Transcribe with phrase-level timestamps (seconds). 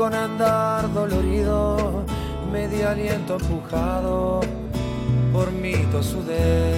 [0.00, 2.06] con andar dolorido,
[2.50, 4.40] medio aliento empujado
[5.30, 6.74] por mi tosudez.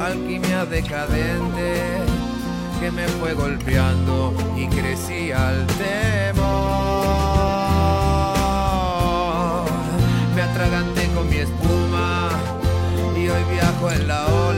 [0.00, 1.74] Alquimia decadente
[2.78, 6.44] que me fue golpeando y crecí al temor.
[10.36, 12.30] Me atraganté con mi espuma
[13.16, 14.51] y hoy viajo en la ola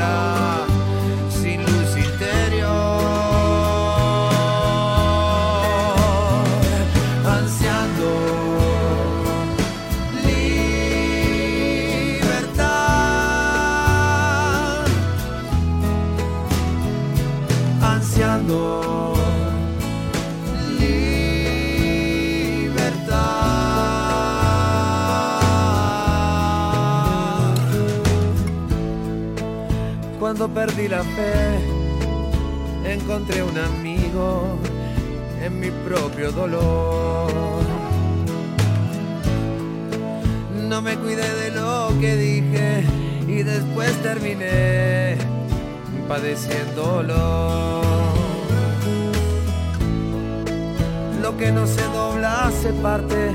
[30.48, 31.58] perdí la fe,
[32.84, 34.58] encontré un amigo
[35.42, 37.30] en mi propio dolor.
[40.68, 42.84] No me cuidé de lo que dije
[43.28, 45.16] y después terminé
[46.08, 47.80] padeciéndolo.
[51.22, 53.30] Lo que no se dobla se parte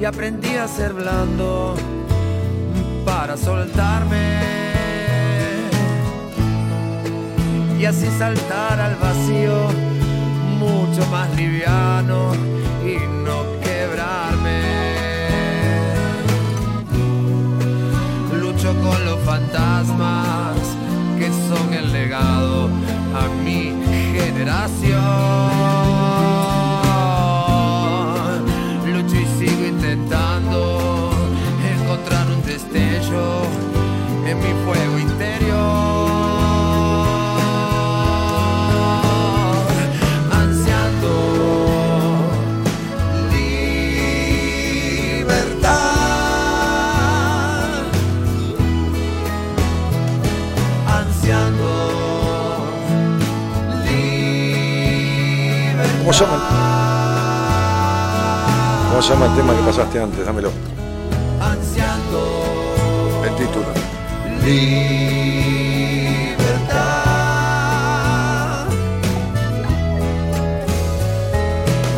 [0.00, 1.74] y aprendí a ser blando
[3.04, 4.67] para soltarme
[7.78, 9.68] y así saltar al vacío
[10.58, 12.32] mucho más liviano
[12.84, 14.62] y no quebrarme.
[18.40, 20.56] Lucho con los fantasmas
[21.18, 22.68] que son el legado
[23.14, 23.72] a mi
[24.12, 24.98] generación.
[28.92, 31.10] Lucho y sigo intentando
[31.80, 33.42] encontrar un destello
[34.26, 35.57] en mi fuego interior.
[56.08, 56.40] ¿Cómo se llama?
[58.88, 60.24] ¿Cómo se llama el tema que pasaste antes?
[60.24, 60.50] Dámelo.
[63.26, 63.66] El título.
[64.42, 64.78] Libertad.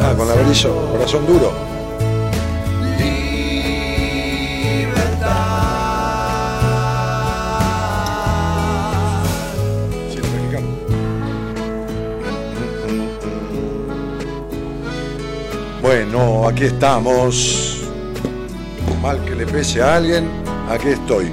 [0.03, 1.70] Ah, con la berizo, corazón duro.
[15.83, 17.81] Bueno, aquí estamos.
[19.01, 20.29] Mal que le pese a alguien,
[20.69, 21.33] aquí estoy.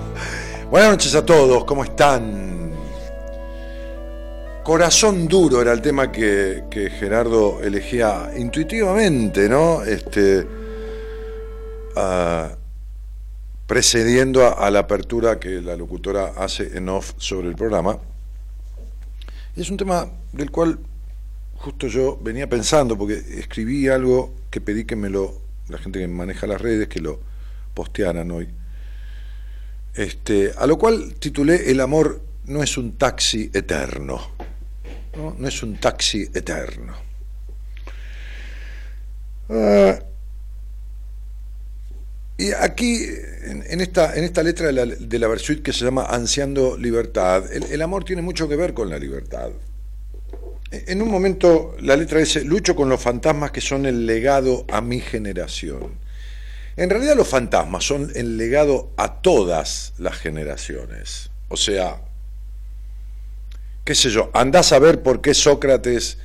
[0.70, 2.72] Buenas noches a todos, ¿cómo están?
[4.64, 6.64] Corazón duro era el tema que,
[6.98, 9.84] Gerardo elegía intuitivamente, ¿no?
[9.84, 10.46] Este,
[11.96, 12.48] ah,
[13.66, 17.98] precediendo a, la apertura que la locutora hace en off sobre el programa.
[19.54, 20.78] Es un tema del cual
[21.58, 26.08] justo yo venía pensando, porque escribí algo que pedí que me lo, la gente que
[26.08, 27.20] maneja las redes, que lo
[27.74, 28.48] postearan hoy.
[29.94, 34.20] Este, a lo cual titulé El amor no es un taxi eterno.
[35.16, 36.94] No, es un taxi eterno.
[39.48, 39.98] Ah,
[42.38, 43.02] y aquí,
[43.44, 47.50] en, esta, en esta letra de la, de la Versuit que se llama Ansiando Libertad,
[47.50, 49.50] el, amor tiene mucho que ver con la libertad.
[50.70, 54.80] En un momento la letra dice, lucho con los fantasmas que son el legado a
[54.80, 55.92] mi generación.
[56.76, 61.30] En realidad los fantasmas son el legado a todas las generaciones.
[61.48, 62.00] O sea,
[63.84, 66.18] qué sé yo, andás a ver por qué Sócrates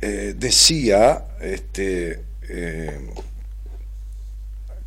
[0.00, 3.10] eh, decía, este, eh,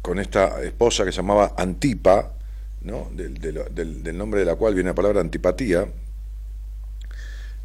[0.01, 2.33] con esta esposa que se llamaba Antipa,
[2.81, 3.11] ¿no?
[3.13, 5.85] del, nombre de la cual viene la palabra antipatía,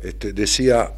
[0.01, 0.93] este, decía,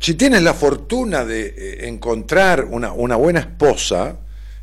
[0.00, 4.16] si tienes la fortuna de eh, encontrar una, una buena esposa,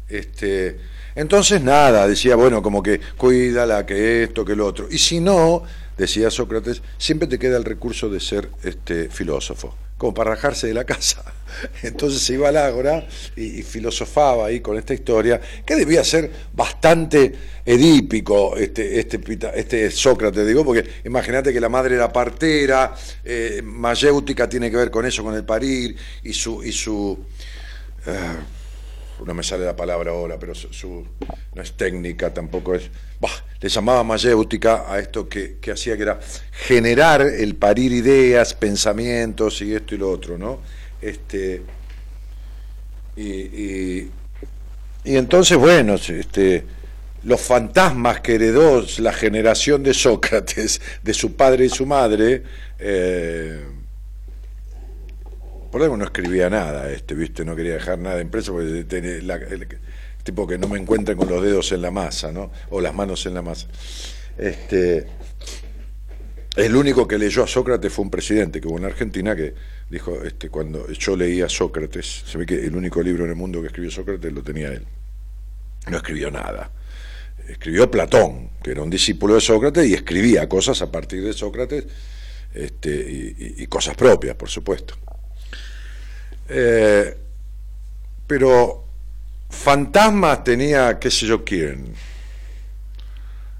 [0.07, 0.77] este,
[1.15, 4.87] entonces nada, decía, bueno, como que cuídala, que esto, que lo otro.
[4.89, 5.63] Y si no,
[5.97, 10.73] decía Sócrates, siempre te queda el recurso de ser este, filósofo como para rajarse de
[10.73, 11.23] la casa.
[11.83, 17.33] Entonces se iba al ágora y, filosofaba ahí con esta historia, que debía ser bastante
[17.65, 19.19] edípico este, este,
[19.55, 22.93] este Sócrates, digo, porque imagínate que la madre era partera,
[23.23, 26.63] eh, mayéutica tiene que ver con eso, con el parir, y su...
[26.63, 27.17] Y su
[28.05, 28.54] eh,
[29.23, 31.05] no me sale la palabra ahora, pero su,
[31.53, 32.89] no es técnica, tampoco es...
[33.61, 36.19] le llamaba mayéutica a esto que, hacía que era
[36.51, 40.59] generar el parir ideas, pensamientos y esto y lo otro, ¿no?
[41.01, 41.61] Este,
[43.15, 44.09] y,
[45.05, 46.65] entonces, bueno, este,
[47.23, 52.43] los fantasmas que heredó la generación de Sócrates, de su padre y su madre,
[52.79, 53.63] eh,
[55.77, 57.43] por no escribía nada, este, ¿viste?
[57.43, 59.67] No quería dejar nada impreso porque tenía el,
[60.23, 62.49] tipo que no me encuentren con los dedos en la masa, ¿no?
[62.69, 63.67] O las manos en la masa.
[64.37, 65.05] Este,
[66.55, 69.53] el único que leyó a Sócrates fue un presidente que hubo en Argentina que
[69.89, 73.59] dijo, este, cuando yo leía Sócrates, se ve que el único libro en el mundo
[73.59, 74.85] que escribió Sócrates lo tenía él.
[75.91, 76.71] No escribió nada.
[77.49, 81.85] Escribió Platón, que era un discípulo de Sócrates, y escribía cosas a partir de Sócrates,
[82.53, 84.95] este, y cosas propias, por supuesto.
[86.47, 87.17] Eh,
[88.27, 88.83] pero
[89.49, 91.93] fantasmas tenía qué sé yo quién.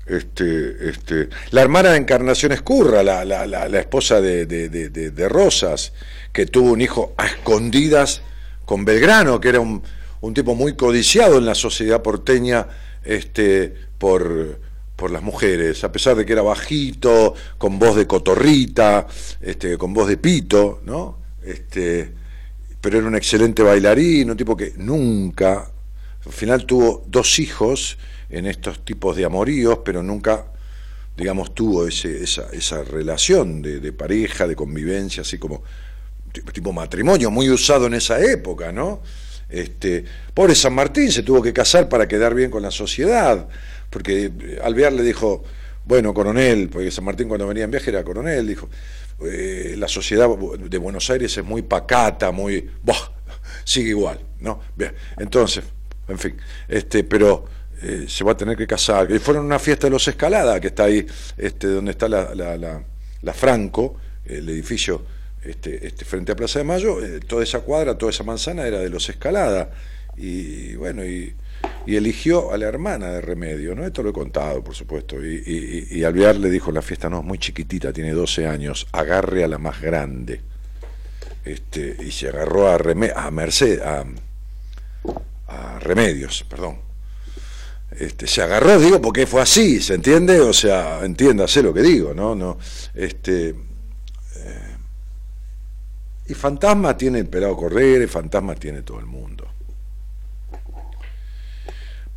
[0.06, 5.94] Este, este, la hermana de Encarnación Escurra, la, la, la, esposa de, de, Rosas,
[6.32, 8.22] que tuvo un hijo a escondidas
[8.66, 9.82] con Belgrano, que era un,
[10.22, 12.68] un tipo muy codiciado en la sociedad porteña
[13.04, 14.60] este, por,
[14.96, 19.08] por las mujeres, a pesar de que era bajito, con voz de cotorrita,
[19.42, 21.18] este, con voz de pito, ¿no?
[21.44, 22.14] Este,
[22.86, 25.72] pero era un excelente bailarín, un tipo que nunca,
[26.24, 27.98] al final tuvo dos hijos
[28.30, 30.46] en estos tipos de amoríos, pero nunca,
[31.18, 35.64] digamos, tuvo ese, esa, esa relación de, pareja, de convivencia, así como
[36.54, 39.02] tipo matrimonio, muy usado en esa época, ¿no?
[39.50, 40.06] Este,
[40.36, 43.48] pobre San Martín se tuvo que casar para quedar bien con la sociedad,
[43.90, 44.32] porque
[44.64, 45.44] Alvear le dijo,
[45.86, 48.70] bueno, coronel, porque San Martín cuando venía en viaje era coronel, dijo,
[49.22, 52.70] eh, la sociedad de Buenos Aires es muy pacata, muy...
[53.64, 54.62] sigue igual, ¿no?
[54.76, 55.64] Bien, entonces,
[56.08, 57.46] en fin, este, pero
[57.82, 59.12] eh, se va a tener que casar.
[59.12, 61.06] Y fueron una fiesta de los Escalada, que está ahí,
[61.38, 65.04] este, donde está la, la, la, Franco, el edificio
[65.44, 68.80] este, este, frente a Plaza de Mayo, eh, toda esa cuadra, toda esa manzana era
[68.80, 69.72] de los Escalada.
[70.18, 71.36] Y bueno, y
[71.86, 73.86] y eligió a la hermana de Remedio, ¿no?
[73.86, 75.24] Esto lo he contado, por supuesto.
[75.24, 79.44] Y, y, y le dijo, la fiesta no es muy chiquitita, tiene 12 años, agarre
[79.44, 80.42] a la más grande.
[81.44, 84.04] Este, y se agarró a, a Merced, a,
[85.48, 86.80] a Remedios, perdón.
[87.92, 90.42] Este, se agarró, digo, porque fue así, ¿se entiende?
[90.42, 92.36] O sea, entiéndase lo que digo, ¿no?
[92.36, 92.58] no
[92.94, 94.76] este, eh,
[96.28, 99.55] y fantasma tiene el pelado correr, y fantasma tiene todo el mundo.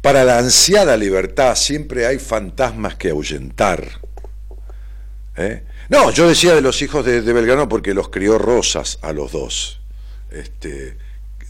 [0.03, 3.85] Para la ansiada libertad siempre hay fantasmas que ahuyentar.
[5.37, 5.65] ¿Eh?
[5.89, 9.81] No, yo decía de los hijos de, Belgrano porque los crió Rosas a los dos.
[10.31, 10.97] Este,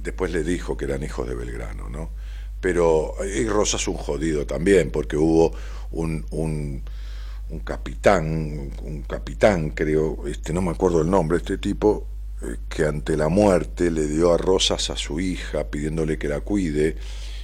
[0.00, 2.10] después le dijo que eran hijos de Belgrano, ¿no?
[2.60, 5.52] Pero y Rosas un jodido también, porque hubo
[5.90, 6.82] un, un,
[7.64, 12.06] capitán, un capitán creo, este, no me acuerdo el nombre, este tipo,
[12.42, 16.40] eh, que ante la muerte le dio a Rosas a su hija pidiéndole que la
[16.40, 16.96] cuide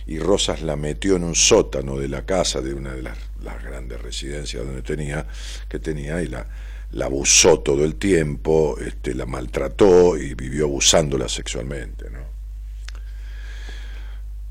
[0.06, 3.18] y Rosas la metió en un sótano de la casa de una de las,
[3.62, 5.26] grandes residencias donde tenía,
[5.68, 6.46] que tenía, y la,
[7.02, 12.34] abusó todo el tiempo, este, la maltrató y vivió abusándola sexualmente, ¿no?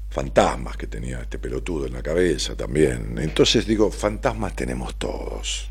[0.09, 3.17] Fantasmas que tenía este pelotudo en la cabeza también.
[3.17, 5.69] Entonces digo, fantasmas tenemos todos.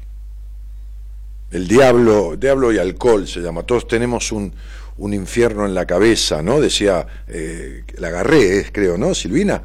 [1.53, 3.63] El diablo, diablo y alcohol se llama.
[3.63, 4.53] Todos tenemos un,
[4.99, 6.61] un infierno en la cabeza, ¿no?
[6.61, 9.15] Decía, eh, la agarré, creo, ¿no?
[9.15, 9.63] Silvina.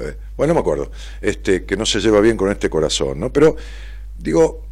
[0.00, 0.90] Eh, bueno, no me acuerdo.
[1.20, 3.32] Este, que no se lleva bien con este corazón, ¿no?
[3.32, 3.56] Pero
[4.18, 4.64] digo,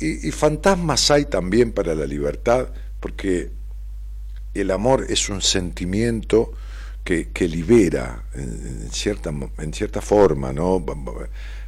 [0.00, 2.68] y, fantasmas hay también para la libertad,
[3.00, 3.50] porque
[4.54, 6.52] el amor es un sentimiento
[7.04, 10.84] que, libera en, cierta, en cierta forma, ¿no?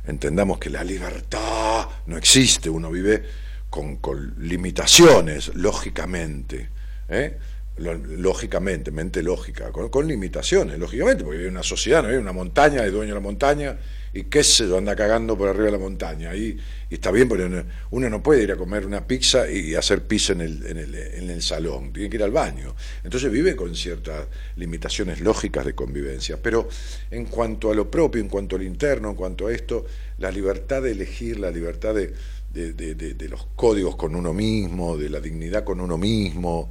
[0.06, 3.22] Entendamos que la libertad no existe, uno vive
[3.70, 6.68] con, con limitaciones, lógicamente.
[7.08, 7.38] ¿eh?
[7.78, 12.90] Lógicamente, mente lógica, con, limitaciones, lógicamente, porque hay una sociedad, no hay una montaña, hay
[12.90, 13.78] dueño de la montaña,
[14.14, 16.34] y qué sé yo, anda cagando por arriba de la montaña.
[16.34, 16.56] Y,
[16.88, 20.40] está bien, porque uno, no puede ir a comer una pizza y hacer pizza en
[20.40, 22.74] el, en, el, en el salón, tiene que ir al baño.
[23.04, 26.38] Entonces vive con ciertas limitaciones lógicas de convivencia.
[26.42, 26.66] Pero
[27.10, 29.84] en cuanto a lo propio, en cuanto al interno, en cuanto a esto,
[30.16, 32.14] la libertad de elegir, la libertad de,
[32.54, 36.70] de, de los códigos con uno mismo, de la dignidad con uno mismo,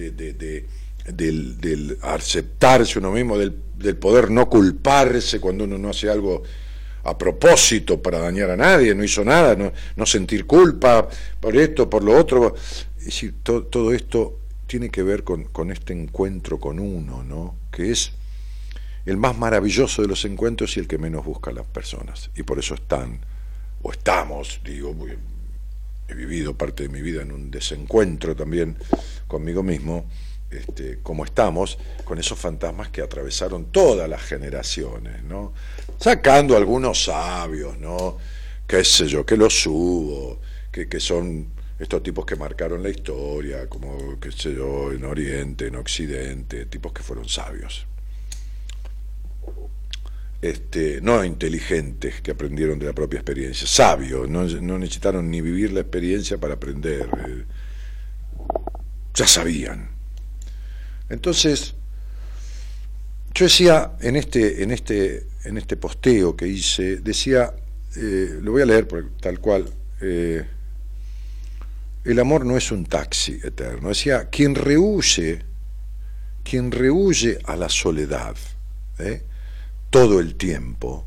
[0.00, 0.66] de,
[1.06, 3.52] del, aceptarse uno mismo, del,
[3.96, 6.42] poder no culparse cuando uno no hace algo
[7.04, 11.08] a propósito para dañar a nadie, no hizo nada, no, sentir culpa
[11.40, 12.54] por esto, por lo otro.
[12.98, 17.56] Es decir, todo esto tiene que ver con, con, este encuentro con uno, ¿no?
[17.72, 18.12] que es
[19.06, 22.30] el más maravilloso de los encuentros y el que menos busca las personas.
[22.36, 23.20] Y por eso están,
[23.82, 24.94] o estamos, digo,
[26.10, 28.76] he vivido parte de mi vida en un desencuentro también
[29.26, 30.08] conmigo mismo,
[30.50, 35.52] este, como estamos, con esos fantasmas que atravesaron todas las generaciones, ¿no?
[35.98, 38.18] Sacando algunos sabios, ¿no?
[38.66, 40.40] Qué sé yo, que los subo,
[40.72, 45.68] que, que son estos tipos que marcaron la historia, como, qué sé yo, en Oriente,
[45.68, 47.86] en Occidente, tipos que fueron sabios
[50.42, 54.44] este, no inteligentes que aprendieron de la propia experiencia, sabios, no,
[54.78, 57.44] necesitaron ni vivir la experiencia para aprender, eh,
[59.14, 59.90] ya sabían.
[61.10, 61.74] Entonces,
[63.34, 67.52] yo decía en este, en este, en este posteo que hice, decía,
[67.96, 68.88] eh, lo voy a leer
[69.20, 69.66] tal cual,
[70.00, 70.46] eh,
[72.04, 75.42] el amor no es un taxi eterno, decía, quien rehuye,
[76.42, 78.36] quien rehuye a la soledad,
[78.98, 79.22] ¿eh?
[79.90, 81.04] Todo el tiempo,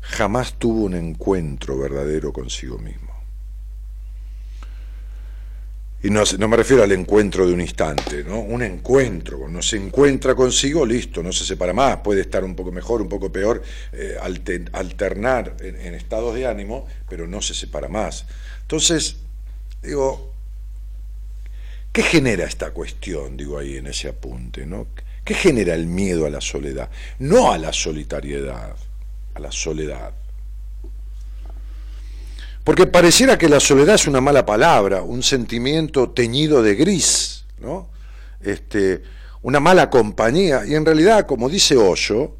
[0.00, 3.10] jamás tuvo un encuentro verdadero consigo mismo.
[6.02, 8.40] Y no, me refiero al encuentro de un instante, ¿no?
[8.40, 12.72] Un encuentro, no se encuentra consigo, listo, no se separa más, puede estar un poco
[12.72, 13.62] mejor, un poco peor,
[13.92, 14.16] eh,
[14.72, 18.24] alternar en, en, estados de ánimo, pero no se separa más.
[18.62, 19.16] Entonces,
[19.82, 20.32] digo,
[21.92, 24.86] ¿qué genera esta cuestión, digo ahí en ese apunte, ¿no?
[25.30, 26.90] ¿Qué genera el miedo a la soledad?
[27.20, 28.74] No a la solitariedad,
[29.32, 30.12] a la soledad.
[32.64, 37.90] Porque pareciera que la soledad es una mala palabra, un sentimiento teñido de gris, ¿no?
[38.40, 39.04] Este,
[39.42, 40.66] una mala compañía.
[40.66, 42.34] Y en realidad, como dice Hoyo,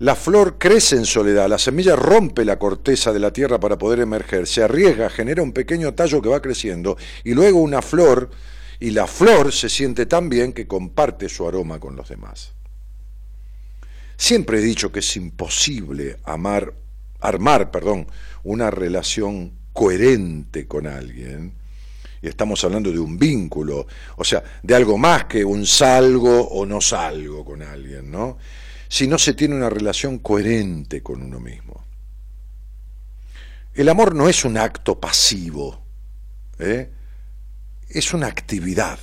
[0.00, 4.00] la flor crece en soledad, la semilla rompe la corteza de la tierra para poder
[4.00, 8.28] emerger, se arriesga, genera un pequeño tallo que va creciendo y luego una flor
[8.78, 12.52] y la flor se siente tan bien que comparte su aroma con los demás.
[14.16, 16.74] Siempre he dicho que es imposible amar,
[17.20, 18.06] armar perdón,
[18.44, 21.52] una relación coherente con alguien,
[22.22, 26.64] y estamos hablando de un vínculo, o sea, de algo más que un salgo o
[26.64, 28.38] no salgo con alguien, ¿no?
[28.88, 31.84] Si no se tiene una relación coherente con uno mismo.
[33.74, 35.82] El amor no es un acto pasivo,
[36.58, 36.90] ¿eh?
[37.88, 38.98] Es una actividad.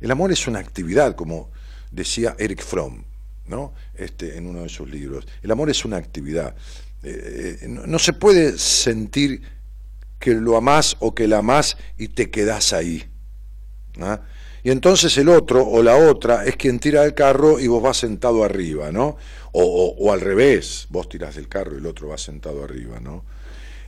[0.00, 1.50] El amor es una actividad, como
[1.90, 3.04] decía Eric Fromm,
[3.46, 3.74] ¿no?
[3.94, 5.26] Este, en uno de sus libros.
[5.42, 6.54] El amor es una actividad.
[7.02, 9.42] Eh, eh, no, se puede sentir
[10.18, 13.08] que lo amás o que la amás y te quedás ahí.
[14.00, 14.20] ¿ah?
[14.62, 17.98] Y entonces el otro o la otra es quien tira el carro y vos vas
[17.98, 19.16] sentado arriba, ¿no?
[19.52, 23.24] O, o, al revés, vos tirás del carro y el otro va sentado arriba, ¿no?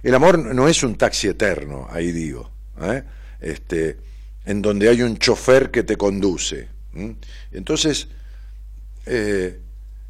[0.02, 2.50] El amor no es un taxi eterno, ahí digo.
[2.80, 3.02] ¿eh?
[3.40, 3.98] Este,
[4.50, 6.66] en donde hay un chofer que te conduce.
[7.52, 8.08] Entonces,
[9.06, 9.60] eh,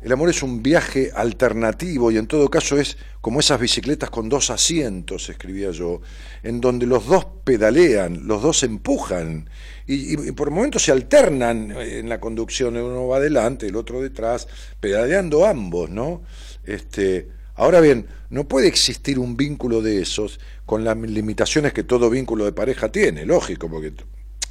[0.01, 4.31] el amor es un viaje alternativo y en todo caso es como esas bicicletas con
[4.31, 6.01] dos asientos, escribía yo,
[6.43, 9.51] en donde los dos pedalean, los dos empujan
[9.87, 14.49] y, por momentos se alternan en la conducción, uno va adelante, el otro detrás,
[14.81, 16.23] pedaleando ambos, ¿no?
[16.65, 22.09] Este, Ahora bien, no puede existir un vínculo de esos con las limitaciones que todo
[22.09, 23.93] vínculo de pareja tiene, lógico, porque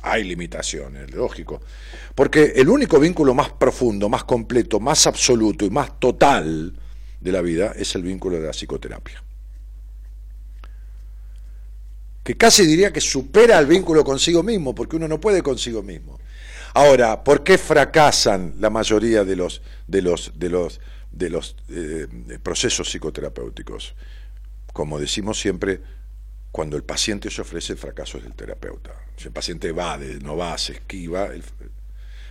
[0.01, 1.61] hay limitaciones, lógico.
[2.15, 6.73] Porque el único vínculo más profundo, más completo, más absoluto y más total
[7.19, 9.23] de la vida es el vínculo de la psicoterapia.
[12.23, 16.19] Que casi diría que supera el vínculo consigo mismo, porque uno no puede consigo mismo.
[16.73, 20.79] Ahora, ¿por qué fracasan la mayoría de los, de los, de los,
[21.11, 22.07] de los eh,
[22.43, 23.95] procesos psicoterapéuticos?
[24.71, 25.81] Como decimos siempre,
[26.51, 28.93] cuando el paciente se ofrece, el fracaso es del terapeuta.
[29.25, 31.29] El paciente va, no va, se esquiva.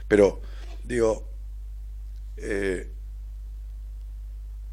[0.06, 0.40] pero,
[0.84, 1.28] digo,
[2.36, 2.90] eh,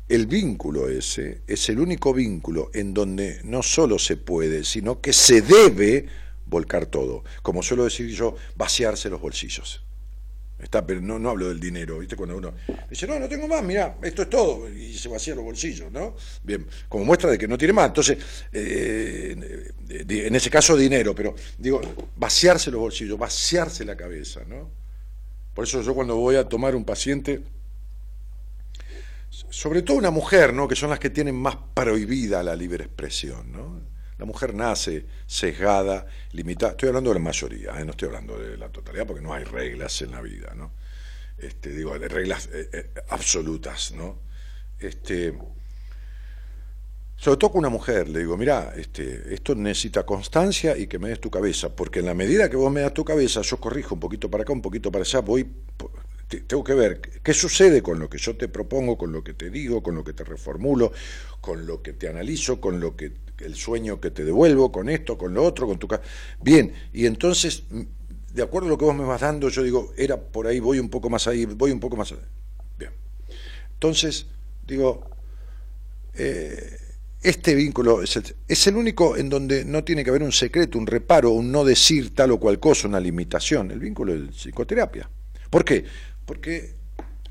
[0.07, 5.13] el vínculo ese es el único vínculo en donde no solo se puede, sino que
[5.13, 6.07] se debe
[6.45, 7.23] volcar todo.
[7.41, 9.84] Como suelo decir yo, vaciarse los bolsillos.
[10.57, 12.15] Está, pero no, no hablo del dinero, ¿viste?
[12.15, 12.53] Cuando uno
[12.89, 16.15] dice, no, no tengo más, mira, esto es todo, y se vacía los bolsillos, ¿no?
[16.43, 17.87] Bien, como muestra de que no tiene más.
[17.87, 18.17] Entonces,
[18.53, 21.81] eh, en ese caso, dinero, pero digo,
[22.15, 24.71] vaciarse los bolsillos, vaciarse la cabeza, ¿no?
[25.53, 27.41] Por eso yo cuando voy a tomar un paciente,
[29.29, 30.69] sobre todo una mujer, ¿no?
[30.69, 33.94] Que son las que tienen más prohibida la libre expresión, ¿no?
[34.17, 36.71] La mujer nace sesgada, limitada.
[36.71, 37.85] Estoy hablando de la mayoría, ¿eh?
[37.85, 40.71] no estoy hablando de la totalidad, porque no hay reglas en la vida, ¿no?
[41.37, 44.19] Este, digo, reglas eh, eh, absolutas, ¿no?
[44.79, 45.37] Este,
[47.17, 51.09] sobre todo con una mujer, le digo, mira, este, esto necesita constancia y que me
[51.09, 53.95] des tu cabeza, porque en la medida que vos me das tu cabeza, yo corrijo
[53.95, 55.45] un poquito para acá, un poquito para allá, voy
[56.27, 59.49] tengo que ver qué sucede con lo que yo te propongo, con lo que te
[59.49, 60.91] digo, con lo que te reformulo,
[61.41, 65.17] con lo que te analizo, con lo que el sueño que te devuelvo, con esto,
[65.17, 65.87] con lo otro, con tu
[66.41, 67.63] Bien, y entonces,
[68.33, 70.79] de acuerdo a lo que vos me vas dando, yo digo, era por ahí, voy
[70.79, 72.19] un poco más ahí, voy un poco más ahí.
[72.77, 72.91] Bien.
[73.73, 74.27] Entonces,
[74.65, 75.09] digo,
[76.13, 76.77] eh,
[77.21, 80.77] este vínculo es el, es el, único en donde no tiene que haber un secreto,
[80.77, 83.71] un reparo, un no decir tal o cual cosa, una limitación.
[83.71, 85.09] El vínculo de psicoterapia.
[85.49, 85.85] ¿Por qué?
[86.25, 86.75] Porque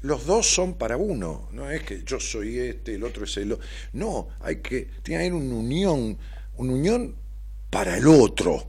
[0.03, 3.53] los dos son para uno, no es que yo soy este, el otro es el
[3.53, 3.67] otro.
[3.93, 6.19] No, hay que tener una unión,
[6.57, 7.17] una unión
[7.71, 8.69] para el otro.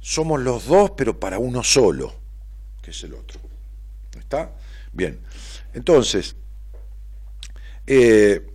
[0.00, 2.14] Somos los dos, pero para uno solo,
[2.82, 3.40] que es el otro.
[4.18, 4.52] ¿Está?
[4.92, 5.18] Bien.
[5.74, 6.36] Entonces,
[7.86, 8.46] eh,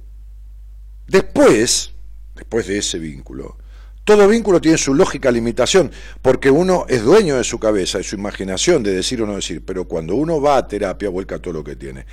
[1.08, 1.92] después,
[2.36, 3.58] después de ese vínculo,
[4.04, 8.16] todo vínculo tiene su lógica limitación, porque uno es dueño de su cabeza, de su
[8.16, 11.64] imaginación, de decir o no decir, pero cuando uno va a terapia vuelca todo lo
[11.64, 12.06] que tiene.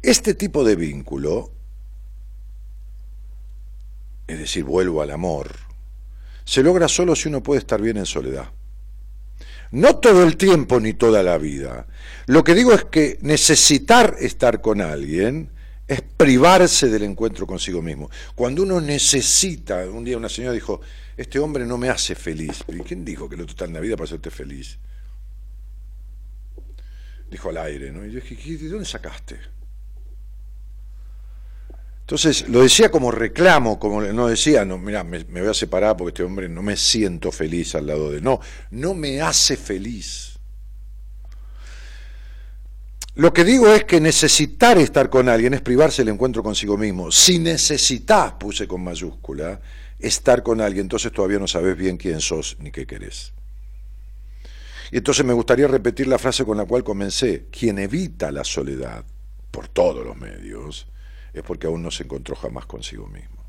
[0.00, 1.50] Este tipo de vínculo,
[4.26, 5.50] es decir, vuelvo al amor,
[6.44, 8.50] se logra solo si uno puede estar bien en soledad.
[9.72, 11.86] No todo el tiempo ni toda la vida.
[12.26, 15.51] Lo que digo es que necesitar estar con alguien
[15.86, 18.10] es privarse del encuentro consigo mismo.
[18.34, 20.80] Cuando uno necesita, un día una señora dijo,
[21.16, 22.64] este hombre no me hace feliz.
[22.68, 24.78] ¿Y quién dijo que el otro está en la vida para hacerte feliz?
[27.30, 28.06] Dijo al aire, ¿no?
[28.06, 29.38] Y yo dije, ¿de dónde sacaste?
[32.02, 36.10] Entonces lo decía como reclamo, como no decía, no, mira, me, voy a separar porque
[36.10, 38.20] este hombre no me siento feliz al lado de.
[38.20, 38.40] No,
[38.70, 40.31] no me hace feliz.
[43.14, 47.12] Lo que digo es que necesitar estar con alguien es privarse del encuentro consigo mismo.
[47.12, 49.60] Si necesitas, puse con mayúscula,
[49.98, 53.34] estar con alguien, entonces todavía no sabes bien quién sos ni qué querés.
[54.90, 57.46] Y entonces me gustaría repetir la frase con la cual comencé.
[57.50, 59.04] Quien evita la soledad
[59.50, 60.86] por todos los medios
[61.34, 63.42] es porque aún no se encontró jamás consigo mismo.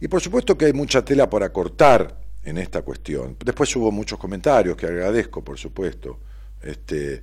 [0.00, 3.36] Y por supuesto que hay mucha tela para cortar en esta cuestión.
[3.44, 6.18] Después hubo muchos comentarios que agradezco, por supuesto.
[6.62, 7.22] Este,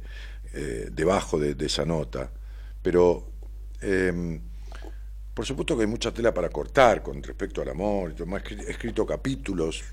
[0.54, 2.32] eh, debajo de, esa nota,
[2.82, 3.32] pero
[3.82, 4.42] em,
[5.34, 8.16] por supuesto que hay mucha tela para cortar con respecto al amor.
[8.18, 9.84] He escrito capítulos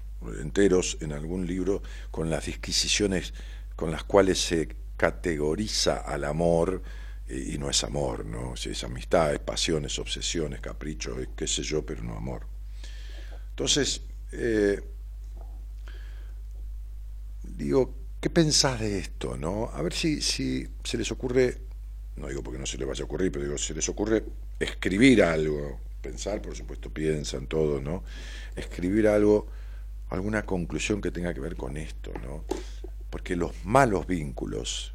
[0.40, 3.34] enteros en algún libro con las disquisiciones
[3.76, 6.82] con las cuales se categoriza al amor
[7.28, 8.56] eh, y no es amor, ¿no?
[8.56, 12.46] Si es amistad, es pasiones, obsesiones, caprichos, qué sé yo, pero no amor.
[13.50, 14.80] Entonces, eh,
[17.42, 19.36] digo, ¿Qué pensás de esto?
[19.36, 19.68] ¿no?
[19.74, 21.58] A ver si, si se les ocurre,
[22.16, 24.24] no digo porque no se les vaya a ocurrir, pero digo, se les ocurre
[24.58, 28.02] escribir algo, pensar, por supuesto, piensan todos, ¿no?
[28.56, 29.48] Escribir algo,
[30.08, 32.46] alguna conclusión que tenga que ver con esto, ¿no?
[33.10, 34.94] Porque los malos vínculos,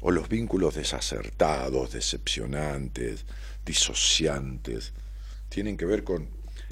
[0.00, 3.26] o los vínculos desacertados, decepcionantes,
[3.66, 4.94] disociantes,
[5.50, 6.30] tienen que ver con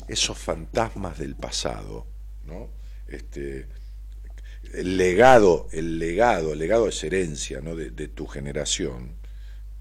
[0.09, 2.07] esos fantasmas del pasado,
[2.47, 2.71] ¿no?
[3.09, 3.67] Este,
[4.73, 7.77] el legado, el legado, el legado es herencia ¿no?
[7.77, 9.15] de, tu generación,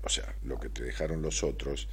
[0.03, 1.87] o sea, lo que te dejaron los otros,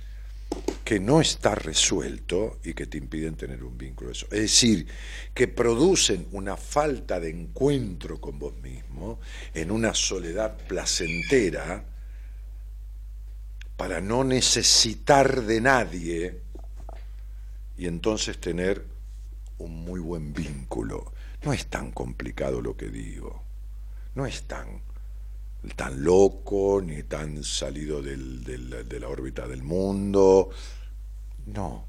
[0.84, 4.10] que no está resuelto y que te impiden tener un vínculo.
[4.10, 4.26] Eso.
[4.30, 4.86] Es decir,
[5.34, 9.20] que producen una falta de encuentro con vos mismo
[9.52, 11.84] en una soledad placentera
[13.76, 16.40] para no necesitar de nadie
[17.76, 18.84] y entonces tener
[19.58, 21.12] un muy buen vínculo.
[21.44, 23.42] No es tan complicado lo que digo,
[24.14, 24.82] no es tan,
[25.76, 30.50] tan loco ni tan salido de la órbita del mundo,
[31.46, 31.86] no.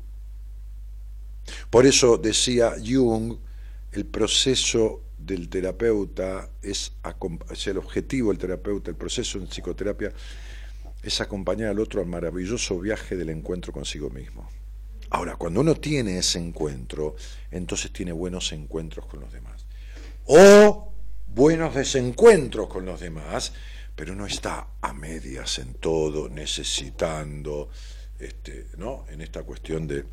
[1.70, 3.38] Por eso decía Jung,
[3.92, 6.94] el proceso del terapeuta es,
[7.66, 10.14] el objetivo del terapeuta, el proceso en psicoterapia
[11.02, 14.50] es acompañar al otro al maravilloso viaje del encuentro consigo mismo.
[15.12, 17.15] Ahora, cuando uno tiene ese encuentro,
[17.52, 19.65] entonces tiene buenos encuentros con los demás.
[20.26, 20.93] O
[21.28, 23.54] buenos desencuentros con los demás,
[23.95, 27.69] pero no está a medias en todo, necesitando,
[28.19, 29.06] este, ¿no?
[29.10, 30.06] en esta cuestión de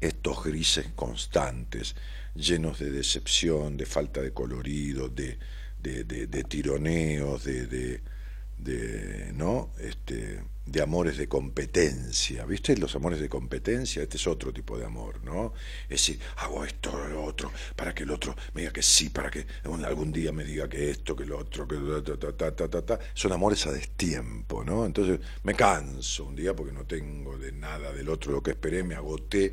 [0.00, 1.94] estos grises constantes,
[2.34, 5.36] llenos de decepción, de falta de colorido, de
[6.48, 8.00] tironeos, de,
[9.34, 9.70] ¿no?
[9.78, 12.76] este, de amores de competencia, ¿viste?
[12.76, 15.52] Los amores de competencia, este es otro tipo de amor, ¿no?
[15.84, 19.30] Es decir, hago esto lo otro, para que el otro me diga que sí, para
[19.30, 19.46] que
[19.84, 21.76] algún día me diga que esto, que lo otro, que
[22.16, 24.86] ta, ta, ta, ta, Son amores a destiempo, ¿no?
[24.86, 28.84] Entonces me canso un día porque no tengo de nada del otro lo que esperé,
[28.84, 29.52] me agoté,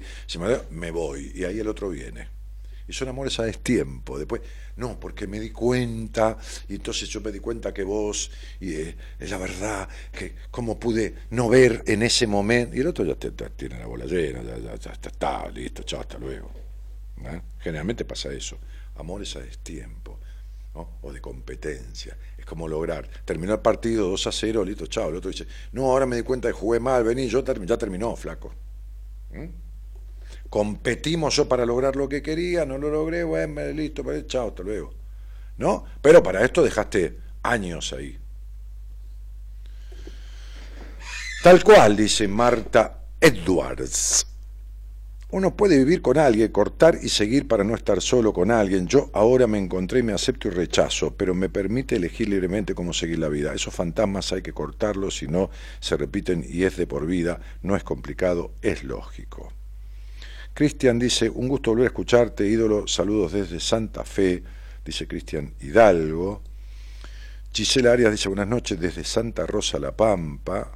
[0.69, 2.38] me voy, y ahí el otro viene
[2.89, 4.17] y son amores a destiempo.
[4.17, 4.41] Después,
[4.77, 9.29] no, porque me di cuenta, y entonces yo me di cuenta que vos, y es
[9.29, 13.77] la verdad, que cómo pude no ver en ese momento, y el otro ya, tiene
[13.77, 16.51] la bola llena, ya, ya, está, listo, chao, hasta luego.
[17.25, 17.39] ¿eh?
[17.59, 18.57] Generalmente pasa eso,
[18.95, 20.19] amores a destiempo.
[20.73, 22.17] o de competencia.
[22.37, 25.09] Es como lograr, terminó el partido 2 a 0, listo, chao.
[25.09, 28.15] El otro dice, no, ahora me di cuenta que jugué mal, vení, yo ya terminó,
[28.15, 28.51] flaco.
[29.31, 29.68] ¿Mm?
[30.49, 34.93] Competimos yo para lograr lo que quería, no lo logré, bueno, listo, chao, hasta luego.
[35.57, 35.85] ¿No?
[36.01, 38.17] Pero para esto dejaste años ahí.
[41.43, 44.25] Tal cual, dice Marta Edwards.
[45.31, 48.87] Uno puede vivir con alguien, cortar y seguir para no estar solo con alguien.
[48.87, 53.19] Yo ahora me encontré, me acepto y rechazo, pero me permite elegir libremente cómo seguir
[53.19, 53.53] la vida.
[53.53, 57.39] Esos fantasmas hay que cortarlos, si no se repiten y es de por vida.
[57.61, 59.53] No es complicado, es lógico.
[60.59, 64.43] Cristian dice, un gusto volver a escucharte, ídolo, saludos desde Santa Fe,
[64.83, 66.41] dice Cristian Hidalgo.
[67.53, 70.69] Gisela Arias dice, buenas noches desde Santa Rosa La Pampa.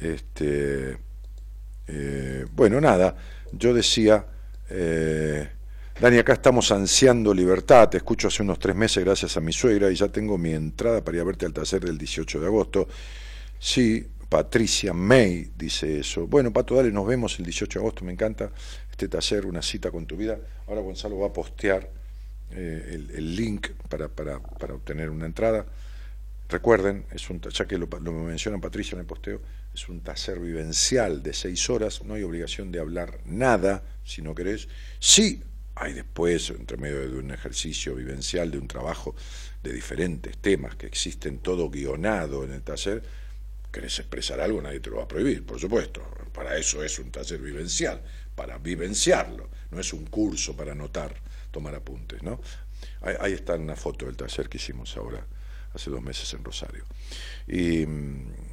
[0.00, 0.96] Este,
[1.86, 3.14] eh, bueno, nada,
[3.52, 4.24] yo decía,
[4.70, 5.46] eh,
[6.00, 9.90] Dani, acá estamos ansiando libertad, te escucho hace unos tres meses gracias a mi suegra
[9.90, 12.88] y ya tengo mi entrada para ir a verte al taller del 18 de agosto.
[13.58, 16.26] Sí, Patricia May dice eso.
[16.26, 18.50] Bueno, Pato, dale, nos vemos el 18 de agosto, me encanta
[18.96, 20.38] este taller, una cita con tu vida.
[20.66, 21.90] Ahora Gonzalo va a postear
[22.50, 25.66] eh, el, link para, para, para, obtener una entrada.
[26.48, 29.42] Recuerden, es un, ya que lo, lo menciona Patricia en el posteo,
[29.74, 34.34] es un taller vivencial de seis horas, no hay obligación de hablar nada, si no
[34.34, 34.66] querés.
[34.98, 35.42] Sí,
[35.74, 39.14] hay después, entre medio de un ejercicio vivencial, de un trabajo
[39.62, 43.02] de diferentes temas que existen, todo guionado en el taller,
[43.70, 46.00] querés expresar algo, nadie te lo va a prohibir, por supuesto.
[46.32, 48.00] Para eso es un taller vivencial
[48.36, 51.14] para vivenciarlo, no es un curso para anotar,
[51.50, 52.38] tomar apuntes, ¿no?
[53.00, 55.26] Ahí, está una foto del taller que hicimos ahora,
[55.74, 56.84] hace dos meses en Rosario.
[57.48, 57.86] Y,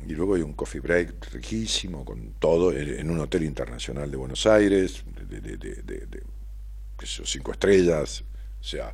[0.07, 5.03] luego hay un coffee break riquísimo, con todo, en un hotel internacional de Buenos Aires,
[5.27, 6.23] de,
[7.05, 8.23] cinco estrellas,
[8.59, 8.93] o sea,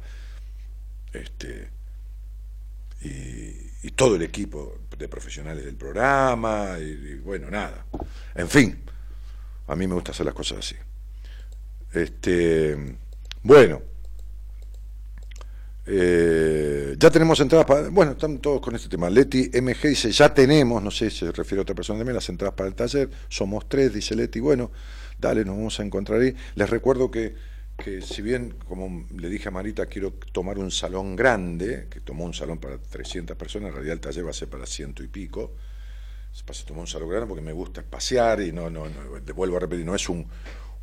[1.14, 1.70] este,
[3.02, 7.86] y, todo el equipo de profesionales del programa, y bueno, nada.
[8.36, 8.82] En fin,
[9.70, 10.76] a mí me gusta hacer las cosas así.
[11.94, 12.76] Este,
[13.44, 13.82] bueno,
[15.86, 17.90] eh, ya tenemos entradas para.
[17.90, 19.10] Bueno, están todos con este tema.
[19.10, 22.30] Leti MG dice: Ya tenemos, no sé si se refiere a otra persona también, las
[22.30, 23.10] entradas para el taller.
[23.28, 24.40] Somos tres, dice Leti.
[24.40, 24.72] Bueno,
[25.20, 26.36] dale, nos vamos a encontrar ahí.
[26.56, 27.36] Les recuerdo que,
[27.78, 32.26] que, si bien, como le dije a Marita, quiero tomar un salón grande, que tomó
[32.26, 35.08] un salón para 300 personas, en realidad el taller va a ser para ciento y
[35.08, 35.54] pico
[36.52, 39.60] se tomó un salón grande porque me gusta espaciar y no, no, no, vuelvo a
[39.60, 40.28] repetir, no es un,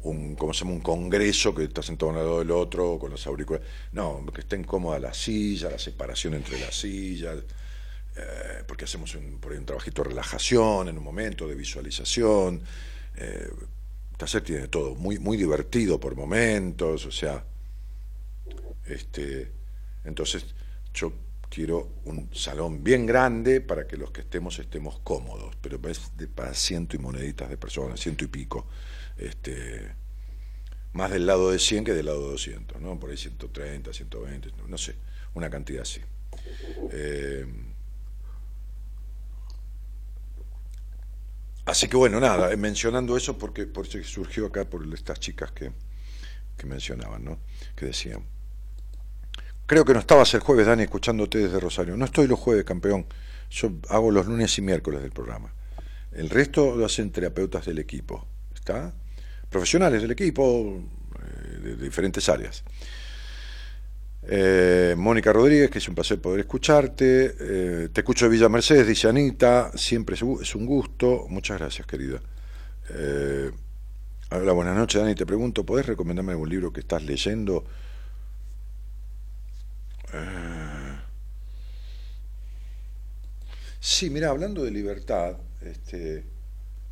[0.03, 0.73] un, ¿cómo se llama?
[0.73, 3.67] un congreso que está sentado a un lado del otro con los auriculares.
[3.93, 7.39] No, que estén cómodas las sillas, la separación entre las sillas,
[8.17, 12.63] eh, porque hacemos un, por ahí un trabajito de relajación en un momento, de visualización.
[13.17, 13.51] Eh,
[14.17, 17.45] taller tiene todo, muy, muy divertido por momentos, o sea,
[18.87, 19.53] este,
[20.05, 20.47] entonces
[20.95, 21.13] yo
[21.49, 26.55] quiero un salón bien grande para que los que estemos estemos cómodos, pero es para
[26.55, 28.67] ciento y moneditas de personas, ciento y pico.
[29.17, 29.95] Este,
[30.93, 32.99] más del lado de 100 que del lado de 200, ¿no?
[32.99, 34.97] Por ahí 130, 120, no sé,
[35.35, 36.01] una cantidad así.
[36.91, 37.47] Eh,
[41.67, 43.69] así que bueno, nada, eh, mencionando eso porque
[44.05, 45.73] surgió acá por estas chicas que,
[46.57, 47.39] que mencionaban, ¿no?
[47.75, 48.36] Que decían.
[49.67, 51.97] Creo que no estabas el jueves, Dani, escuchándote desde Rosario.
[51.97, 53.07] No estoy los jueves, campeón.
[53.51, 55.53] Yo hago los lunes y miércoles del programa.
[56.13, 58.27] El resto lo hacen terapeutas del equipo.
[58.55, 58.95] ¿Está?
[59.51, 60.83] Profesionales del equipo,
[61.19, 62.63] eh, de, diferentes áreas.
[64.29, 67.35] Eh, Mónica Rodríguez, que es un placer poder escucharte.
[67.39, 69.73] Eh, te escucho de Villa Mercedes, dice Anita.
[69.75, 71.27] Siempre es un gusto.
[71.29, 72.21] Muchas gracias, querida.
[74.31, 75.17] hola, buenas noches, Dani.
[75.17, 77.65] Te pregunto, ¿podés recomendarme algún libro que estás leyendo?
[80.13, 80.97] Eh,
[83.81, 86.25] sí, mira, hablando de libertad, este,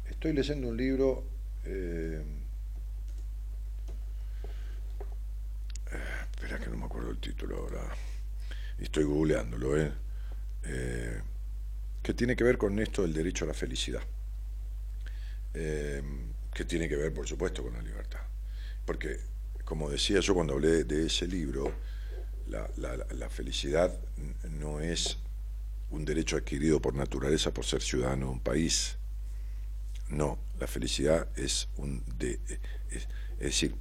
[0.09, 1.25] estoy leyendo un libro.
[1.65, 2.23] Eh,
[5.93, 7.83] eh, espera que no me acuerdo el título ahora.
[8.79, 9.93] Estoy googleándolo, ¿eh?
[12.03, 14.03] que tiene que ver con esto del derecho a la felicidad.
[15.53, 18.21] que tiene que ver, por supuesto, con la libertad.
[18.85, 19.19] Porque,
[19.65, 21.73] como decía yo cuando hablé de ese libro,
[22.47, 23.97] la, felicidad
[24.51, 25.19] no es
[25.91, 28.97] un derecho adquirido por naturaleza por ser ciudadano de un país.
[30.09, 32.41] No, la felicidad es un de,
[32.91, 33.75] es, decir,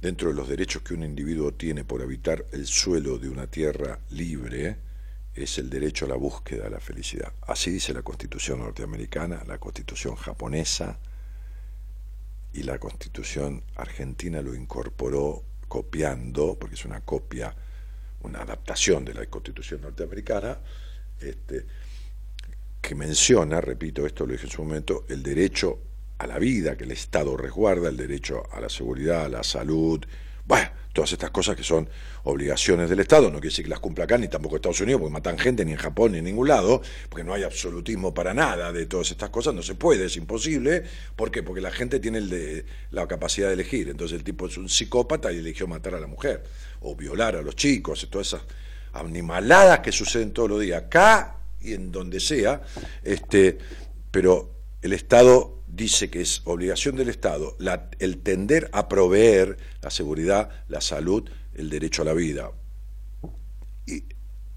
[0.00, 3.98] dentro de los derechos que un individuo tiene por habitar el suelo de una tierra
[4.10, 4.76] libre,
[5.34, 7.32] es el derecho a la búsqueda de la felicidad.
[7.42, 10.98] Así dice la Constitución norteamericana, la Constitución japonesa
[12.52, 17.54] y la Constitución argentina lo incorporó copiando, porque es una copia
[18.22, 20.58] una adaptación de la Constitución norteamericana,
[21.20, 21.64] este,
[22.80, 25.78] que menciona, repito, esto lo dije en su momento, el derecho
[26.18, 30.04] a la vida que el Estado resguarda, el derecho a la seguridad, a la salud,
[30.50, 31.88] bueno, todas estas cosas que son
[32.24, 35.12] obligaciones del Estado, no quiere decir que las cumpla acá ni tampoco Estados Unidos, porque
[35.12, 38.72] matan gente ni en Japón ni en ningún lado, porque no hay absolutismo para nada
[38.72, 40.82] de todas estas cosas, no se puede, es imposible.
[41.14, 41.44] ¿Por qué?
[41.44, 43.88] Porque la gente tiene el de, la capacidad de elegir.
[43.88, 46.42] Entonces el tipo es un psicópata y eligió matar a la mujer,
[46.80, 48.42] o violar a los chicos, todas esas
[48.92, 52.62] animaladas que suceden todos los días, acá y en donde sea,
[53.02, 53.58] este,
[54.10, 54.50] pero
[54.82, 57.56] el Estado dice que es obligación del Estado
[57.98, 62.50] el tender a proveer la seguridad, la salud, el derecho a la vida.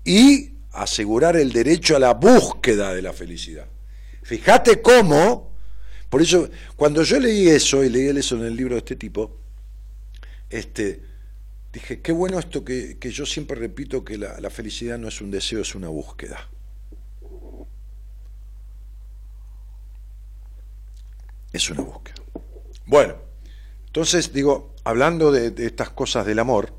[0.05, 3.67] Y, asegurar el derecho a la búsqueda de la felicidad.
[4.23, 5.53] Fíjate cómo,
[6.09, 9.37] por eso, cuando yo leí eso, y leí eso en el libro de este tipo,
[10.49, 10.99] este,
[11.73, 15.61] dije, qué bueno esto que, yo siempre repito que la felicidad no es un deseo,
[15.61, 16.49] es una búsqueda.
[21.53, 22.15] es una búsqueda.
[22.87, 23.15] Bueno,
[23.85, 26.73] entonces digo, hablando de, estas cosas del amor,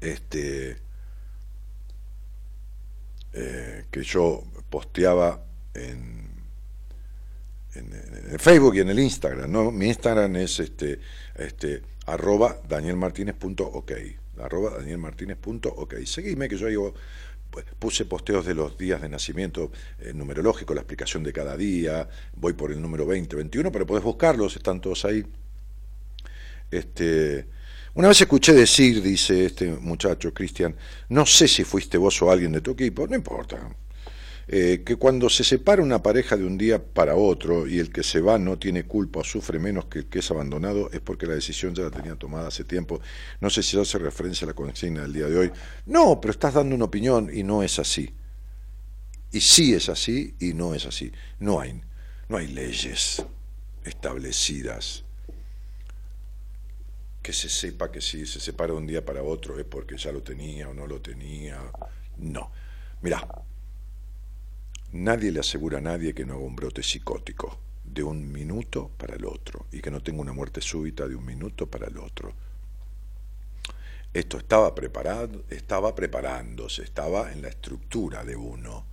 [0.00, 0.76] este,
[3.32, 6.28] eh, que yo posteaba en,
[7.74, 9.70] en, Facebook y en el Instagram, ¿no?
[9.70, 11.00] Mi Instagram es este,
[11.36, 13.92] este, arroba danielmartinez.ok,
[14.38, 15.94] arroba danielmartinez.ok.
[15.94, 16.94] Que yo
[17.50, 22.08] pues, puse posteos de los días de nacimiento eh, numerológico, la explicación de cada día,
[22.36, 25.24] voy por el número 20, 21, pero podés buscarlos, están todos ahí.
[26.70, 27.46] Este,
[27.94, 30.76] una vez escuché decir, dice este muchacho, Cristian,
[31.08, 33.58] no sé si fuiste vos o alguien de tu equipo, no importa,
[34.52, 38.02] eh, que cuando se separa una pareja de un día para otro y el que
[38.02, 41.26] se va no tiene culpa o sufre menos que el que es abandonado es porque
[41.26, 43.00] la decisión ya la tenía tomada hace tiempo.
[43.40, 45.52] No sé si hace referencia a la consigna del día de hoy.
[45.86, 48.12] No, pero estás dando una opinión y no es así.
[49.30, 51.12] Y sí es así y no es así.
[51.38, 51.80] No hay,
[52.28, 53.24] no hay leyes
[53.84, 55.04] establecidas
[57.22, 60.10] que se sepa que si se separa de un día para otro es porque ya
[60.10, 61.60] lo tenía o no lo tenía.
[62.16, 62.50] No.
[63.00, 63.24] Mirá,
[64.92, 69.14] Nadie le asegura a nadie que no haga un brote psicótico de un minuto para
[69.14, 72.32] el otro y que no tenga una muerte súbita de un minuto para el otro.
[74.12, 78.84] Esto estaba preparado, estaba preparándose, estaba en la estructura de uno,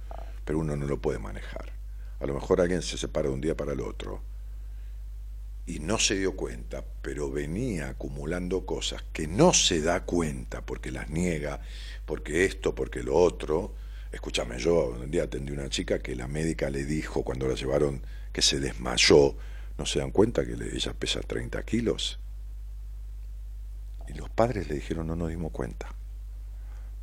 [0.45, 1.73] pero uno no lo puede manejar.
[2.19, 4.21] A lo mejor alguien se separa de un día para el otro
[5.65, 10.91] y no se dio cuenta, pero venía acumulando cosas que no se da cuenta porque
[10.91, 11.61] las niega,
[12.05, 13.73] porque esto, porque lo otro,
[14.11, 18.01] Escúchame, yo un día atendí una chica que la médica le dijo cuando la llevaron
[18.31, 19.35] que se desmayó.
[19.77, 22.19] ¿No se dan cuenta que ella pesa 30 kilos?
[24.07, 25.93] Y los padres le dijeron, no nos dimos cuenta.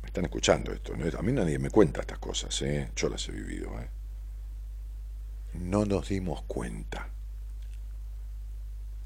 [0.03, 0.93] están escuchando esto.
[0.93, 2.91] A mí nadie me cuenta estas cosas, ¿eh?
[2.95, 3.69] yo las he vivido.
[3.79, 3.89] ¿eh?
[5.53, 7.09] No nos dimos cuenta.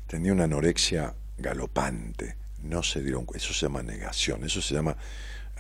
[0.08, 3.44] Tenía una anorexia galopante, no se dieron cuenta.
[3.44, 4.98] Eso se llama negación, eso se llama...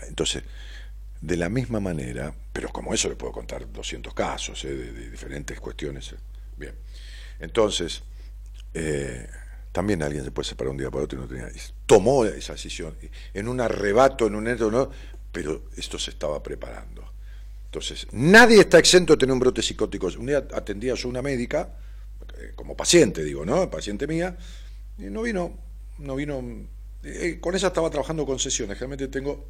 [0.08, 0.43] Entonces,
[1.21, 4.73] de la misma manera, pero como eso le puedo contar 200 casos ¿eh?
[4.73, 6.15] de, diferentes cuestiones.
[6.58, 6.75] Bien,
[7.39, 8.03] entonces,
[9.71, 11.49] también alguien se puede separar un día para otro y no tenía.
[11.86, 12.95] Tomó esa decisión
[13.34, 14.89] en un arrebato, en un ¿no?
[15.32, 17.10] pero esto se estaba preparando.
[17.65, 20.08] Entonces, nadie está exento de tener un brote psicótico.
[20.17, 21.75] Un día atendía yo una médica,
[22.39, 23.69] eh, como paciente, digo, ¿no?
[23.69, 24.36] Paciente mía,
[24.97, 25.55] y no vino,
[25.99, 26.43] no vino.
[27.03, 28.75] Eh, con ella estaba trabajando con sesiones.
[28.75, 29.45] Generalmente tengo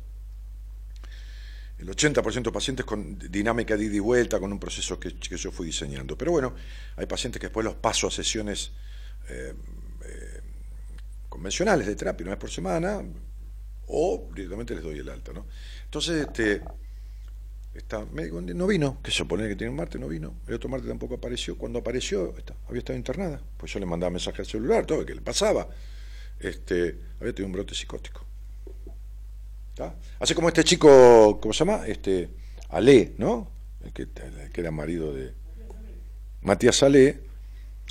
[1.80, 5.52] el 80% de pacientes con dinámica de ida y vuelta, con un proceso que, yo
[5.52, 6.18] fui diseñando.
[6.18, 6.54] Pero bueno,
[6.98, 8.72] hay pacientes que después los paso a sesiones
[9.30, 9.54] eh,
[11.30, 13.02] convencionales de terapia una vez por semana,
[13.88, 15.46] o directamente les doy el alta, ¿no?
[15.86, 16.62] Entonces, este,
[17.74, 20.70] está médico no vino, que se supone que tiene un martes, no vino, el otro
[20.70, 22.36] martes tampoco apareció, cuando apareció
[22.68, 25.70] había estado internada, pues yo le mandaba mensaje al celular, todo, que le pasaba,
[26.40, 28.29] este, había tenido un brote psicótico.
[30.20, 31.88] Así como este chico, ¿cómo se llama?
[31.88, 32.30] Este,
[32.70, 33.52] Ale, ¿no?
[33.84, 34.08] El que,
[34.56, 35.34] era marido de
[36.42, 37.22] Matías Ale,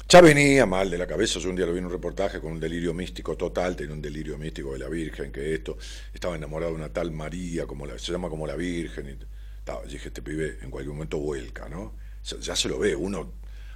[0.09, 2.53] ya venía mal de la cabeza, yo un día lo vi en un reportaje con
[2.53, 5.77] un delirio místico total, tenía un delirio místico de la Virgen, que esto,
[6.13, 10.09] estaba enamorado de una tal María, como la, se llama como la Virgen, y dije,
[10.09, 11.95] este pibe en cualquier momento vuelca, ¿no?
[12.41, 13.35] Ya, se lo ve, uno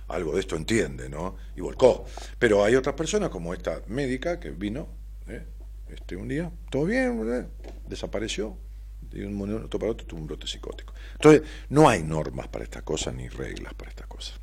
[0.09, 1.37] algo de esto entiende, ¿no?
[1.57, 2.05] Y volcó.
[2.39, 4.89] Pero hay otras personas, como esta médica que vino,
[5.29, 5.45] ¿eh?
[5.93, 7.49] Este, un día, todo bien,
[7.89, 8.57] desapareció,
[9.11, 10.95] de un momento para otro tuvo un brote psicótico.
[11.15, 14.41] Entonces, no hay normas para estas cosas ni reglas para estas cosas.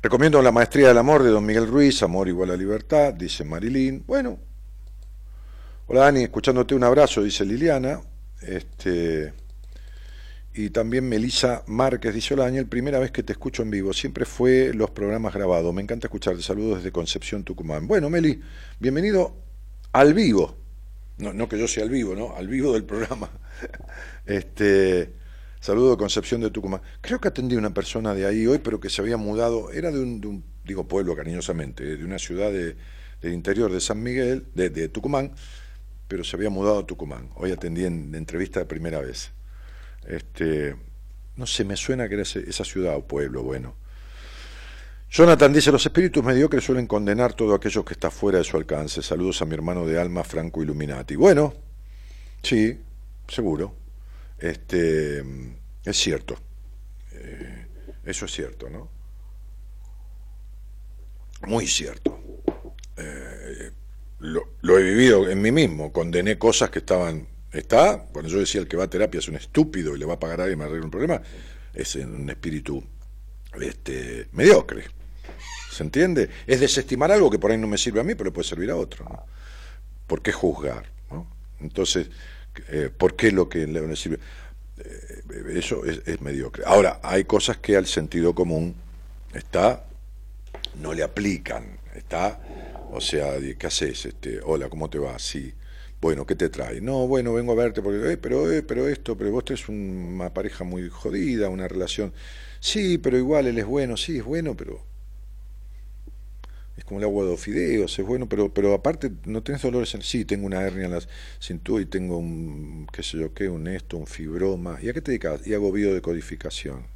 [0.00, 4.04] Recomiendo la maestría del amor de don Miguel Ruiz, Amor igual a libertad, dice Marilyn.
[4.06, 4.38] Bueno,
[5.86, 8.00] hola Dani, escuchándote un abrazo, dice Liliana.
[8.42, 9.32] Este,
[10.52, 14.26] y también Melisa Márquez dice, hola Daniel, primera vez que te escucho en vivo, siempre
[14.26, 17.88] fue los programas grabados, me encanta escucharte, saludos desde Concepción, Tucumán.
[17.88, 18.40] Bueno, Meli,
[18.78, 19.43] bienvenido
[19.94, 20.56] al vivo,
[21.18, 22.34] no, no que yo sea al vivo, ¿no?
[22.36, 23.30] Al vivo del programa.
[24.26, 25.12] Este,
[25.60, 26.80] Saludo de Concepción de Tucumán.
[27.00, 29.90] Creo que atendí a una persona de ahí hoy, pero que se había mudado, era
[29.90, 32.76] de un, digo pueblo cariñosamente, de una ciudad del
[33.32, 35.32] interior de San Miguel, de, Tucumán,
[36.08, 37.30] pero se había mudado a Tucumán.
[37.36, 39.30] Hoy atendí en, entrevista de primera vez.
[40.08, 40.74] Este,
[41.36, 43.76] no sé, me suena que era esa ciudad o pueblo, bueno.
[45.14, 49.00] Jonathan dice, los espíritus mediocres suelen condenar todo aquello que está fuera de su alcance.
[49.00, 51.14] Saludos a mi hermano de alma, Franco Illuminati.
[51.14, 51.54] Bueno,
[52.42, 52.80] sí,
[53.28, 53.76] seguro.
[54.36, 55.20] Este,
[55.84, 56.36] es cierto,
[57.12, 57.66] eh,
[58.04, 58.90] eso es cierto, ¿no?
[61.46, 62.18] Muy cierto.
[62.96, 63.70] Eh,
[64.18, 68.66] lo, he vivido en mí mismo, condené cosas que estaban, está, cuando yo decía el
[68.66, 70.60] que va a terapia es un estúpido y le va a pagar a alguien y
[70.60, 71.22] me arregla un problema,
[71.72, 72.82] es un espíritu
[73.60, 75.03] este, mediocre.
[75.74, 76.30] ¿Se entiende?
[76.46, 78.76] Es desestimar algo que por ahí no me sirve a mí, pero puede servir a
[78.76, 79.04] otro.
[79.06, 79.24] ¿no?
[80.06, 80.84] ¿Por qué juzgar?
[81.10, 81.26] ¿no?
[81.60, 82.10] Entonces,
[82.68, 84.20] eh, ¿por qué lo que le sirve?
[84.78, 85.22] Eh,
[85.56, 86.62] eso es, mediocre.
[86.64, 88.76] Ahora, hay cosas que al sentido común
[89.32, 89.84] está,
[90.80, 92.40] no le aplican, está,
[92.92, 94.06] o sea, ¿qué haces?
[94.06, 95.18] Este, hola, ¿cómo te va?
[95.18, 95.52] Sí.
[96.00, 96.80] Bueno, ¿qué te trae?
[96.80, 100.32] No, bueno, vengo a verte porque, eh, pero, eh, pero esto, pero vos tenés una
[100.32, 102.12] pareja muy jodida, una relación.
[102.60, 104.93] Sí, pero igual él es bueno, sí, es bueno, pero
[106.76, 110.02] es como el agua de fideos, es bueno, pero, pero aparte no tenés dolores en
[110.02, 111.02] sí, tengo una hernia en la
[111.38, 114.78] cintura y tengo un, qué sé yo qué, un esto, un fibroma.
[114.82, 115.46] ¿Y a qué te dedicas?
[115.46, 116.86] Y hago biodecodificación.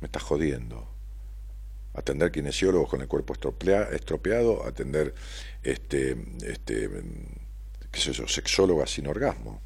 [0.00, 0.88] Me estás jodiendo.
[1.94, 5.14] Atender kinesiólogos con el cuerpo estropeado, atender
[5.62, 6.90] este, este,
[7.90, 9.62] qué sé yo, sexólogas sin orgasmo.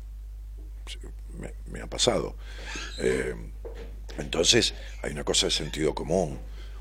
[1.67, 2.37] Me, ha pasado.
[2.99, 3.35] Eh,
[4.19, 6.39] entonces, hay una cosa de sentido común.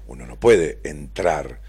[0.08, 1.60] Uno no puede entrar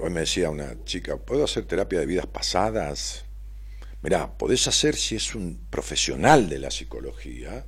[0.00, 3.24] hoy me decía una chica, ¿puedo hacer terapia de vidas pasadas?
[4.02, 7.64] Mirá, podés hacer si es un profesional de la psicología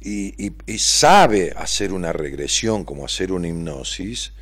[0.00, 4.32] y, sabe hacer una regresión como hacer una hipnosis,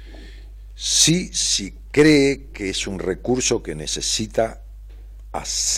[0.75, 4.64] si, si cree que es un recurso que necesita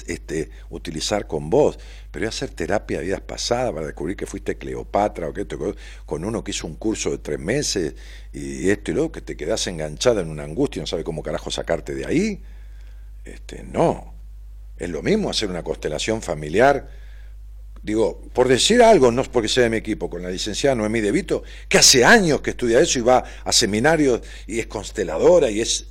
[0.07, 1.78] este, utilizar con vos,
[2.11, 6.24] pero hacer terapia de vidas pasadas para descubrir que fuiste Cleopatra o que esto, con
[6.24, 7.94] uno que hizo un curso de tres meses
[8.32, 11.22] y esto y luego que te quedas enganchada en una angustia y no sabe cómo
[11.22, 12.42] carajo sacarte de ahí.
[13.24, 14.14] Este, no.
[14.76, 17.05] Es lo mismo hacer una constelación familiar
[17.87, 21.01] digo, por decir algo, no es porque sea de mi equipo, con la licenciada Noemí
[21.01, 25.49] De Vito, que hace años que estudia eso y va a seminarios y es consteladora
[25.53, 25.87] y es,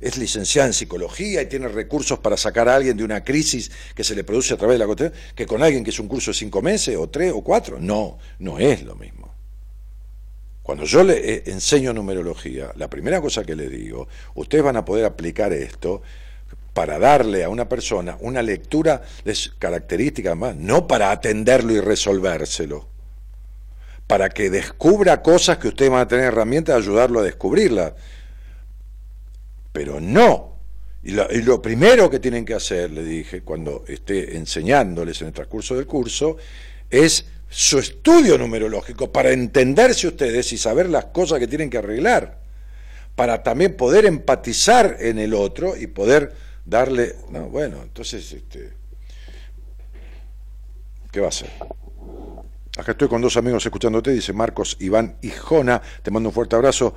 [0.00, 4.04] es licenciada en psicología y tiene recursos para sacar a alguien de una crisis que
[4.04, 6.30] se le produce a través de la constelación, que con alguien que es un curso
[6.30, 7.78] de cinco meses o tres o cuatro.
[7.80, 9.34] No, no es lo mismo.
[10.62, 14.84] Cuando yo le eh, enseño numerología, la primera cosa que le digo, ustedes van a
[14.84, 16.00] poder aplicar esto
[16.80, 22.88] para darle a una persona una lectura de características más, no para atenderlo y resolvérselo,
[24.06, 27.92] para que descubra cosas que ustedes van a tener herramientas de ayudarlo a descubrirlas.
[29.74, 30.56] Pero no.
[31.02, 35.76] Y lo primero que tienen que hacer, le dije, cuando esté enseñándoles en el transcurso
[35.76, 36.38] del curso,
[36.88, 42.38] es su estudio numerológico para entenderse ustedes y saber las cosas que tienen que arreglar,
[43.16, 48.72] para también poder empatizar en el otro y poder darle, no, bueno, entonces, este,
[51.10, 51.50] ¿qué va a hacer?
[52.78, 56.54] Acá estoy con dos amigos escuchándote, dice Marcos, Iván y Jona, te mando un fuerte
[56.54, 56.94] abrazo.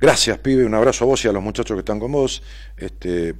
[0.00, 2.42] Gracias, pibe, un abrazo a vos y a los muchachos que están con vos.
[2.76, 3.34] Este,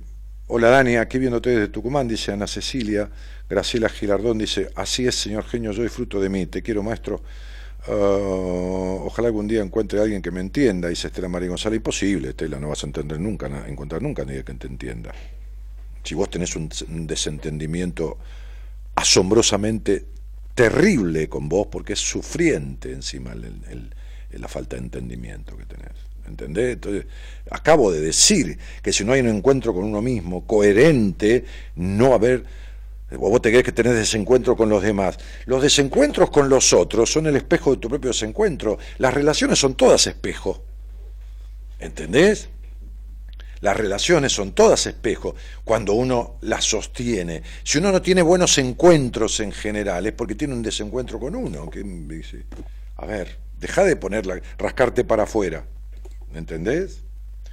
[0.46, 3.10] hola Dani, aquí viéndote desde Tucumán, dice Ana Cecilia.
[3.50, 7.20] Graciela Gilardón dice, así es, señor genio, yo disfruto de mí, te quiero, maestro.
[7.88, 11.78] Ah, ojalá algún día encuentre a alguien que me entienda, dice Estela María González.
[11.78, 15.12] Imposible, Estela, no vas a entender nunca, encontrar nunca a nadie que te entienda
[16.02, 16.68] si vos tenés un,
[17.06, 18.18] desentendimiento
[18.94, 20.04] asombrosamente
[20.54, 25.92] terrible con vos, porque es sufriente encima la falta de entendimiento que tenés.
[26.26, 26.74] ¿Entendés?
[26.74, 27.06] Entonces,
[27.50, 31.44] acabo de decir que si no hay un encuentro con uno mismo coherente,
[31.76, 32.44] no haber.
[33.10, 35.18] vos te crees que tenés desencuentro con los demás.
[35.46, 38.78] Los desencuentros con los otros son el espejo de tu propio desencuentro.
[38.98, 40.64] Las relaciones son todas espejo.
[41.80, 42.48] ¿Entendés?
[43.62, 47.44] Las relaciones son todas espejo cuando uno las sostiene.
[47.62, 51.70] Si uno no tiene buenos encuentros en general, es porque tiene un desencuentro con uno.
[51.70, 52.44] Que dice,
[52.96, 55.64] a ver, deja de ponerla, rascarte para afuera.
[56.32, 57.04] ¿Me entendés?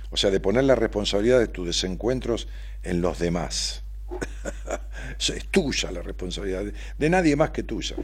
[0.10, 2.48] O sea, de poner la responsabilidad de tus desencuentros
[2.82, 3.84] en los demás.
[5.20, 6.64] es tuya la responsabilidad,
[6.98, 7.96] de nadie más que tuya.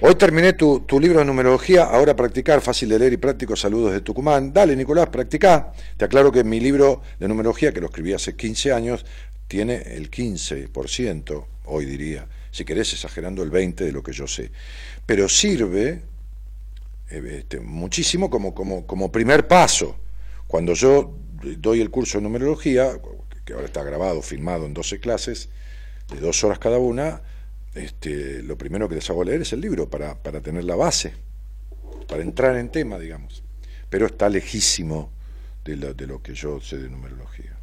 [0.00, 4.00] Hoy terminé tu, libro de numerología, ahora practicar, fácil de leer y práctico, saludos de
[4.00, 4.52] Tucumán.
[4.52, 5.72] Dale, Nicolás, practica.
[5.96, 9.04] Te aclaro que mi libro de numerología, que lo escribí hace 15 años,
[9.48, 14.52] tiene el 15%, hoy diría, si querés exagerando el 20% de lo que yo sé.
[15.04, 16.02] Pero sirve
[17.10, 19.96] eh, este, muchísimo como, como, como primer paso.
[20.46, 21.12] Cuando yo
[21.58, 23.00] doy el curso de numerología,
[23.44, 25.48] que ahora está grabado, filmado en 12 clases,
[26.08, 27.20] de dos horas cada una,
[27.74, 31.14] este, lo primero que les hago leer es el libro para, tener la base,
[32.08, 33.42] para entrar en tema, digamos.
[33.90, 35.10] Pero está lejísimo
[35.64, 37.56] de lo, de lo que yo sé de numerología.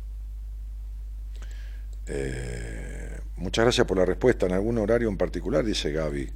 [2.08, 4.45] Eh, muchas gracias por la respuesta.
[4.45, 5.66] ¿En algún horario en particular?
[5.66, 6.30] Dice Gaby.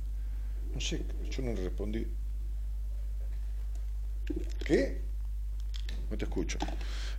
[0.74, 2.08] No sé, yo no le respondí.
[4.66, 5.02] ¿Qué?
[6.10, 6.58] No te escucho.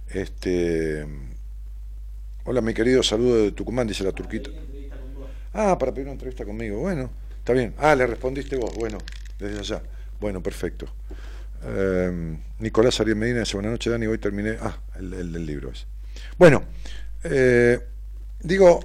[0.08, 1.06] Este.
[2.44, 4.50] Hola, mi querido saludo de Tucumán, dice la turquita.
[5.52, 6.78] Ah, para pedir una entrevista conmigo.
[6.78, 7.74] Bueno, está bien.
[7.78, 8.74] Ah, le respondiste vos.
[8.74, 8.98] Bueno,
[9.38, 9.82] desde allá.
[10.20, 10.86] Bueno, perfecto.
[11.64, 14.56] Em, Nicolás Ariel Medina dice, buenas noches Dani, hoy terminé.
[14.60, 15.86] Ah, el, del libro es.
[16.38, 16.62] Bueno,
[17.24, 17.78] eh,
[18.40, 18.80] digo,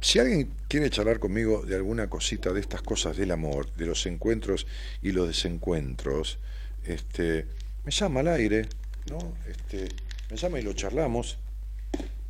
[0.00, 4.04] si alguien quiere charlar conmigo de alguna cosita de estas cosas del amor, de los
[4.06, 4.66] encuentros
[5.02, 6.38] y los desencuentros,
[6.84, 7.46] este,
[7.84, 8.68] me llama al aire,
[9.10, 9.18] ¿no?
[9.48, 9.88] Este,
[10.30, 11.38] me llama y lo charlamos.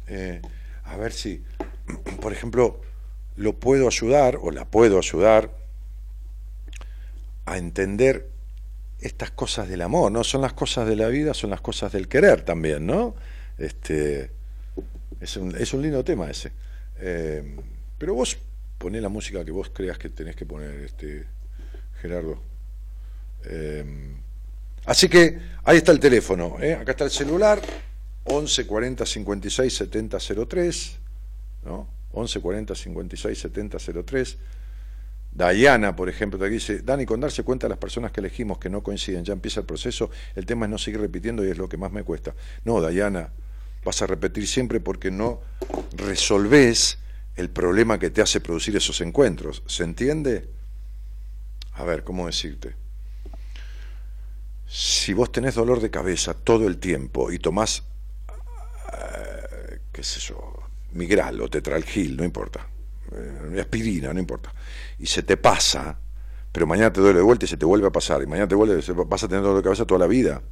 [0.07, 0.41] Eh,
[0.85, 1.43] a ver si,
[2.21, 2.81] por ejemplo,
[3.37, 5.51] lo puedo ayudar o la puedo ayudar
[7.45, 8.29] a entender
[9.01, 10.25] estas cosas del amor, ¿no?
[10.25, 13.15] Son las cosas de la vida, son las cosas del querer también, ¿no?
[13.59, 14.31] Este,
[15.21, 16.53] es, un, es un lindo tema ese.
[16.99, 17.57] Eh,
[17.99, 18.39] pero vos
[18.79, 21.27] poné la música que vos creas que tenés que poner, este,
[22.01, 22.41] Gerardo.
[23.45, 23.85] Eh,
[24.87, 26.75] así que ahí está el teléfono, ¿eh?
[26.75, 27.61] acá está el celular,
[28.25, 30.19] 11 40 56 70
[30.49, 30.97] 03,
[31.65, 31.89] ¿no?
[32.13, 34.39] 11 40 56 70 03.
[35.33, 38.71] Dayana, por ejemplo, te dice, Dani, con darse cuenta de las personas que elegimos que
[38.71, 41.69] no coinciden, ya empieza el proceso, el tema es no seguir repitiendo y es lo
[41.69, 42.35] que más me cuesta.
[42.65, 43.31] No, Dayana,
[43.85, 45.43] vas a repetir siempre porque no
[45.95, 46.99] resolvés
[47.37, 49.63] el problema que te hace producir esos encuentros.
[49.67, 50.49] ¿Se entiende?
[51.75, 52.75] A ver, ¿cómo decirte?
[54.67, 57.83] Si vos tenés dolor de cabeza todo el tiempo y tomás,
[58.93, 60.66] eh, qué sé yo,
[60.97, 62.67] migral o tetralgil, no importa,
[63.13, 64.53] eh, aspirina, no importa,
[64.99, 65.99] y se te pasa,
[66.51, 68.55] pero mañana te duele de vuelta y se te vuelve a pasar, y mañana te
[68.55, 70.43] vuelve, vas a tener dolor de cabeza toda la vida,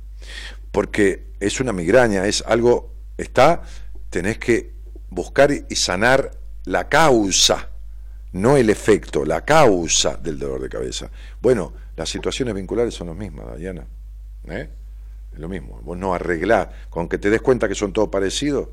[0.71, 3.63] porque es una migraña, es algo, está,
[4.11, 4.75] tenés que
[5.11, 6.31] buscar y sanar
[6.65, 7.71] la causa,
[8.33, 11.11] no el efecto, la causa del dolor de cabeza.
[11.41, 13.87] Bueno, las situaciones vinculares son las mismas, Diana.
[14.49, 14.69] ¿eh?
[15.33, 15.81] Es lo mismo.
[15.83, 18.69] Vos no arreglás, con que te des cuenta que son todos parecidos,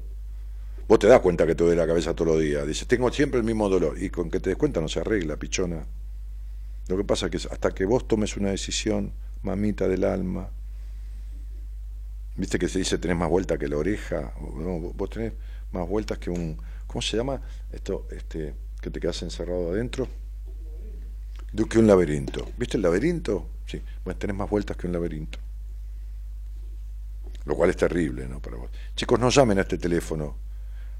[0.91, 2.67] vos te das cuenta que te duele la cabeza todos los días.
[2.67, 3.95] Dices, tengo siempre el mismo dolor.
[3.97, 5.85] Y con que te des cuenta no se arregla, pichona.
[6.89, 10.49] Lo que pasa es que hasta que vos tomes una decisión, mamita del alma,
[12.35, 15.31] viste que se dice tenés más vuelta que la oreja, vos tenés
[15.71, 17.41] más vueltas que un, ¿cómo se llama?
[17.71, 20.09] Esto, este, que te quedas encerrado adentro.
[21.69, 22.49] Que un laberinto.
[22.57, 23.47] ¿Viste el laberinto?
[23.65, 23.81] Sí.
[24.03, 25.39] Bueno, tenés más vueltas que un laberinto.
[27.45, 28.41] Lo cual es terrible, ¿no?
[28.41, 28.69] Para vos.
[28.93, 30.50] Chicos, no llamen a este teléfono.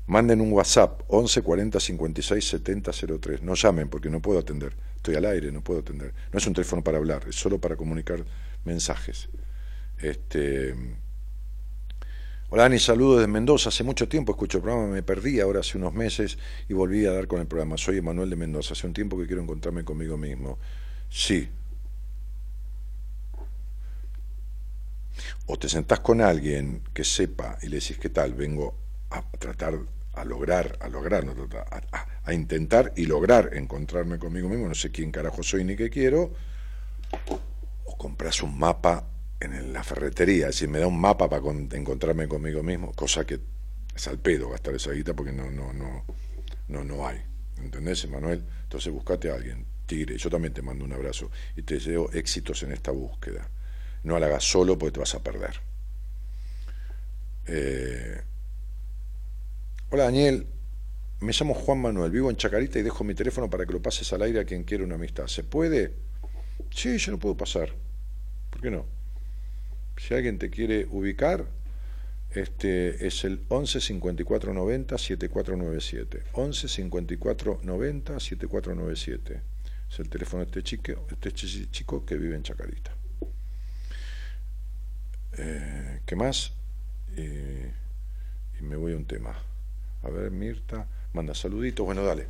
[0.08, 3.42] Manden un WhatsApp 11 40 56 70 03.
[3.44, 4.74] No llamen porque no puedo atender.
[4.96, 6.14] Estoy al aire, no puedo atender.
[6.32, 8.24] No es un teléfono para hablar, es solo para comunicar
[8.66, 9.30] mensajes.
[9.98, 10.76] Este
[12.54, 13.70] Hola Dani, saludos desde Mendoza.
[13.70, 16.38] Hace mucho tiempo escucho el programa, me perdí ahora hace unos meses
[16.68, 17.78] y volví a dar con el programa.
[17.78, 18.74] Soy Emanuel de Mendoza.
[18.74, 20.60] Hace un tiempo que quiero encontrarme conmigo mismo.
[21.10, 21.48] Sí.
[25.46, 28.81] O te sentás con alguien que sepa y le decís qué tal, vengo
[29.12, 29.78] a tratar,
[30.14, 34.92] a lograr, a lograr, no a, a intentar y lograr encontrarme conmigo mismo, no sé
[34.92, 36.34] quién carajo soy ni qué quiero,
[37.86, 39.08] o compras un mapa
[39.40, 43.40] en la ferretería, es decir, me da un mapa para encontrarme conmigo mismo, cosa que
[43.96, 46.06] es al pedo gastar esa guita porque no, no, no,
[46.68, 47.22] no, no hay.
[47.58, 48.44] ¿Entendés, Manuel?
[48.64, 52.64] Entonces buscate a alguien, tigre, yo también te mando un abrazo y te deseo éxitos
[52.64, 53.50] en esta búsqueda.
[54.04, 55.60] No la hagas solo porque te vas a perder.
[57.48, 58.22] Eh,
[59.94, 60.48] hola Daniel,
[61.20, 64.12] me llamo Juan Manuel, vivo en Chacarita y dejo mi teléfono para que lo pases
[64.14, 65.28] al aire a quien quiera una amistad.
[65.28, 65.94] ¿Se puede?
[66.70, 67.74] Sí, yo no puedo pasar.
[68.50, 68.86] ¿Por qué no?
[69.98, 71.46] Si alguien te quiere ubicar,
[72.30, 76.24] este es el 11 54 90 7497.
[76.32, 79.42] 11 54 90 7497.
[79.92, 82.96] Es el teléfono de este chico, este chico que vive en Chacarita.
[85.38, 86.54] Eh, ¿Qué más?
[87.18, 89.51] y me voy a un tema.
[90.04, 91.86] A ver, Mirta, manda saluditos.
[91.86, 92.26] Bueno, dale.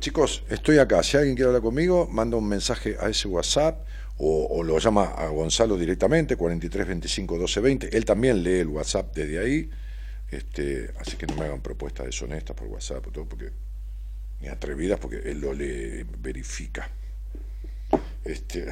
[0.00, 1.02] Chicos, estoy acá.
[1.02, 5.28] Si alguien quiere hablar conmigo, manda un mensaje a ese WhatsApp o, lo llama a
[5.28, 7.96] Gonzalo directamente, 43 25 12 20.
[7.96, 9.70] Él también lee el WhatsApp desde ahí,
[10.30, 13.50] este, así que no me hagan propuestas deshonestas por WhatsApp, todo porque,
[14.40, 16.88] ni atrevidas, porque él lo le verifica.
[18.24, 18.68] Este,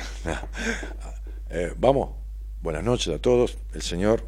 [1.50, 2.11] eh, vamos,
[2.61, 3.59] buenas noches a todos.
[3.74, 4.24] El señor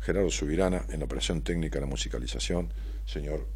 [0.00, 2.72] Gerardo Subirana en la operación técnica de la musicalización,
[3.06, 3.48] señor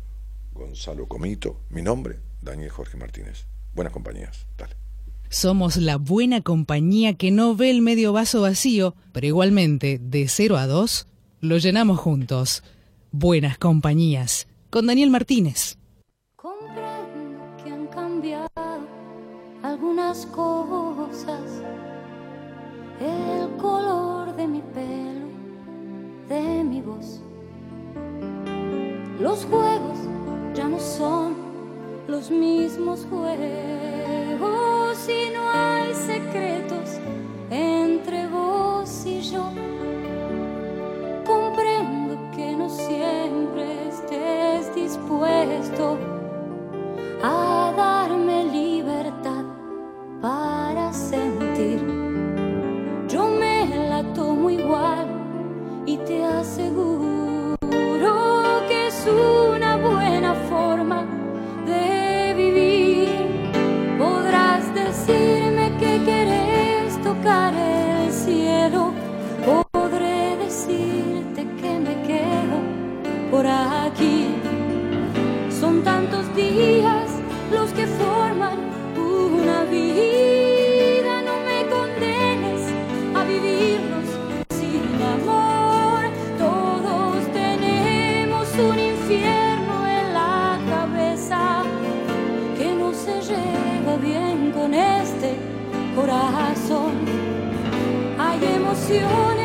[0.53, 3.47] Gonzalo Comito, mi nombre, Daniel Jorge Martínez.
[3.75, 4.77] Buenas compañías, dale.
[5.31, 10.57] Somos la buena compañía que no ve el medio vaso vacío, pero igualmente, de 0
[10.57, 11.07] a 2,
[11.41, 12.63] lo llenamos juntos.
[13.13, 15.77] Buenas compañías, con Daniel Martínez.
[16.35, 18.49] Comprendo que han cambiado
[19.63, 21.63] algunas cosas.
[23.01, 25.29] El color de mi pelo,
[26.29, 27.21] de mi voz.
[29.21, 29.99] Los juegos
[30.55, 31.35] ya no son
[32.07, 37.01] los mismos juegos si no hay secretos
[37.51, 39.51] entre vos y yo.
[41.27, 45.99] Comprendo que no siempre estés dispuesto
[47.21, 49.45] a darme libertad
[50.23, 51.98] para sentir.
[73.39, 74.27] Por aquí.
[75.61, 77.07] Son tantos días
[77.53, 78.59] los que forman
[78.97, 82.63] una vida, no me condenes
[83.15, 84.09] a vivirlos
[84.59, 84.87] sin
[85.17, 86.01] amor.
[86.47, 91.63] Todos tenemos un infierno en la cabeza
[92.59, 95.31] que no se llega bien con este
[95.95, 96.93] corazón.
[98.19, 99.38] Hay emociones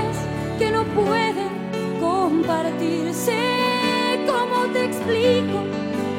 [5.03, 5.59] explico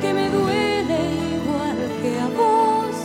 [0.01, 0.99] que me duele
[1.37, 2.97] igual que a vos?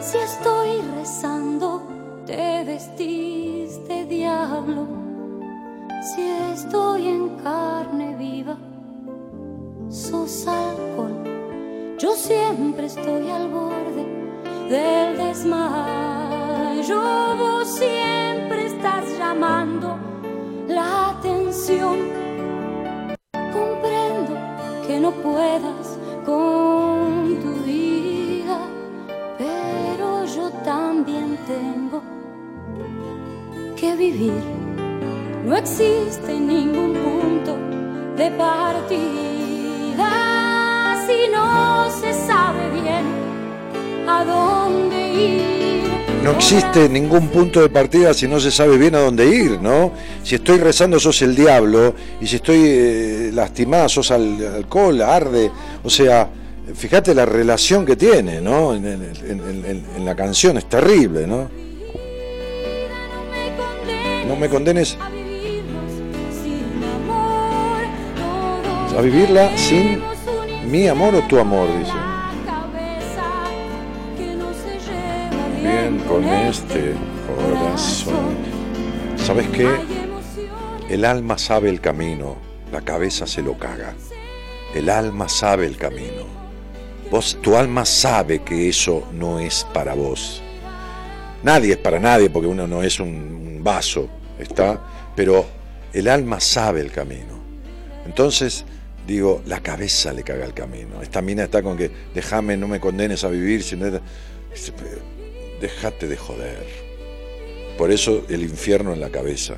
[0.00, 1.82] Si estoy rezando,
[2.26, 4.88] te vestís de diablo.
[6.02, 6.22] Si
[6.52, 8.56] estoy en carne viva,
[9.88, 11.22] sos alcohol.
[11.98, 14.04] Yo siempre estoy al borde
[14.68, 17.00] del desmayo.
[17.38, 19.96] Vos siempre estás llamando
[20.66, 22.29] la atención
[25.00, 28.58] no puedas con tu vida,
[29.38, 32.02] pero yo también tengo
[33.76, 34.42] que vivir.
[35.46, 37.56] No existe ningún punto
[38.16, 40.10] de partida
[41.06, 43.06] si no se sabe bien
[44.06, 45.89] a dónde ir.
[46.22, 49.92] No existe ningún punto de partida si no se sabe bien a dónde ir, ¿no?
[50.22, 55.50] Si estoy rezando sos el diablo y si estoy eh, lastimada sos al alcohol, arde.
[55.82, 56.28] O sea,
[56.74, 58.74] fíjate la relación que tiene, ¿no?
[58.74, 61.48] En, en- en- en- en la canción es terrible, ¿no?
[64.28, 64.98] No me condenes
[68.96, 70.02] a vivirla sin
[70.70, 71.92] mi amor o tu amor, dice.
[75.98, 76.94] Con este
[77.26, 78.36] corazón.
[79.16, 79.68] ¿Sabes qué?
[80.88, 82.36] El alma sabe el camino,
[82.72, 83.94] la cabeza se lo caga.
[84.74, 86.24] El alma sabe el camino.
[87.10, 90.42] Vos, tu alma sabe que eso no es para vos.
[91.42, 94.80] Nadie es para nadie porque uno no es un, vaso, ¿está?
[95.14, 95.44] Pero
[95.92, 97.40] el alma sabe el camino.
[98.06, 98.64] Entonces,
[99.06, 101.02] digo, la cabeza le caga el camino.
[101.02, 103.76] Esta mina está con que, déjame, no me condenes a vivir, si
[105.60, 106.66] no es- Dice, "Pero Déjate de joder.
[107.78, 109.56] Por eso el infierno en la cabeza.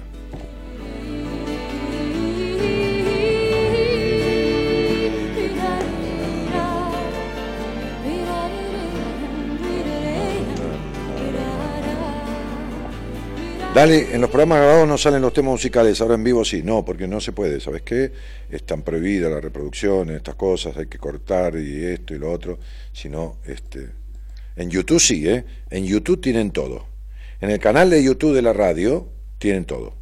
[13.74, 16.84] Dale, en los programas grabados no salen los temas musicales, ahora en vivo sí, no,
[16.84, 18.12] porque no se puede, ¿sabes qué?
[18.50, 22.58] Están prohibidas las reproducciones, estas cosas, hay que cortar y esto y lo otro,
[22.92, 24.01] si no, este...
[24.56, 25.44] En YouTube sí, ¿eh?
[25.70, 26.86] En YouTube tienen todo.
[27.40, 29.94] En el canal de YouTube de la radio tienen todo.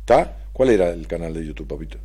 [0.00, 0.38] ¿Está?
[0.52, 1.98] ¿Cuál era el canal de YouTube, papito?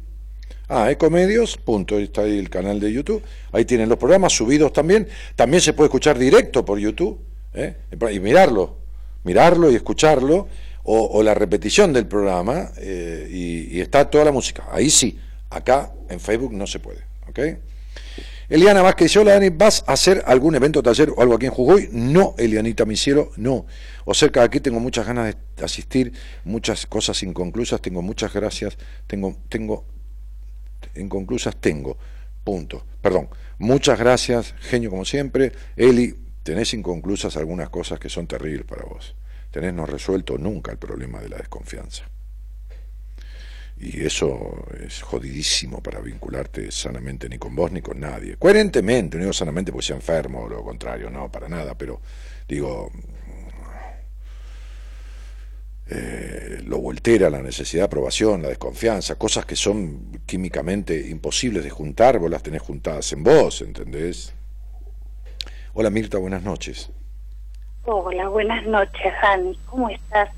[0.68, 3.22] Ah, Ecomedios, punto, está ahí el canal de YouTube.
[3.52, 5.08] Ahí tienen los programas subidos también.
[5.36, 7.20] También se puede escuchar directo por YouTube
[7.54, 7.76] ¿eh?
[8.12, 8.78] y mirarlo,
[9.24, 10.48] mirarlo y escucharlo,
[10.84, 14.66] o, o la repetición del programa, eh, y, y está toda la música.
[14.72, 15.20] Ahí sí,
[15.50, 17.02] acá en Facebook no se puede.
[17.28, 17.40] ¿ok?
[18.52, 21.88] Eliana Vázquez hola Dani, ¿vas a hacer algún evento, taller o algo aquí en Jujuy?
[21.94, 23.66] No, Elianita, mi cielo, no.
[24.04, 26.12] O cerca de aquí tengo muchas ganas de asistir,
[26.44, 28.78] muchas cosas inconclusas, tengo muchas gracias,
[29.08, 29.86] tengo, tengo,
[30.98, 31.98] inconclusas tengo,
[32.44, 32.84] punto.
[33.02, 35.54] Perdón, muchas gracias, genio como siempre.
[35.78, 39.16] Eli, tenés inconclusas algunas cosas que son terribles para vos.
[39.50, 42.04] Tenés no resuelto nunca el problema de la desconfianza.
[43.84, 48.38] Y eso es jodidísimo para vincularte sanamente ni con vos ni con nadie.
[48.38, 52.00] Coherentemente, no digo sanamente porque sea enfermo o lo contrario, no, para nada, pero
[52.48, 52.92] digo,
[55.90, 61.72] eh, lo voltera, la necesidad de aprobación, la desconfianza, cosas que son químicamente imposibles de
[61.72, 64.32] juntar, vos las tenés juntadas en vos, ¿entendés?
[65.74, 66.92] Hola Mirta, buenas noches.
[67.86, 69.58] Hola, buenas noches, Dani.
[69.66, 70.30] ¿Cómo estás?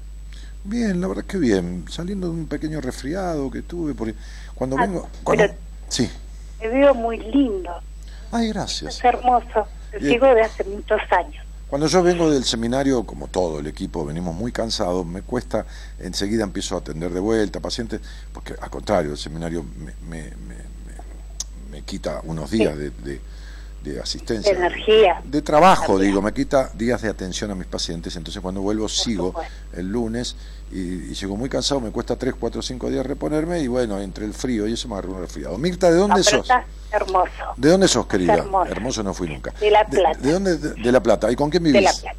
[0.66, 4.16] Bien, la verdad que bien, saliendo de un pequeño resfriado que tuve, porque
[4.56, 5.10] cuando Ah, vengo...
[5.24, 5.44] Cuando...
[5.46, 5.58] pero-
[5.90, 6.10] Sí.
[6.60, 7.70] Te veo muy lindo,
[8.32, 8.96] Ay, gracias.
[8.98, 9.68] es hermoso.
[9.92, 11.46] Te sigo de hace muchos años.
[11.68, 15.66] Cuando yo vengo del seminario, como todo el equipo, venimos muy cansados, me cuesta,
[16.00, 18.00] enseguida empiezo a atender de vuelta pacientes,
[18.32, 23.22] porque al contrario, el seminario me, me, me, me- me quita unos días de, de-
[23.84, 24.52] de asistencia.
[24.54, 25.22] De energía.
[25.26, 29.28] De trabajo, digo, me quita días de atención a mis pacientes, entonces cuando vuelvo sigo
[29.28, 29.54] supuesto.
[29.74, 30.36] el lunes
[30.72, 30.80] y,
[31.12, 34.34] y llego muy cansado, me cuesta 3, 4, 5 días reponerme y bueno, entre el
[34.34, 35.58] frío y eso me agarró un resfriado.
[35.58, 36.42] Mirta, ¿de dónde sos?
[36.42, 37.30] estás hermoso.
[37.58, 38.46] ¿De dónde sos, querida?
[38.68, 39.04] hermoso.
[39.04, 39.52] no fui nunca.
[39.60, 40.18] De La Plata.
[40.20, 40.58] ¿De, dónde?
[40.58, 41.32] De, de La Plata.
[41.32, 41.80] ¿Y con quién vivís?
[41.82, 42.18] De La Plata.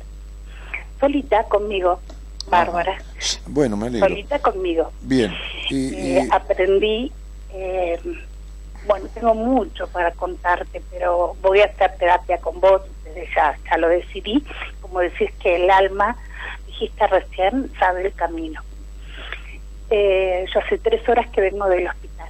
[1.00, 2.00] Solita conmigo,
[2.50, 2.96] Bárbara.
[3.00, 4.08] Ah, Bueno, me alegro.
[4.08, 4.92] Solita conmigo.
[5.02, 5.32] Bien.
[5.70, 7.12] Y, Eh, y- aprendí,
[7.52, 7.98] eh,
[8.86, 13.78] bueno, tengo mucho para contarte, pero voy a hacer terapia con vos, desde ya, ya
[13.78, 14.44] lo decidí.
[14.80, 16.16] Como decís que el alma,
[16.66, 18.60] dijiste recién, sabe el camino.
[19.90, 22.28] Eh, yo hace tres horas que vengo del hospital.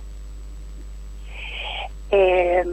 [2.11, 2.64] Eh,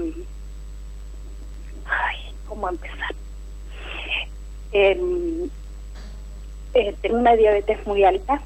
[1.86, 3.15] ay, ¿cómo empezar?
[4.73, 5.47] Eh,
[6.73, 8.41] eh, tengo una diabetes muy alta,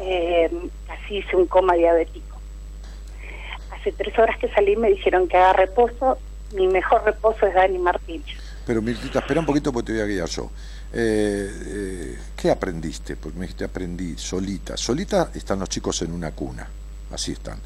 [0.00, 0.50] eh,
[0.86, 2.33] casi hice un coma diabético.
[3.84, 6.16] Hace tres horas que salí me dijeron que haga reposo,
[6.54, 8.24] mi mejor reposo es Dani Martínez.
[8.66, 10.50] pero Mirtita, espera un poquito porque te voy a guiar yo.
[10.90, 13.16] Eh, eh, ¿Qué aprendiste?
[13.16, 14.74] Porque me dijiste aprendí solita.
[14.78, 16.66] Solita están los chicos en una cuna.
[17.12, 17.58] Así están.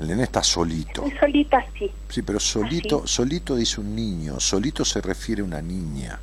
[0.00, 1.04] El nene está solito.
[1.04, 1.92] Estoy solita, sí.
[2.08, 3.14] Sí, pero solito, Así.
[3.14, 4.40] solito dice un niño.
[4.40, 6.18] Solito se refiere a una niña.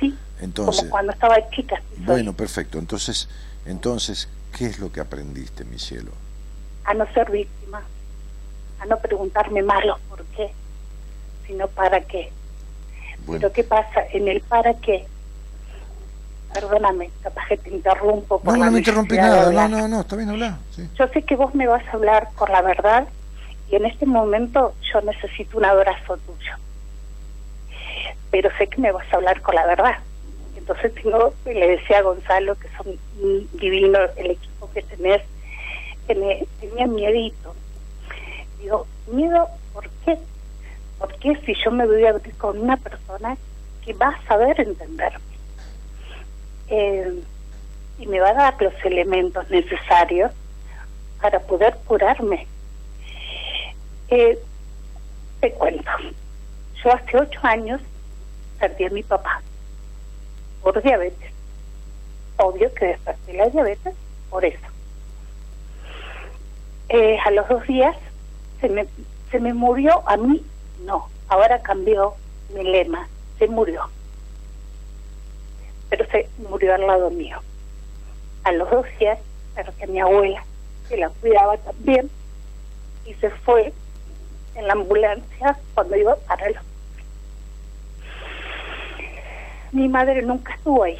[0.00, 1.76] Sí, Entonces, como cuando estaba chica.
[1.94, 2.78] sí bueno, perfecto.
[2.78, 3.28] Entonces,
[3.66, 6.12] entonces, ¿qué es lo que aprendiste, mi cielo?
[6.86, 7.82] A no ser víctima,
[8.82, 10.50] a no preguntarme más los por qué,
[11.46, 12.32] sino para qué.
[13.26, 14.02] Bueno, Pero ¿qué pasa?
[14.12, 15.06] En el para qué
[16.52, 18.40] perdóname, capaz que te interrumpo.
[18.40, 20.58] Por no, no me interrumpí nada, no, no, no, está bien hablar.
[20.98, 23.08] Yo sé que vos me vas a hablar con la verdad
[23.70, 26.52] y en este momento yo necesito un abrazo tuyo.
[28.30, 29.98] Pero sé que me vas a hablar con la verdad.
[30.56, 32.96] Entonces tengo, le decía a Gonzalo que son
[33.58, 35.22] divinos el equipo que tenés,
[36.06, 37.54] que me tenía miedito.
[38.62, 40.16] Digo, miedo, ¿por qué?
[41.00, 43.36] Porque si yo me voy a abrir con una persona
[43.84, 45.18] que va a saber entenderme?
[46.68, 47.22] Eh,
[47.98, 50.30] y me va a dar los elementos necesarios
[51.20, 52.46] para poder curarme.
[54.08, 54.38] Eh,
[55.40, 55.90] te cuento,
[56.84, 57.80] yo hace ocho años
[58.60, 59.42] perdí a mi papá
[60.62, 61.32] por diabetes.
[62.36, 63.94] Obvio que desperté la diabetes
[64.30, 64.66] por eso.
[66.88, 67.96] Eh, a los dos días
[68.62, 68.86] se me,
[69.30, 70.42] se me murió a mí
[70.84, 72.14] no, ahora cambió
[72.54, 73.08] mi lema,
[73.38, 73.88] se murió.
[75.90, 77.38] Pero se murió al lado mío.
[78.44, 79.18] A los dos días
[79.78, 80.44] que mi abuela,
[80.88, 82.10] que la cuidaba también,
[83.04, 83.72] y se fue
[84.54, 86.56] en la ambulancia cuando iba para el
[89.72, 90.98] Mi madre nunca estuvo ahí.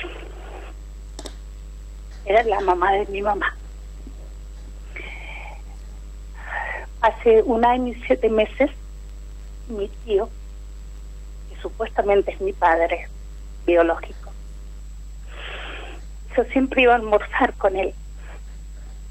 [2.24, 3.56] Era la mamá de mi mamá.
[7.03, 8.70] Hace un año y siete meses
[9.68, 10.28] mi tío,
[11.50, 13.09] que supuestamente es mi padre
[13.66, 14.32] biológico.
[16.36, 17.92] Yo siempre iba a almorzar con él,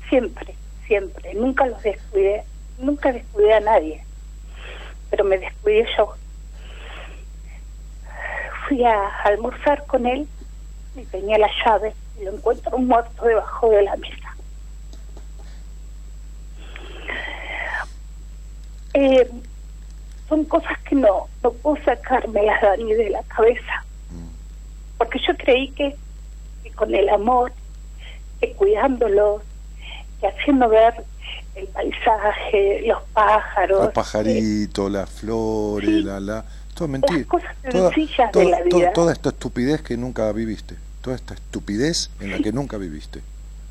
[0.10, 0.56] siempre,
[0.88, 2.44] siempre, nunca los descuidé,
[2.80, 4.04] nunca descuidé a nadie,
[5.10, 6.14] pero me descuidé yo.
[8.68, 10.28] Fui a almorzar con él
[10.96, 14.36] y tenía la llave y lo encuentro muerto debajo de la mesa.
[18.94, 19.30] Eh,
[20.28, 23.86] son cosas que no, no puedo sacármelas, Dani, de la cabeza.
[24.98, 25.96] Porque yo creí que,
[26.76, 27.52] con el amor,
[28.39, 29.42] que cuidándolos,
[30.20, 30.94] que haciendo ver
[31.56, 33.86] el paisaje, los pájaros.
[33.86, 36.46] Los pajaritos, las flores, la, la.
[36.74, 37.20] Todo mentira.
[37.20, 38.94] Las cosas sencillas de la vida.
[38.94, 40.76] toda esta estupidez que nunca viviste.
[41.02, 43.22] Toda esta estupidez en la que nunca viviste.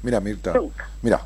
[0.03, 0.53] Mira, Mirta.
[1.03, 1.21] Mira,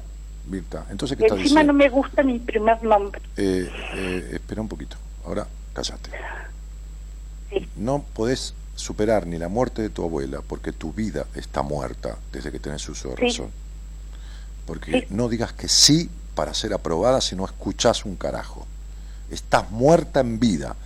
[0.46, 0.86] Mirta.
[0.90, 3.20] Entonces, ¿qué Encima no me gusta mi primer nombre.
[3.36, 4.96] Eh, eh, espera un poquito.
[5.24, 6.10] Ahora, cállate.
[7.76, 12.50] No podés superar ni la muerte de tu abuela porque tu vida está muerta desde
[12.50, 13.50] que tenés uso de razón.
[14.66, 18.66] Porque no digas que sí para ser aprobada si no escuchás un carajo.
[19.30, 20.76] Estás muerta en vida.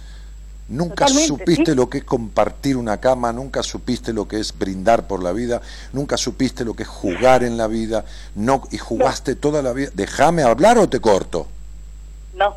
[0.68, 5.22] Nunca supiste lo que es compartir una cama, nunca supiste lo que es brindar por
[5.22, 5.62] la vida,
[5.94, 8.04] nunca supiste lo que es jugar en la vida,
[8.34, 9.88] no y jugaste toda la vida.
[9.94, 11.46] Déjame hablar o te corto.
[12.34, 12.56] No.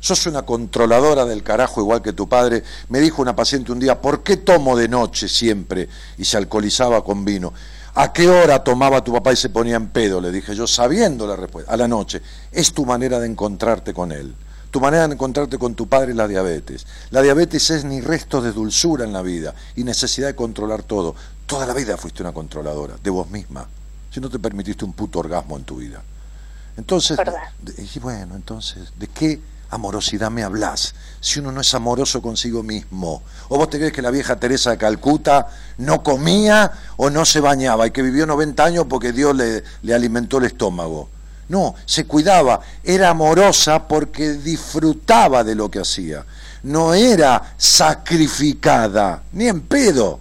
[0.00, 2.62] Sos una controladora del carajo igual que tu padre.
[2.88, 5.88] Me dijo una paciente un día, ¿por qué tomo de noche siempre?
[6.16, 7.52] Y se alcoholizaba con vino.
[7.94, 10.20] ¿A qué hora tomaba tu papá y se ponía en pedo?
[10.20, 11.70] Le dije yo, sabiendo la respuesta.
[11.70, 12.22] A la noche.
[12.50, 14.34] Es tu manera de encontrarte con él.
[14.74, 16.84] Tu manera de encontrarte con tu padre es la diabetes.
[17.10, 21.14] La diabetes es ni resto de dulzura en la vida y necesidad de controlar todo.
[21.46, 23.68] Toda la vida fuiste una controladora de vos misma.
[24.10, 26.02] Si no te permitiste un puto orgasmo en tu vida.
[26.76, 27.16] Entonces,
[27.94, 33.22] y bueno, entonces, ¿de qué amorosidad me hablas si uno no es amoroso consigo mismo?
[33.50, 35.46] ¿O vos te crees que la vieja Teresa de Calcuta
[35.78, 39.94] no comía o no se bañaba y que vivió 90 años porque Dios le, le
[39.94, 41.10] alimentó el estómago?
[41.48, 46.24] No, se cuidaba, era amorosa porque disfrutaba de lo que hacía,
[46.62, 50.20] no era sacrificada, ni en pedo.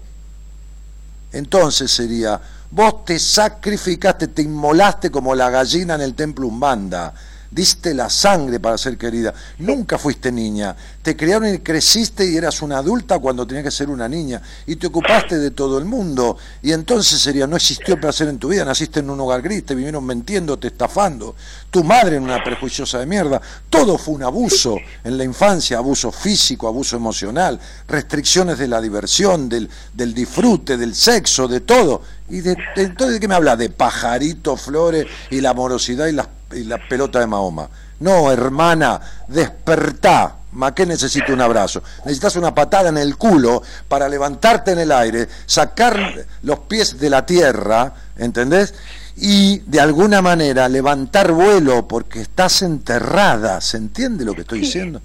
[1.31, 7.13] Entonces sería, vos te sacrificaste, te inmolaste como la gallina en el templo Umbanda,
[7.53, 9.33] diste la sangre para ser querida.
[9.59, 10.75] Nunca fuiste niña.
[11.01, 14.41] Te criaron y creciste y eras una adulta cuando tenías que ser una niña.
[14.65, 16.37] Y te ocupaste de todo el mundo.
[16.61, 18.65] Y entonces sería, no existió placer en tu vida.
[18.65, 21.35] Naciste en un hogar gris, te vivieron mintiendo, te estafando.
[21.69, 23.41] Tu madre en una prejuiciosa de mierda.
[23.69, 29.49] Todo fue un abuso en la infancia, abuso físico, abuso emocional, restricciones de la diversión,
[29.49, 32.01] del, del disfrute, del sexo, de todo.
[32.29, 33.55] ¿Y de, entonces de qué me habla?
[33.55, 37.69] De pajaritos, flores y la amorosidad y las y la pelota de Mahoma.
[37.99, 40.35] No, hermana, despertá.
[40.53, 41.81] ¿Ma qué necesito un abrazo?
[42.05, 47.09] Necesitas una patada en el culo para levantarte en el aire, sacar los pies de
[47.09, 48.75] la tierra, ¿entendés?
[49.15, 53.61] Y de alguna manera levantar vuelo porque estás enterrada.
[53.61, 55.01] ¿Se entiende lo que estoy diciendo?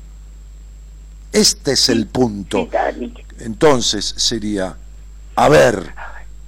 [1.32, 2.68] Este es el punto.
[3.38, 4.76] Entonces sería,
[5.36, 5.94] a ver,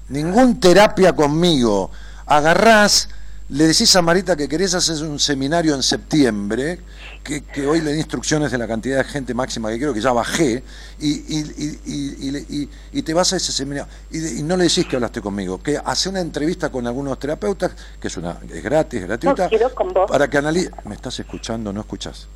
[0.08, 1.90] ningún terapia conmigo.
[2.26, 3.08] Agarrás
[3.50, 6.78] le decís a Marita que querés hacer un seminario en septiembre,
[7.24, 10.00] que, que hoy le di instrucciones de la cantidad de gente máxima que quiero, que
[10.00, 10.62] ya bajé,
[11.00, 13.90] y, y- y- y- y- y te vas a ese seminario.
[14.12, 17.18] Y, de- y no le decís que hablaste conmigo, que hace una entrevista con algunos
[17.18, 20.08] terapeutas, que es, una, es gratis, gratuita, No con vos.
[20.08, 20.70] para que analice...
[20.84, 21.72] ¿Me estás escuchando?
[21.72, 22.28] ¿No escuchás?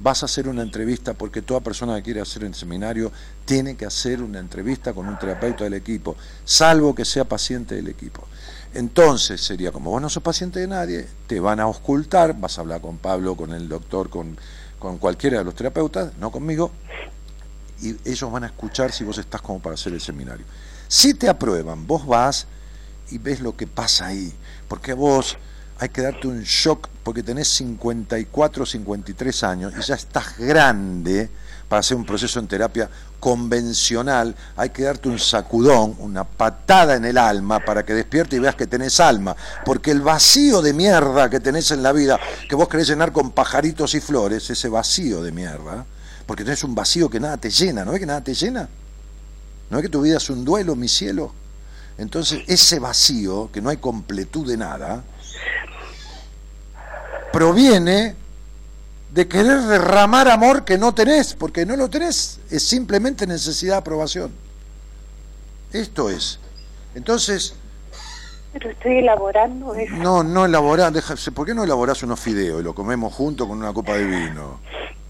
[0.00, 3.10] Vas a hacer una entrevista porque toda persona que quiere hacer el seminario
[3.44, 7.88] tiene que hacer una entrevista con un terapeuta del equipo, salvo que sea paciente del
[7.88, 8.24] equipo.
[8.74, 12.60] Entonces sería como vos no sos paciente de nadie, te van a ocultar, vas a
[12.60, 14.36] hablar con Pablo, con el doctor, con,
[14.78, 16.70] con cualquiera de los terapeutas, no conmigo,
[17.80, 20.44] y ellos van a escuchar si vos estás como para hacer el seminario.
[20.86, 22.46] Si te aprueban, vos vas
[23.10, 24.32] y ves lo que pasa ahí,
[24.68, 25.38] porque vos
[25.78, 31.30] hay que darte un shock porque tenés 54, 53 años y ya estás grande
[31.68, 32.90] para hacer un proceso en terapia
[33.20, 38.38] convencional, hay que darte un sacudón, una patada en el alma para que despierte y
[38.38, 42.54] veas que tenés alma, porque el vacío de mierda que tenés en la vida, que
[42.54, 45.84] vos querés llenar con pajaritos y flores, ese vacío de mierda,
[46.26, 48.68] porque tenés un vacío que nada te llena, ¿no es que nada te llena?
[49.70, 51.32] ¿No es que tu vida es un duelo, mi cielo?
[51.98, 55.02] Entonces, ese vacío, que no hay completud de nada,
[57.32, 58.14] proviene
[59.12, 63.78] de querer derramar amor que no tenés, porque no lo tenés, es simplemente necesidad de
[63.78, 64.32] aprobación.
[65.72, 66.38] Esto es.
[66.94, 67.54] Entonces,
[68.52, 69.94] Pero estoy elaborando eso.
[69.96, 73.58] no, no elaborás, deja- ¿por qué no elaborás unos fideos y lo comemos juntos con
[73.58, 74.60] una copa de vino?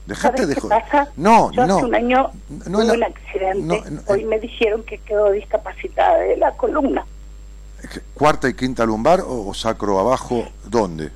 [0.07, 0.81] Dejate ¿Sabes de joder.
[0.83, 1.09] pasa?
[1.17, 1.77] No, Yo no.
[1.77, 2.31] hace un año
[2.67, 3.61] no tuve un accidente.
[3.61, 7.05] no, no, Hoy eh, me dijeron que quedó discapacitada de la columna.
[8.15, 10.49] ¿Cuarta y quinta lumbar o, o sacro abajo?
[10.65, 11.11] ¿Dónde?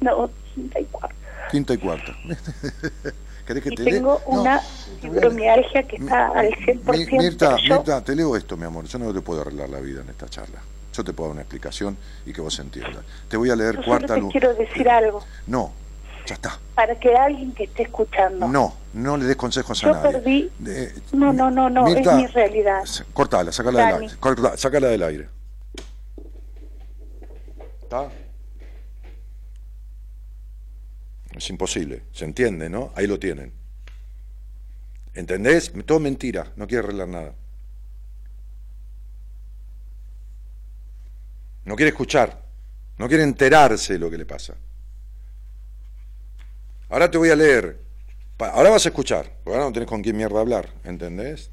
[0.00, 1.16] No, 84.
[1.52, 2.16] Quinta y cuarta.
[3.46, 4.60] ¿Querés que Y te tengo No, una
[5.00, 7.12] fibromialgia que está al 100%.
[7.12, 8.86] Mi- Mirta, yo- Mirta, te leo esto, mi amor.
[8.86, 10.60] Yo no te puedo arreglar la vida en esta charla.
[10.94, 11.96] Yo te puedo dar una explicación
[12.26, 13.04] y que vos entiendas.
[13.28, 14.32] Te voy a leer yo cuarta lumbar.
[14.32, 15.22] quiero decir algo.
[15.46, 15.72] No,
[16.26, 16.58] ya está.
[16.74, 18.46] Para que alguien que esté escuchando.
[18.48, 20.10] No, no le des consejos a Yo nadie.
[20.22, 22.82] perdí- Eh, No, no, no, no, Mirta, es mi realidad.
[23.12, 24.04] Cortala, sacala del Dani.
[24.06, 24.18] aire.
[24.20, 25.28] corta- Sácala del aire.
[27.82, 28.08] ¿Está?
[31.36, 32.92] Es imposible, se entiende, ¿no?
[32.94, 33.52] Ahí lo tienen.
[35.14, 35.72] ¿Entendés?
[35.84, 37.34] Todo mentira, no quiere arreglar nada.
[41.64, 42.42] No quiere escuchar,
[42.98, 44.54] no quiere enterarse de lo que le pasa.
[46.88, 47.80] Ahora te voy a leer.
[48.38, 51.48] Ahora vas a escuchar, porque ahora no tenés con quién mierda hablar, ¿entendés?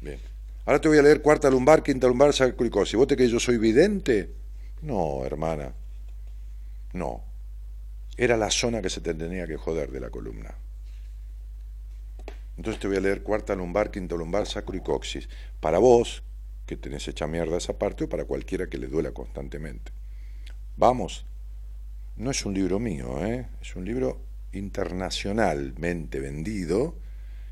[0.00, 0.18] Bien.
[0.64, 2.96] Ahora te voy a leer cuarta lumbar, quinta lumbar, sacroicosis.
[2.96, 4.30] ¿Vos te crees que yo soy vidente?
[4.80, 5.72] No, hermana.
[6.94, 7.22] No.
[8.16, 10.54] Era la zona que se te tenía que joder de la columna.
[12.56, 15.28] Entonces te voy a leer cuarta lumbar, quinta lumbar, sacro y coxis.
[15.60, 16.22] Para vos,
[16.66, 19.92] que tenés hecha mierda esa parte, o para cualquiera que le duela constantemente.
[20.76, 21.26] Vamos.
[22.16, 23.48] No es un libro mío, ¿eh?
[23.60, 24.20] es un libro
[24.52, 26.94] internacionalmente vendido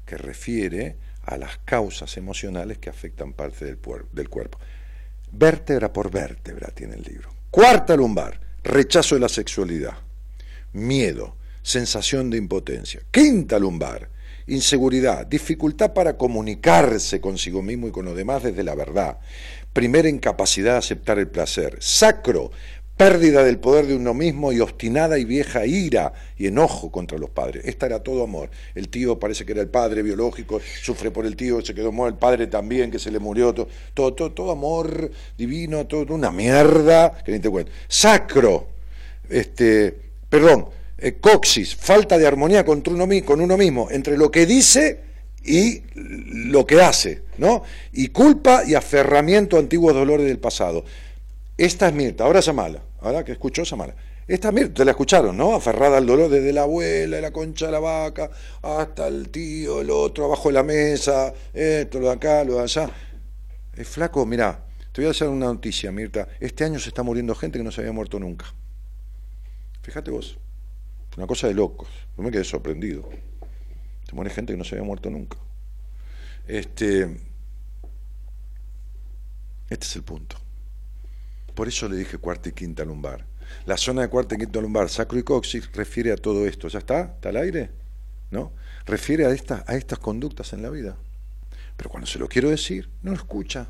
[0.07, 3.79] que refiere a las causas emocionales que afectan parte del,
[4.13, 4.61] del cuerpo.
[5.33, 7.35] Vértebra por vértebra tiene el libro.
[7.51, 9.95] Cuarta lumbar, rechazo de la sexualidad
[10.73, 13.01] miedo, sensación de impotencia.
[13.11, 14.09] Quinta lumbar,
[14.47, 19.19] inseguridad, dificultad para comunicarse consigo mismo y con los demás desde la verdad.
[19.73, 21.77] Primera incapacidad de aceptar el placer.
[21.81, 22.51] Sacro,
[22.97, 27.31] pérdida del poder de uno mismo y obstinada y vieja ira y enojo contra los
[27.31, 27.65] padres.
[27.65, 28.51] Esta era todo amor.
[28.75, 32.15] El tío parece que era el padre biológico, sufre por el tío, se quedó muerto,
[32.15, 36.31] el padre también, que se le murió, todo, todo, todo, todo amor divino, todo una
[36.31, 37.73] mierda, que ni te cuento.
[37.89, 38.69] Sacro,
[39.29, 44.47] este, perdón, eh, coxis, falta de armonía contra uno, con uno mismo, entre lo que
[44.47, 45.01] dice
[45.45, 47.65] y lo que hace, ¿no?
[47.93, 50.87] Y culpa y aferramiento a antiguos dolores del pasado.
[51.59, 53.95] Esta es Mirta, ahora llamala, ahora que escuchó, llamala.
[54.27, 55.55] Esta es Mirta, te la escucharon, ¿no?
[55.55, 58.31] Aferrada al dolor desde la abuela, la concha de la vaca,
[58.63, 62.63] hasta el tío, el otro, abajo de la mesa, esto, lo de acá, lo de
[62.63, 62.91] allá.
[63.77, 66.27] Eh, flaco, mirá, te voy a hacer una noticia, Mirta.
[66.41, 68.47] Este año se está muriendo gente que no se había muerto nunca.
[69.83, 70.39] Fíjate vos,
[71.17, 71.89] una cosa de locos.
[72.17, 73.09] Yo me quedé sorprendido.
[74.09, 75.37] Se muere gente que no se había muerto nunca.
[76.47, 77.03] Este,
[79.71, 80.37] este es el punto.
[81.55, 83.27] Por eso le dije cuarta y quinta lumbar.
[83.67, 86.69] La zona de cuarta y quinta lumbar, sacro y coxis, refiere a todo esto.
[86.69, 87.03] ¿Ya está?
[87.03, 87.71] ¿Está al aire?
[88.31, 88.53] ¿No?
[88.87, 90.97] Refiere a estas, a estas conductas en la vida.
[91.77, 93.67] Pero cuando se lo quiero decir, no lo escucha.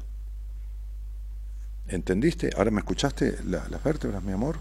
[1.88, 2.50] ¿Entendiste?
[2.56, 4.58] ¿Ahora me escuchaste la- las vértebras, mi amor?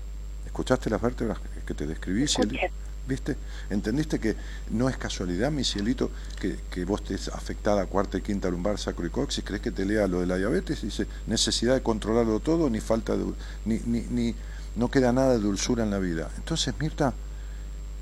[0.52, 2.68] ¿Escuchaste las vértebras que te describí, cielito?
[3.08, 3.38] ¿Viste?
[3.70, 4.36] ¿Entendiste que
[4.70, 8.78] no es casualidad, mi cielito, que, que vos estés afectada a cuarta y quinta lumbar,
[8.78, 9.44] sacro y coxis?
[9.44, 10.82] ¿Crees que te lea lo de la diabetes?
[10.82, 13.26] Dice, necesidad de controlarlo todo, ni falta de...
[13.66, 14.36] ni, ni, ni,
[14.76, 16.30] no queda nada de dulzura en la vida.
[16.38, 17.14] Entonces, Mirta,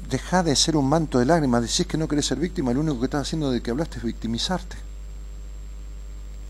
[0.09, 2.99] deja de ser un manto de lágrimas, decís que no querés ser víctima, lo único
[2.99, 4.88] que estás haciendo de que hablaste es victimizarte.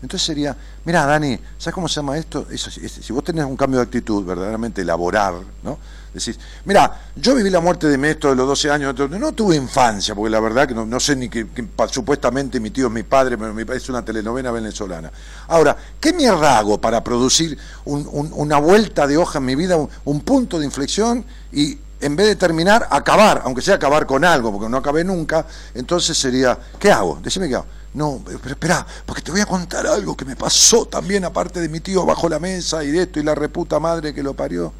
[0.02, 2.46] Entonces sería, mira Dani, ¿sabes cómo se llama esto?
[2.56, 5.78] Si vos tenés un cambio de actitud, verdaderamente elaborar, ¿no?
[6.12, 9.54] Decís, mira, yo viví la muerte de mi esto de los 12 años, no tuve
[9.54, 11.46] infancia, porque la verdad que no, sé ni que,
[11.88, 15.12] supuestamente mi tío es mi padre, pero mi es una telenovela venezolana.
[15.48, 20.58] Ahora, ¿qué mierda hago para producir una vuelta de hoja en mi vida, un punto
[20.58, 24.78] de inflexión y en vez de terminar, acabar, aunque sea acabar con algo, porque no
[24.78, 27.20] acabé nunca, entonces sería, ¿qué hago?
[27.22, 27.66] Decime qué hago.
[27.92, 31.68] No, pero espera, porque te voy a contar algo que me pasó también, aparte de
[31.68, 34.72] mi tío bajo la mesa y de esto y la reputa madre que lo parió.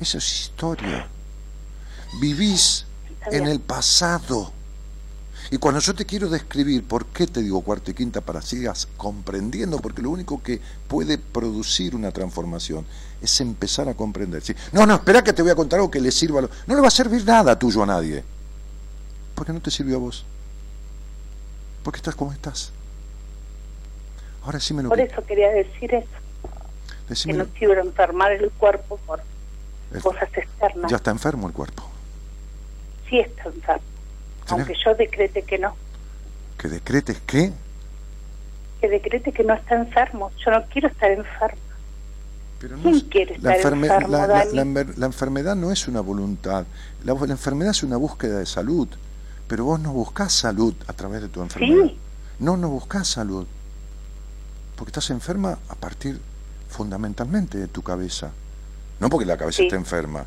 [0.00, 1.06] Eso es historia.
[2.20, 2.86] Vivís
[3.30, 4.52] en el pasado.
[5.50, 8.88] Y cuando yo te quiero describir por qué te digo cuarta y quinta para sigas
[8.96, 12.84] comprendiendo, porque lo único que puede producir una transformación
[13.22, 14.42] es empezar a comprender.
[14.72, 16.40] No, no, espera que te voy a contar algo que le sirva.
[16.40, 18.24] A No le va a servir nada tuyo a nadie.
[19.34, 20.24] Porque no te sirvió a vos.
[21.88, 22.70] Porque estás como estás.
[24.44, 27.24] Ahora sí me lo Por eso quería decir eso.
[27.24, 29.22] Que no quiero enfermar el cuerpo por
[30.02, 30.90] cosas externas.
[30.90, 31.82] Ya está enfermo el cuerpo.
[33.08, 33.82] Sí está enfermo.
[34.48, 35.76] Aunque yo decrete que no.
[36.58, 37.54] ¿Que decretes qué?
[38.82, 40.30] Que decrete que no está enfermo.
[40.44, 41.62] Yo no quiero estar enfermo.
[42.58, 42.90] Pero no
[44.08, 46.66] la, la, enfermedad no es una voluntad.
[47.02, 48.88] La, enfermedad es una búsqueda de salud.
[49.48, 51.86] Pero vos no buscás salud a través de tu enfermedad.
[51.86, 51.98] ¿Sí?
[52.38, 53.46] No, no buscas salud.
[54.76, 56.20] Porque estás enferma a partir
[56.68, 58.30] fundamentalmente de tu cabeza.
[59.00, 60.26] No porque la cabeza esté enferma,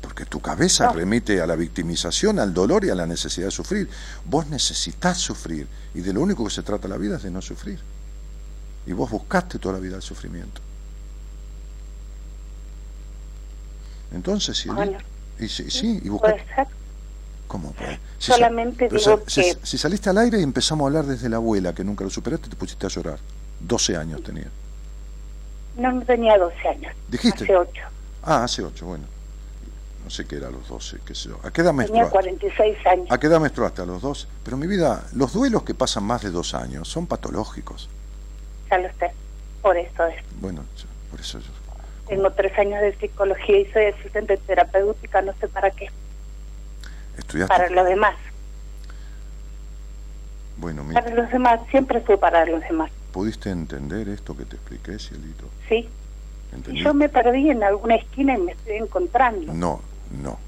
[0.00, 3.88] porque tu cabeza remite a la victimización, al dolor y a la necesidad de sufrir.
[4.24, 7.40] Vos necesitas sufrir y de lo único que se trata la vida es de no
[7.40, 7.78] sufrir.
[8.86, 10.60] Y vos buscaste toda la vida el sufrimiento.
[14.12, 14.68] Entonces, sí,
[15.38, 16.66] y, sí, y Puede ser.
[17.46, 17.98] ¿Cómo puede?
[18.18, 19.56] Si Solamente digo que...
[19.62, 22.48] Si, saliste al aire y empezamos a hablar desde la abuela, que nunca lo superaste,
[22.48, 23.18] te pusiste a llorar.
[23.60, 24.48] 12 años tenía.
[25.76, 26.94] No, no tenía 12 años.
[27.08, 27.44] ¿Dijiste?
[27.44, 27.82] Hace 8.
[28.22, 29.04] Ah, hace 8, bueno.
[30.04, 31.40] No sé qué era a los 12, qué sé yo.
[31.42, 33.06] ¿A qué edad Tenía 46 años.
[33.10, 33.82] ¿A qué edad menstruaste?
[33.82, 34.26] A los 12.
[34.44, 37.88] Pero mi vida, los duelos que pasan más de dos años son patológicos.
[38.70, 39.10] Ya lo sé.
[39.62, 40.16] Por eso es.
[40.40, 40.64] Bueno,
[41.10, 41.50] por eso yo
[42.06, 45.88] tengo tres años de psicología y soy asistente terapéutica, no sé para qué.
[47.16, 47.54] ¿Estudiaste?
[47.54, 48.14] Para los demás.
[50.56, 51.02] Bueno, mira.
[51.02, 52.90] Para los demás, siempre fue para los demás.
[53.12, 55.48] ¿Pudiste entender esto que te expliqué, Cielito?
[55.68, 55.88] Sí.
[56.68, 59.52] Y yo me perdí en alguna esquina y me estoy encontrando.
[59.52, 59.80] No,
[60.22, 60.38] no.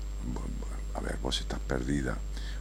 [0.95, 2.17] A ver, vos estás perdida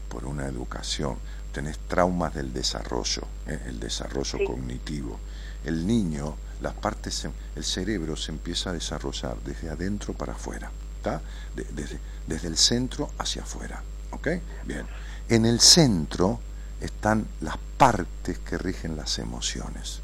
[0.10, 1.18] por una educación.
[1.52, 3.60] Tenés traumas del desarrollo, ¿eh?
[3.68, 5.20] el desarrollo cognitivo.
[5.66, 11.22] El niño las partes, el cerebro se empieza a desarrollar desde adentro para afuera, ¿está?
[11.56, 13.82] desde, desde el centro hacia afuera,
[14.12, 14.28] ¿ok?
[14.66, 14.86] Bien.
[15.30, 16.40] En el centro
[16.82, 20.02] están las partes que rigen las emociones.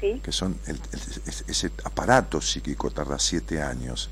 [0.00, 0.20] ¿Sí?
[0.22, 0.58] Que son
[1.46, 4.10] ese aparato psíquico tarda siete años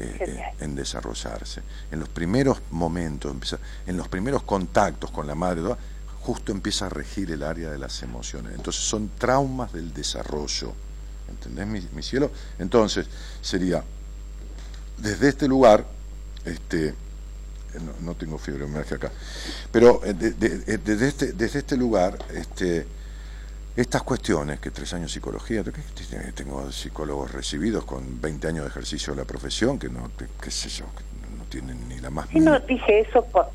[0.00, 1.62] eh, eh, en desarrollarse.
[1.90, 3.56] En los primeros momentos,
[3.86, 5.60] en los primeros contactos con la madre,
[6.22, 8.54] justo empieza a regir el área de las emociones.
[8.54, 10.72] Entonces son traumas del desarrollo.
[11.28, 12.30] ¿Entendés, mi, cielo?
[12.58, 13.08] Entonces
[13.42, 13.84] sería,
[14.96, 15.84] desde este lugar,
[16.46, 16.94] este,
[18.00, 19.10] no, tengo fibromialgia acá,
[19.70, 22.86] pero eh, desde, este, desde este lugar, este,
[23.76, 25.62] estas cuestiones, que tres años de psicología,
[26.34, 30.10] tengo psicólogos recibidos con 20 años de ejercicio de la profesión, que no,
[30.40, 30.84] qué sé yo,
[31.38, 32.28] no tienen ni la más...
[32.28, 33.50] Sí, no dije eso por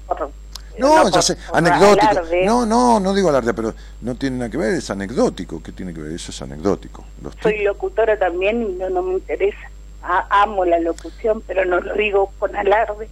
[0.77, 2.21] no, ya sé, anecdótico.
[2.45, 5.61] No, no, no digo alarde, pero no tiene nada que ver, es anecdótico.
[5.63, 6.11] ¿Qué tiene que ver?
[6.11, 7.05] Eso es anecdótico.
[7.41, 9.69] Soy locutora también y no, no me interesa.
[10.01, 13.09] amo la locución, pero no lo digo con alarde.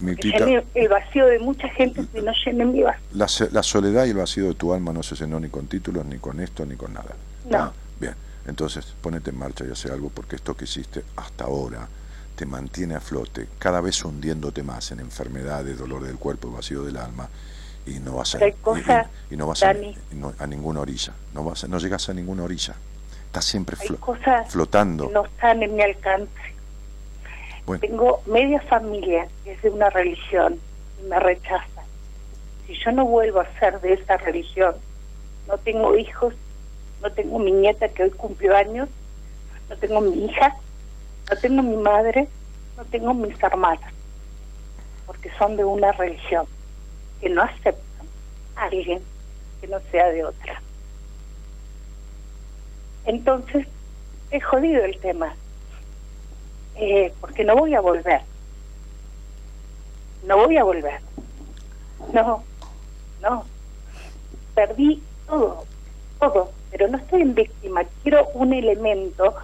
[0.00, 0.14] Mi,
[0.74, 3.02] el vacío de mucha gente si no llene mi vacío.
[3.14, 6.04] La, la, soledad y el vacío de tu alma no se llenó ni con títulos,
[6.06, 7.14] ni con esto, ni con nada.
[7.48, 7.58] No.
[7.58, 8.14] Ah, bien,
[8.46, 11.88] entonces ponete en marcha y hace algo porque esto que hiciste hasta ahora
[12.36, 16.96] te mantiene a flote, cada vez hundiéndote más en enfermedades, dolor del cuerpo, vacío del
[16.96, 17.28] alma,
[17.86, 19.74] y no vas a, y, no vas a,
[20.46, 22.74] ninguna orilla, no vas no llegas a ninguna orilla,
[23.26, 23.76] estás siempre
[24.48, 25.10] flotando.
[25.12, 26.53] no están en mi alcance.
[27.80, 30.60] Tengo media familia que es de una religión
[31.00, 31.82] y me rechaza.
[32.66, 34.74] Si yo no vuelvo a ser de esa religión,
[35.48, 36.34] no tengo hijos,
[37.02, 38.88] no tengo mi nieta que hoy cumplió años,
[39.68, 40.54] no tengo mi hija,
[41.30, 42.28] no tengo mi madre,
[42.76, 43.92] no tengo mis hermanas,
[45.06, 46.46] porque son de una religión
[47.20, 48.06] que no aceptan
[48.56, 49.02] a alguien
[49.60, 50.60] que no sea de otra.
[53.06, 53.66] Entonces,
[54.30, 55.34] he jodido el tema.
[56.76, 58.20] Eh, porque no voy a volver.
[60.26, 61.00] No voy a volver.
[62.12, 62.42] No,
[63.22, 63.44] no.
[64.54, 65.64] Perdí todo,
[66.18, 67.82] todo, pero no estoy en víctima.
[68.02, 69.34] Quiero un elemento,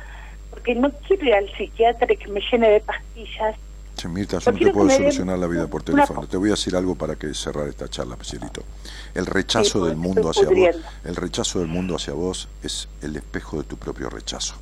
[0.51, 3.57] porque no quiero ir al psiquiatra que me llene de pastillas.
[3.97, 6.27] Sí, Mirta, yo no te puedo solucionar la vida por teléfono.
[6.27, 8.63] Te voy a decir algo para que cerrar esta charla, Pecierito.
[9.15, 13.59] El rechazo del mundo hacia vos, el rechazo del mundo hacia vos es el espejo
[13.59, 14.55] de tu propio rechazo.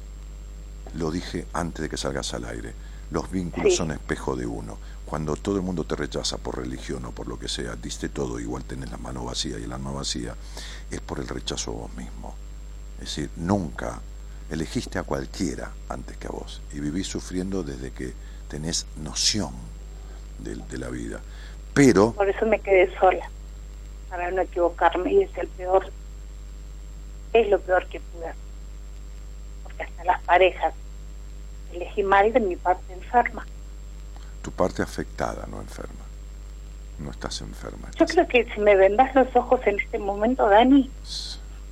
[0.94, 2.72] Lo dije antes de que salgas al aire.
[3.10, 4.78] Los vínculos son espejo de uno.
[5.06, 8.38] Cuando todo el mundo te rechaza por religión o por lo que sea, diste todo,
[8.38, 10.34] igual tenés la mano vacía y el alma vacía,
[10.90, 12.34] es por el rechazo a vos mismo.
[12.98, 14.00] Es decir, nunca
[14.50, 18.12] elegiste a cualquiera antes que a vos y vivís sufriendo desde que
[18.48, 19.52] tenés noción
[20.38, 21.20] de, de la vida.
[21.72, 22.12] Pero...
[22.12, 23.30] Por eso me quedé sola,
[24.10, 25.90] para no equivocarme, y es el peor,
[27.32, 28.47] es lo peor que pude hacer.
[29.84, 30.74] Hasta las parejas
[31.72, 33.44] elegí mal de mi parte enferma
[34.48, 36.04] tu parte afectada, no enferma.
[36.98, 37.90] No estás enferma.
[37.98, 40.90] Yo creo que si me vendas los ojos en este momento, Dani,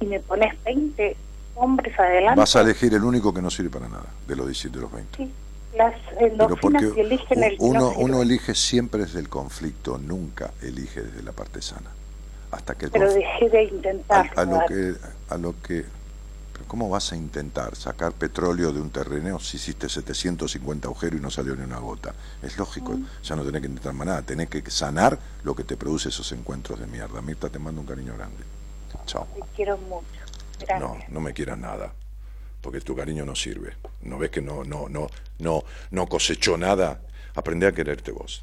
[0.00, 1.16] y me pones 20
[1.54, 2.38] hombres adelante...
[2.38, 4.92] Vas a elegir el único que no sirve para nada, de los 17 de los
[4.92, 5.16] 20.
[5.16, 5.32] Sí,
[5.74, 11.22] las endorfinas que eligen el uno, uno elige siempre desde el conflicto, nunca elige desde
[11.22, 11.90] la parte sana.
[12.50, 14.30] Hasta que Pero dejé de intentar.
[14.36, 14.94] A, a lo que,
[15.30, 15.84] a lo que
[16.66, 21.30] ¿Cómo vas a intentar sacar petróleo de un terreno si hiciste 750 agujeros y no
[21.30, 22.12] salió ni una gota?
[22.42, 25.76] Es lógico, ya no tenés que intentar más nada, tenés que sanar lo que te
[25.76, 27.22] produce esos encuentros de mierda.
[27.22, 28.42] Mirta, te mando un cariño grande.
[29.06, 29.28] Chao.
[29.34, 30.06] Te quiero mucho.
[30.58, 30.80] Gracias.
[30.80, 31.92] No, no me quieras nada,
[32.60, 33.74] porque tu cariño no sirve.
[34.02, 35.06] ¿No ves que no, no, no,
[35.38, 37.00] no, no cosechó nada?
[37.36, 38.42] Aprende a quererte vos.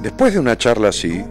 [0.00, 1.22] Después de una charla así,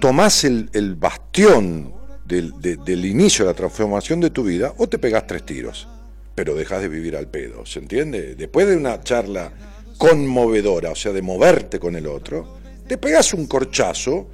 [0.00, 1.92] tomás el, bastión
[2.24, 5.88] del, inicio de la transformación de tu vida o te pegás tres tiros,
[6.34, 8.34] pero dejas de vivir al pedo, ¿se entiende?
[8.34, 9.52] Después de una charla
[9.98, 14.28] conmovedora, o sea, de moverte con el otro, te pegas un corchazo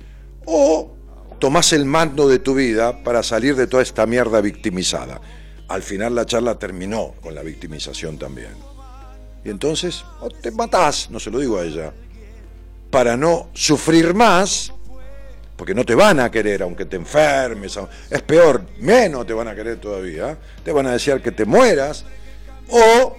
[0.44, 0.94] o
[1.40, 5.20] tomás el mando de tu vida para salir de toda esta mierda victimizada.
[5.68, 8.52] Al final la charla terminó con la victimización también.
[9.44, 10.04] Y entonces
[10.40, 11.92] te matás, no se lo digo a ella,
[12.90, 14.72] para no sufrir más,
[15.56, 17.78] porque no te van a querer aunque te enfermes,
[18.10, 22.04] es peor, menos te van a querer todavía, te van a desear que te mueras,
[22.68, 23.16] o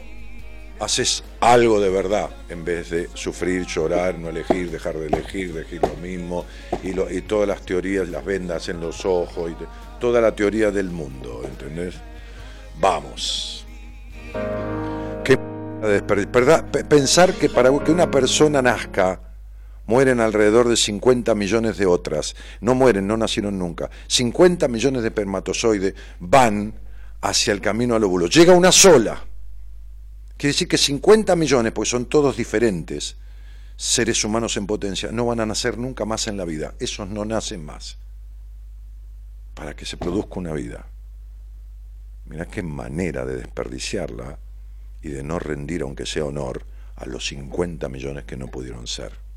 [0.80, 5.82] haces algo de verdad en vez de sufrir, llorar, no elegir, dejar de elegir, elegir
[5.82, 6.46] lo mismo,
[6.84, 11.42] y, todas las teorías, las vendas en los ojos, y toda la teoría del mundo,
[11.44, 11.96] ¿entendés?
[12.80, 13.66] Vamos.
[16.90, 19.29] Pensar que para que una persona nazca
[19.90, 22.36] mueren alrededor de 50 millones de otras.
[22.62, 23.90] No mueren, no nacieron nunca.
[24.06, 26.76] 50 millones de espermatozoides van
[27.22, 28.28] hacia el camino al óvulo.
[28.28, 29.26] Llega una sola.
[30.38, 33.18] Quiere decir que 50 millones, porque son todos diferentes,
[33.76, 36.76] seres humanos en potencia, no van a nacer nunca más en la vida.
[36.80, 37.98] Esos no nacen más.
[39.56, 40.86] Para que se produzca una vida.
[42.26, 44.38] Mira qué manera de desperdiciarla
[45.02, 46.64] y de no rendir, aunque sea honor,
[46.96, 49.29] a los 50 millones que no pudieron ser.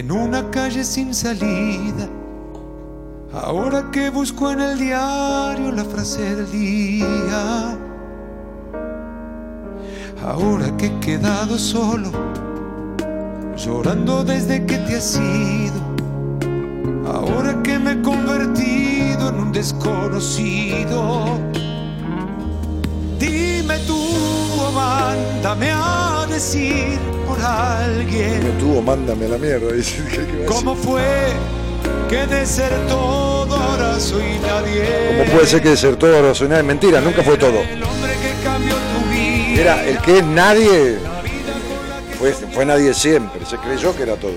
[0.00, 2.08] En una calle sin salida,
[3.32, 7.78] ahora que busco en el diario la frase del día
[10.22, 12.10] Ahora que he quedado solo,
[13.56, 15.80] llorando desde que te has ido.
[17.06, 21.38] Ahora que me he convertido en un desconocido.
[23.20, 28.40] Dime tú o mándame a decir por alguien.
[28.40, 29.72] Dime tú o mándame a la mierda.
[29.76, 30.02] Dice,
[30.46, 31.02] ¿Cómo fue
[32.08, 35.18] que de ser todo ahora soy nadie?
[35.18, 36.62] ¿Cómo puede ser que de ser todo ahora soy nadie?
[36.62, 37.60] Mentira, nunca fue todo.
[37.60, 38.74] El hombre que cambió
[39.60, 40.98] era el que es nadie,
[42.18, 44.32] fue, fue nadie siempre, se creyó que era todo.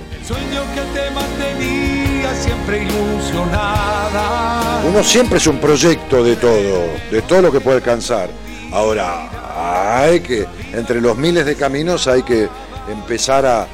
[2.41, 4.81] siempre ilusionada.
[4.85, 8.29] Uno siempre es un proyecto de todo, de todo lo que puede alcanzar.
[8.73, 12.49] Ahora, hay que, entre los miles de caminos hay que
[12.91, 13.67] empezar a,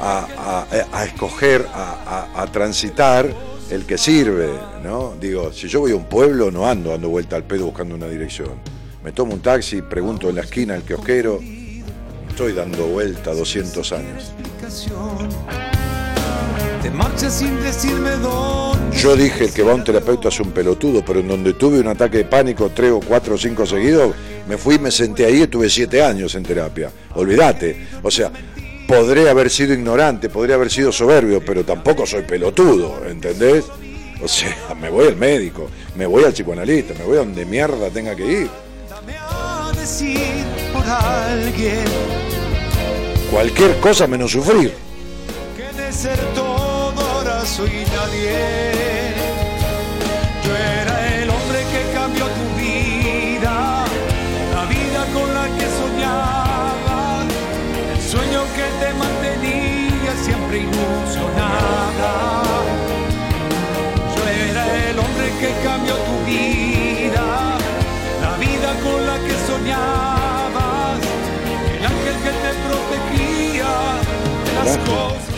[0.00, 3.28] a, escoger, a, transitar
[3.70, 4.50] el que sirve,
[4.82, 5.14] ¿no?
[5.20, 8.06] Digo, si yo voy a un pueblo, no ando dando vuelta al pedo buscando una
[8.06, 8.76] dirección
[9.06, 11.38] me tomo un taxi, pregunto en la esquina al kiosquero,
[12.28, 14.32] estoy dando vuelta 200 años.
[16.86, 18.96] Te marchas sin decirme dónde.
[18.96, 21.80] Yo dije, el que va a un terapeuta es un pelotudo, pero en donde tuve
[21.80, 24.14] un ataque de pánico, tres o cuatro o cinco seguidos,
[24.48, 26.92] me fui, me senté ahí y estuve siete años en terapia.
[27.14, 27.88] Olvídate.
[28.04, 28.30] O sea,
[28.86, 33.64] podré haber sido ignorante, podría haber sido soberbio, pero tampoco soy pelotudo, ¿entendés?
[34.22, 37.90] O sea, me voy al médico, me voy al psicoanalista, me voy a donde mierda
[37.90, 38.50] tenga que ir.
[43.32, 44.72] Cualquier cosa menos sufrir.
[47.56, 49.14] Soy nadie.
[50.44, 53.84] Yo era el hombre que cambió tu vida,
[54.54, 57.24] la vida con la que soñabas,
[57.94, 62.12] el sueño que te mantenía siempre ilusionada.
[64.14, 67.24] Yo era el hombre que cambió tu vida,
[68.20, 70.98] la vida con la que soñabas,
[71.74, 73.70] el ángel que te protegía
[74.44, 75.35] de las cosas.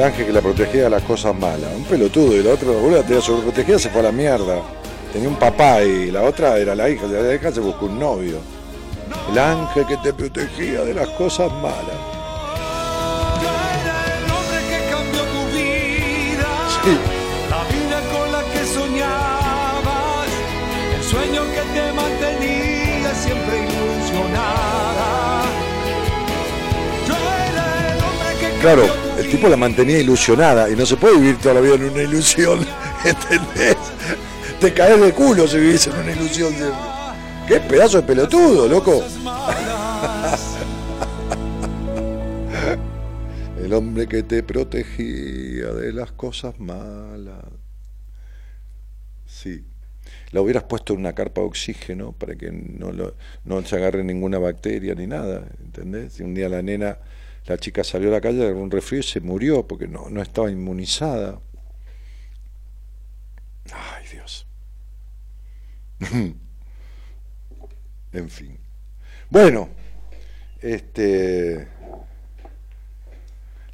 [0.00, 1.68] El ángel que la protegía de las cosas malas.
[1.76, 4.62] Un pelotudo y la otra, boludo, tenía sobreprotegida, se fue a la mierda.
[5.12, 8.38] Tenía un papá y la otra era la hija, la hija se buscó un novio.
[9.30, 12.00] El ángel que te protegía de las cosas malas.
[13.42, 16.48] Yo era el hombre que cambió tu vida,
[16.82, 16.96] Sí.
[17.50, 20.28] la vida con la que soñabas,
[20.96, 25.42] el sueño que te mantenía siempre ilusionada.
[27.06, 27.16] Yo
[27.52, 28.99] era el hombre que Claro,
[29.30, 32.58] tipo la mantenía ilusionada y no se puede vivir toda la vida en una ilusión,
[33.04, 33.76] ¿entendés?
[34.60, 36.52] Te caes de culo si vivís en una ilusión.
[37.48, 39.02] ¡Qué pedazo de pelotudo, loco!
[43.62, 47.44] El hombre que te protegía de las cosas malas.
[49.26, 49.64] Sí.
[50.32, 54.02] La hubieras puesto en una carpa de oxígeno para que no, lo- no se agarre
[54.04, 56.14] ninguna bacteria ni nada, ¿entendés?
[56.14, 56.98] Si un día la nena,
[57.50, 60.22] la chica salió a la calle, agarró un resfrío y se murió porque no, no
[60.22, 61.40] estaba inmunizada.
[63.72, 64.46] Ay, Dios.
[68.12, 68.56] en fin.
[69.28, 69.68] Bueno,
[70.60, 71.66] este...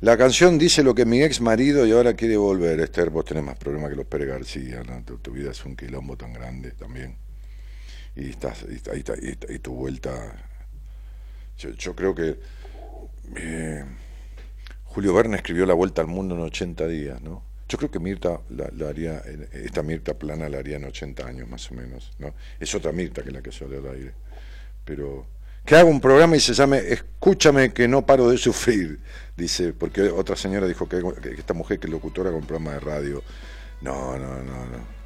[0.01, 2.81] La canción dice lo que mi ex marido y ahora quiere volver.
[2.81, 4.83] Esther, vos tenés más problemas que los Pérez García,
[5.23, 7.19] tu, vida es un quilombo tan grande también.
[8.15, 10.35] Y, estás, y, tu vuelta...
[11.59, 12.39] Yo creo que
[13.37, 13.85] eh,
[14.85, 17.43] Julio Verne escribió La Vuelta al Mundo en 80 días, ¿no?
[17.69, 21.27] Yo creo que Mirta la, la haría, en- esta Mirta plana la haría en 80
[21.27, 22.33] años más o menos, ¿no?
[22.61, 24.13] Es otra Mirta que la que salió al aire.
[24.85, 25.27] Pero
[25.65, 29.01] que haga un programa y se llame Escúchame que no paro de sufrir,
[29.37, 32.75] dice, porque otra señora dijo que, que esta mujer que es locutora con un programa
[32.75, 33.23] de radio.
[33.81, 34.97] No, no, no, no.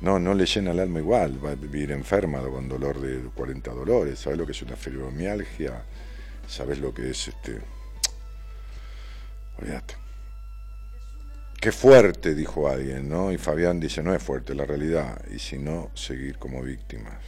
[0.00, 3.70] No, no le llena el alma igual, va a vivir enferma con dolor de 40
[3.72, 5.82] dolores, ¿sabes lo que es una fibromialgia?
[6.50, 7.60] ¿Sabes lo que es este?
[9.56, 9.94] Olvídate.
[11.60, 13.30] Qué fuerte, dijo alguien, ¿no?
[13.30, 17.22] Y Fabián dice, no es fuerte la realidad, y si no, seguir como víctimas.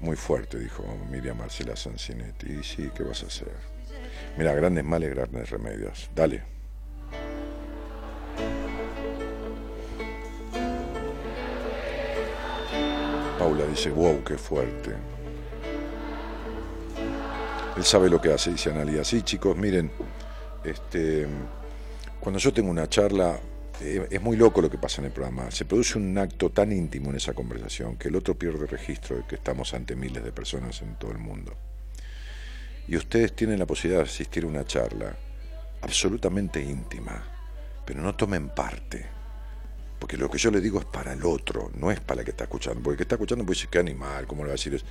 [0.00, 2.52] Muy fuerte, dijo Miriam Marcela Sancinetti.
[2.52, 3.52] Y sí, ¿qué vas a hacer?
[4.38, 6.10] Mira, grandes males, grandes remedios.
[6.14, 6.42] Dale.
[13.38, 15.11] Paula dice, wow, qué fuerte.
[17.76, 19.02] Él sabe lo que hace, dice Analia.
[19.02, 19.90] Sí, chicos, miren,
[20.62, 21.26] este,
[22.20, 23.40] cuando yo tengo una charla,
[23.80, 25.50] eh, es muy loco lo que pasa en el programa.
[25.50, 29.26] Se produce un acto tan íntimo en esa conversación que el otro pierde registro de
[29.26, 31.54] que estamos ante miles de personas en todo el mundo.
[32.86, 35.16] Y ustedes tienen la posibilidad de asistir a una charla
[35.80, 37.24] absolutamente íntima,
[37.86, 39.06] pero no tomen parte.
[39.98, 42.32] Porque lo que yo le digo es para el otro, no es para el que
[42.32, 42.82] está escuchando.
[42.82, 44.84] Porque el que está escuchando puede decir, qué animal, ¿cómo le va a decir eso?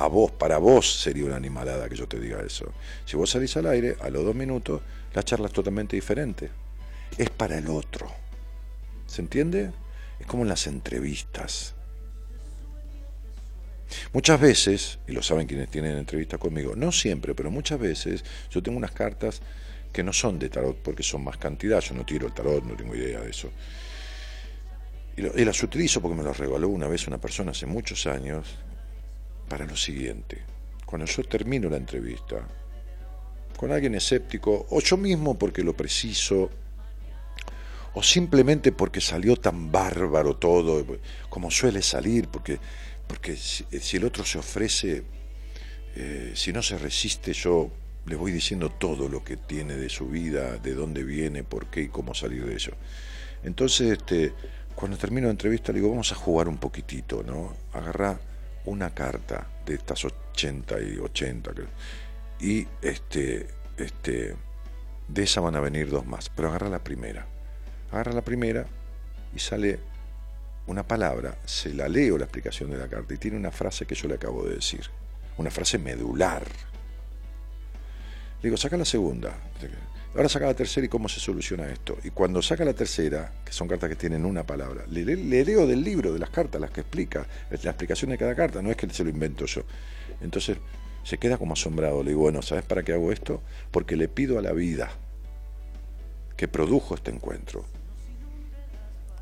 [0.00, 2.72] A vos, para vos sería una animalada que yo te diga eso.
[3.04, 4.80] Si vos salís al aire, a los dos minutos,
[5.12, 6.48] la charla es totalmente diferente.
[7.18, 8.10] Es para el otro.
[9.06, 9.72] ¿Se entiende?
[10.18, 11.74] Es como en las entrevistas.
[14.14, 18.62] Muchas veces, y lo saben quienes tienen entrevistas conmigo, no siempre, pero muchas veces yo
[18.62, 19.42] tengo unas cartas
[19.92, 21.78] que no son de tarot porque son más cantidad.
[21.82, 23.50] Yo no tiro el tarot, no tengo idea de eso.
[25.14, 28.46] Y, las utilizo porque me las regaló una vez una persona hace muchos años
[29.50, 30.38] para lo siguiente.
[30.86, 32.46] Cuando yo termino la entrevista
[33.56, 36.50] con alguien escéptico, o yo mismo porque lo preciso,
[37.92, 40.86] o simplemente porque salió tan bárbaro todo,
[41.28, 42.58] como suele salir, porque,
[43.06, 45.02] porque si, si el otro se ofrece,
[45.96, 47.70] eh, si no se resiste, yo
[48.06, 51.82] le voy diciendo todo lo que tiene de su vida, de dónde viene, por qué
[51.82, 52.72] y cómo salir de eso.
[53.42, 54.32] Entonces, este,
[54.74, 57.56] cuando termino la entrevista, le digo, vamos a jugar un poquitito, ¿no?
[58.70, 61.66] Una carta de estas 80 y 80 que-
[62.46, 64.36] y este este,
[65.08, 67.26] de esa van a venir dos más, pero agarra la primera.
[67.90, 68.66] Agarra la primera
[69.34, 69.78] y sale
[70.66, 73.94] una palabra, se la leo la explicación de la carta y tiene una frase que
[73.94, 74.82] yo le acabo de decir,
[75.38, 76.42] una frase medular.
[78.42, 79.34] Le digo, saca la segunda.
[80.14, 81.96] Ahora saca la tercera y cómo se soluciona esto.
[82.02, 85.66] Y cuando saca la tercera, que son cartas que tienen una palabra, le, le leo
[85.66, 88.76] del libro, de las cartas, las que explica, la explicación de cada carta, no es
[88.76, 89.62] que se lo invento yo.
[90.20, 90.58] Entonces
[91.04, 92.02] se queda como asombrado.
[92.02, 93.40] Le digo, bueno, ¿sabes para qué hago esto?
[93.70, 94.90] Porque le pido a la vida
[96.36, 97.64] que produjo este encuentro,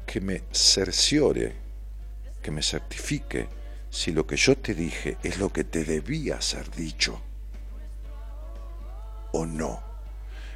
[0.06, 1.52] que me cerciore,
[2.40, 3.48] que me certifique
[3.90, 7.20] si lo que yo te dije es lo que te debía ser dicho
[9.32, 9.87] o no.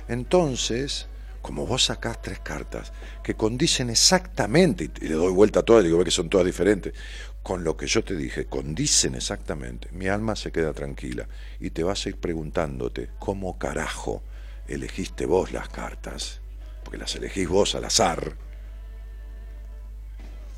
[0.08, 1.06] Entonces,
[1.42, 2.92] como vos sacás tres cartas
[3.22, 6.94] que condicen exactamente, y le doy vuelta a todas, digo, ve que son todas diferentes,
[7.42, 11.26] con lo que yo te dije, condicen exactamente, mi alma se queda tranquila
[11.58, 14.22] y te vas a ir preguntándote, ¿cómo carajo
[14.68, 16.40] elegiste vos las cartas?
[16.84, 18.36] Porque las elegís vos al azar.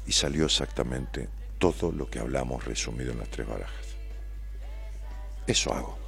[0.06, 3.86] Y salió exactamente todo lo que hablamos resumido en las tres barajas.
[5.46, 5.98] Eso hago.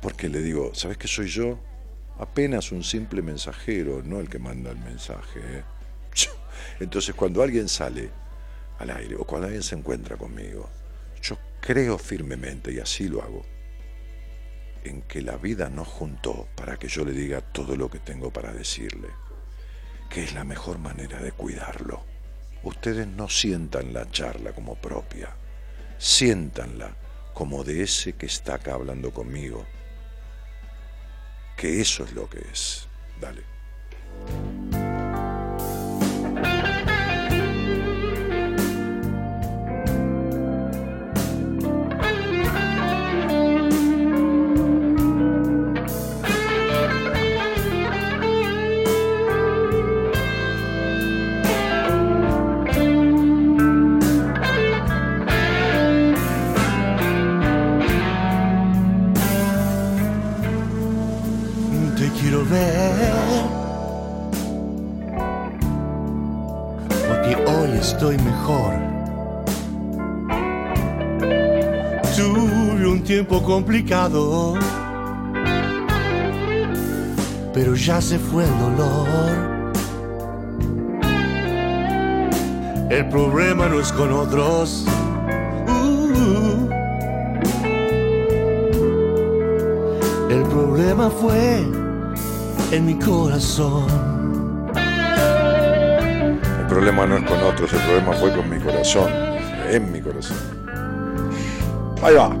[0.00, 1.58] Porque le digo, ¿sabes qué soy yo?
[2.18, 5.40] Apenas un simple mensajero, no el que manda el mensaje.
[5.40, 5.64] ¿eh?
[6.80, 8.10] Entonces cuando alguien sale
[8.78, 10.68] al aire o cuando alguien se encuentra conmigo,
[11.22, 13.44] yo creo firmemente, y así lo hago,
[14.84, 18.30] en que la vida nos juntó para que yo le diga todo lo que tengo
[18.30, 19.08] para decirle,
[20.10, 22.04] que es la mejor manera de cuidarlo.
[22.62, 25.30] Ustedes no sientan la charla como propia,
[25.98, 26.96] siéntanla
[27.32, 29.66] como de ese que está acá hablando conmigo,
[31.56, 32.88] que eso es lo que es.
[33.20, 33.42] Dale.
[73.44, 74.54] Complicado,
[77.52, 79.74] pero ya se fue el dolor.
[82.90, 84.84] El problema no es con otros.
[85.68, 86.68] Uh.
[90.30, 91.64] el problema fue
[92.72, 94.13] en mi corazón.
[96.74, 99.08] El problema no es con otros, el problema fue con mi corazón,
[99.70, 100.36] en mi corazón.
[102.02, 102.36] Ahí va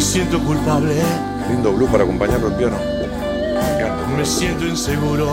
[0.00, 0.94] siento culpable.
[1.50, 2.78] Lindo blue para acompañarlo al piano.
[2.78, 4.06] Me encanta.
[4.16, 5.26] Me siento inseguro.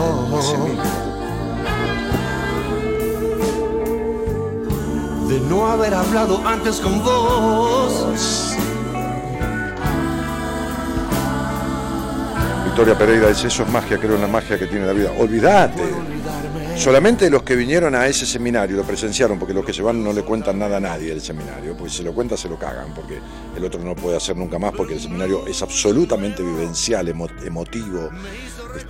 [5.30, 8.56] De no haber hablado antes con vos.
[12.66, 15.12] Victoria Pereira dice, eso es magia, creo en la magia que tiene la vida.
[15.18, 16.19] Olvídate.
[16.80, 20.14] Solamente los que vinieron a ese seminario lo presenciaron, porque los que se van no
[20.14, 22.94] le cuentan nada a nadie del seminario, porque si se lo cuenta se lo cagan,
[22.94, 23.20] porque
[23.58, 28.10] el otro no puede hacer nunca más, porque el seminario es absolutamente vivencial, emotivo.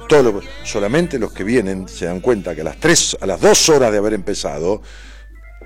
[0.07, 3.68] todo solamente los que vienen se dan cuenta que a las tres, a las dos
[3.70, 4.84] horas de haber empezado,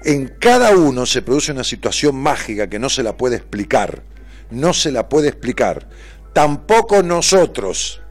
[0.05, 4.01] en cada uno se produce una situación mágica que no se la puede explicar.
[4.49, 5.89] No se la puede explicar.
[6.31, 8.02] Tampoco nosotros.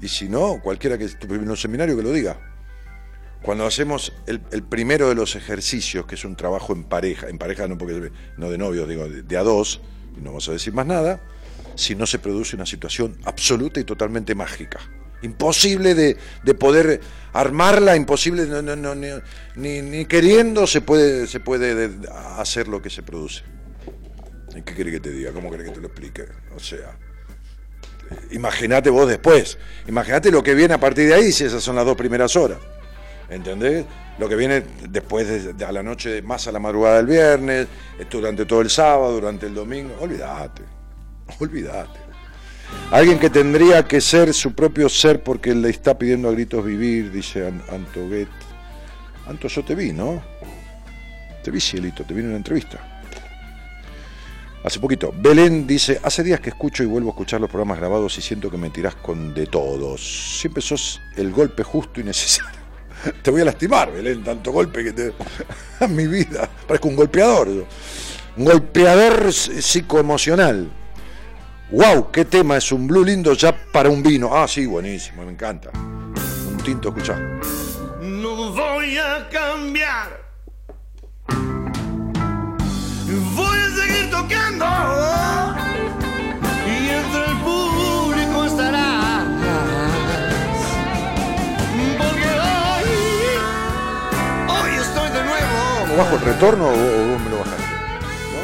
[0.00, 2.38] Y si no, cualquiera que esté en un seminario que lo diga.
[3.42, 7.68] Cuando hacemos el, primero de los ejercicios, que es un trabajo en pareja, en pareja
[7.68, 9.80] no, porque, no de novios, digo, de, a dos,
[10.16, 11.20] y no vamos a decir más nada,
[11.76, 14.80] si no se produce una situación absoluta y totalmente mágica.
[15.22, 16.16] Imposible de,
[16.54, 17.00] poder
[17.32, 21.90] armarla, imposible, no, no, ni, ni, queriendo se puede, se puede
[22.38, 23.44] hacer lo que se produce.
[24.52, 25.32] ¿Qué quiere que te diga?
[25.32, 26.24] ¿Cómo quiere que te lo explique?
[26.54, 26.98] O sea,
[28.30, 31.84] imagínate vos después, imagínate lo que viene a partir de ahí si esas son las
[31.84, 32.58] dos primeras horas.
[33.28, 33.84] ¿Entendés?
[34.18, 37.66] Lo que viene después de, a la noche, más a la madrugada del viernes,
[38.10, 40.62] durante todo el sábado, durante el domingo, olvídate,
[41.38, 41.98] olvídate.
[42.90, 47.10] Alguien que tendría que ser su propio ser porque le está pidiendo a gritos vivir,
[47.10, 48.28] dice Anto Get.
[49.26, 50.22] Anto, yo te vi, ¿no?
[51.42, 52.95] Te vi, cielito, te vi en una entrevista
[54.66, 55.14] hace poquito.
[55.16, 58.50] Belén dice, hace días que escucho y vuelvo a escuchar los programas grabados y siento
[58.50, 60.40] que me tirás con de todos.
[60.40, 62.60] Siempre sos el golpe justo y necesario.
[63.22, 65.12] Te voy a lastimar, Belén, tanto golpe que te...
[65.80, 66.50] a mi vida.
[66.66, 67.48] Parezco un golpeador.
[68.36, 70.68] Un golpeador psicoemocional.
[71.70, 72.10] ¡Wow!
[72.10, 72.56] ¿Qué tema?
[72.56, 74.30] Es un blue lindo ya para un vino.
[74.34, 75.70] Ah, sí, buenísimo, me encanta.
[75.74, 77.16] Un tinto, escuchá.
[78.00, 80.26] No voy a cambiar.
[83.36, 83.45] Voy
[84.16, 84.66] tocando.
[86.66, 89.24] Y entre el público estarás.
[91.98, 92.90] Porque hoy,
[94.48, 97.64] hoy estoy de nuevo ¿Cómo bajo el retorno o, o vos me lo bajaste?
[98.32, 98.40] ¿No?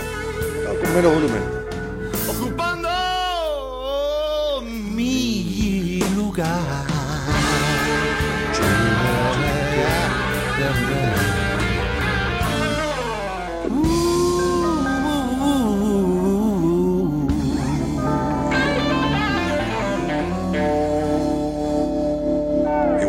[0.65, 1.43] No, con menos volumen.
[2.29, 2.89] ocupando
[4.95, 6.82] mi lugar.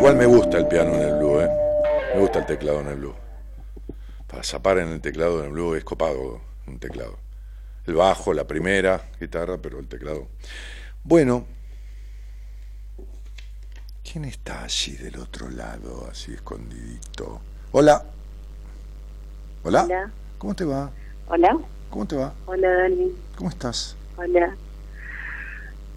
[0.04, 1.48] Igual me gusta el piano en el blue, ¿eh?
[2.14, 3.14] Me gusta el teclado en el blue.
[4.26, 7.16] Para zapar en el teclado en el blue es copado un teclado.
[7.86, 10.28] El bajo, la primera guitarra, pero el teclado.
[11.04, 11.46] Bueno.
[14.02, 17.40] ¿Quién está allí del otro lado, así escondidito?
[17.72, 18.04] Hola.
[19.62, 19.84] Hola.
[19.84, 20.12] Hola.
[20.36, 20.90] ¿Cómo te va?
[21.28, 21.56] Hola,
[21.88, 22.34] ¿Cómo te va?
[22.44, 23.96] hola Dani, ¿Cómo estás?
[24.18, 24.54] hola.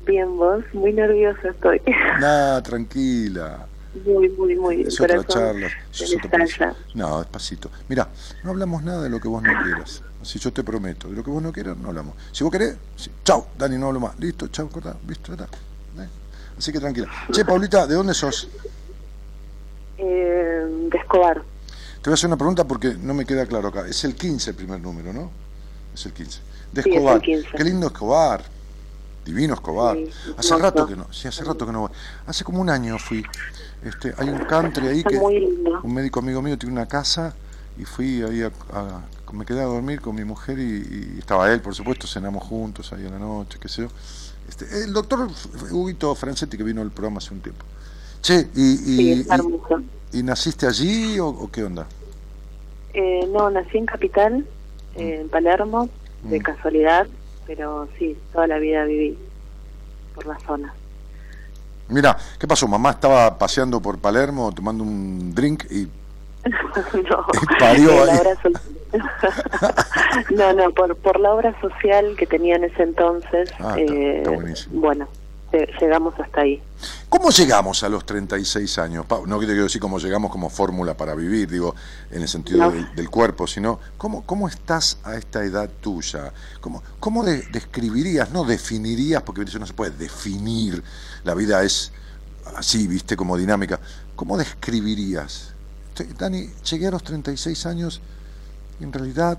[0.05, 1.81] Bien, vos, muy nerviosa estoy.
[2.21, 3.66] Nada, tranquila.
[4.05, 4.81] Muy, muy, muy.
[4.81, 5.67] Es otra charla.
[5.91, 6.75] es otro.
[6.93, 7.69] No, despacito.
[7.87, 8.07] Mira,
[8.43, 10.01] no hablamos nada de lo que vos no quieras.
[10.23, 12.15] Si yo te prometo, de lo que vos no quieras, no hablamos.
[12.31, 13.09] Si vos querés, sí.
[13.23, 14.19] chau, Dani, no hablo más.
[14.19, 15.45] Listo, chau, corta, listo, está.
[15.45, 16.07] ¿Eh?
[16.57, 17.07] Así que tranquila.
[17.31, 18.49] Che, Paulita, ¿de dónde sos?
[19.97, 21.43] Eh, de Escobar.
[22.01, 23.87] Te voy a hacer una pregunta porque no me queda claro acá.
[23.87, 25.31] Es el 15 el primer número, ¿no?
[25.93, 26.39] Es el 15.
[26.73, 27.21] De Sí, es el Escobar.
[27.21, 27.49] 15.
[27.55, 28.43] Qué lindo Escobar.
[29.27, 29.97] Divino Escobar.
[29.97, 31.91] Sí, hace rato que no, sí, hace rato que no voy.
[32.25, 33.25] Hace como un año fui.
[33.87, 35.79] Este, hay un country ahí que muy lindo.
[35.83, 37.33] un médico amigo mío tiene una casa
[37.79, 39.01] y fui ahí a, a-
[39.33, 42.91] me quedé a dormir con mi mujer y, y estaba él, por supuesto, cenamos juntos
[42.93, 43.87] ahí en la noche, qué sé yo.
[44.47, 45.27] Este, el doctor
[45.71, 47.65] Huguito Francetti que vino al programa hace un tiempo.
[48.21, 49.27] Che, y, y, Sí,
[50.13, 50.19] y-.
[50.19, 51.85] ¿y naciste allí o, o qué onda?
[52.93, 54.45] Eh, no, nací en Capital,
[54.95, 55.89] eh, en Palermo,
[56.23, 56.43] de Mm.
[56.43, 57.07] casualidad,
[57.45, 59.17] pero sí, toda la vida viví
[60.15, 60.73] por la zona.
[61.89, 62.67] Mira, ¿qué pasó?
[62.67, 65.87] Mamá estaba paseando por Palermo tomando un drink y
[66.47, 67.25] no,
[67.59, 68.19] parió la ahí.
[68.43, 68.49] so-
[70.35, 74.17] no, no, por, por la obra social que tenía en ese entonces, Ah, está- eh,
[74.19, 74.81] está buenísimo.
[74.81, 75.07] bueno,
[75.79, 76.61] llegamos hasta ahí.
[77.09, 79.05] ¿Cómo llegamos a los 36 años?
[79.25, 81.73] No quiero decir cómo llegamos como fórmula para vivir, digo,
[82.11, 82.71] en el sentido No.
[82.71, 86.31] del, del cuerpo, sino ¿cómo, cómo estás a esta edad tuya?
[86.61, 90.83] ¿Cómo, cómo de- describirías, no definirías, porque eso no se puede definir,
[91.23, 91.91] la vida es
[92.55, 93.79] así, viste, como dinámica.
[94.15, 95.53] ¿Cómo describirías?
[95.95, 98.01] Estoy- Dani, llegué a los 36 años
[98.79, 99.37] y en realidad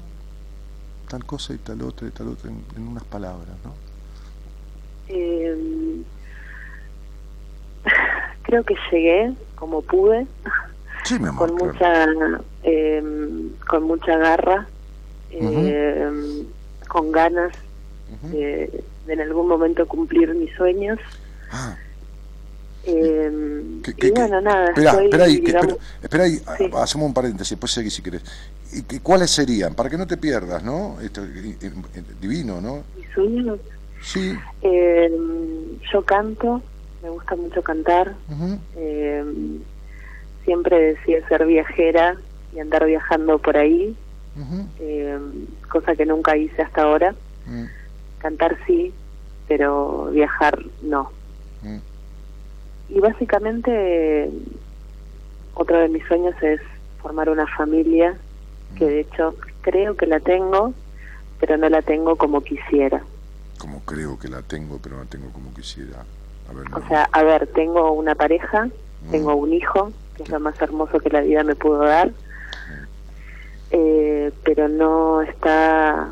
[1.08, 3.87] tal cosa y tal otra y tal otra en, en unas palabras, ¿no?
[5.08, 6.02] Eh,
[8.42, 10.26] creo que llegué como pude,
[11.04, 11.48] Sí, mi amor.
[11.48, 12.08] con claro.
[12.12, 13.02] mucha eh,
[13.68, 14.66] con mucha garra,
[15.30, 16.44] eh,
[16.88, 17.52] con ganas
[18.30, 20.98] de, de en algún momento cumplir mis sueños.
[21.50, 21.76] Ah,
[24.14, 26.70] bueno, nada, Espera, espera ahí, que- espera, espera ahí, a- Sí.
[26.74, 28.22] hacemos un paréntesis, después seguí si querés.
[28.72, 29.74] ¿Y cuáles serían?
[29.74, 30.98] Para que no te pierdas, ¿no?
[31.00, 31.70] Esto, eh, eh,
[32.20, 32.82] divino, ¿no?
[32.96, 33.58] mis sueños.
[34.00, 34.36] Sí.
[34.62, 35.10] Eh,
[35.92, 36.62] yo canto,
[37.02, 38.14] me gusta mucho cantar.
[38.76, 39.24] Eh,
[40.44, 42.16] siempre decía ser viajera
[42.54, 43.94] y andar viajando por ahí,
[44.80, 45.18] eh,
[45.70, 47.14] cosa que nunca hice hasta ahora.
[47.46, 47.64] mm,
[48.18, 48.92] Cantar sí,
[49.46, 51.10] pero viajar no.
[51.62, 51.78] mm.
[52.90, 54.30] Y básicamente
[55.54, 56.60] otro de mis sueños es
[57.02, 58.16] formar una familia,
[58.76, 60.72] que de hecho creo que la tengo,
[61.40, 63.02] pero no la tengo como quisiera.
[63.58, 66.04] Como creo que la tengo, pero no la tengo como quisiera.
[66.48, 66.88] A ver, O no.
[66.88, 68.68] sea, a ver, tengo una pareja,
[69.02, 69.10] Mm.
[69.10, 72.10] tengo un hijo, que es lo más hermoso que la vida me pudo dar,
[73.70, 76.08] eh, pero no está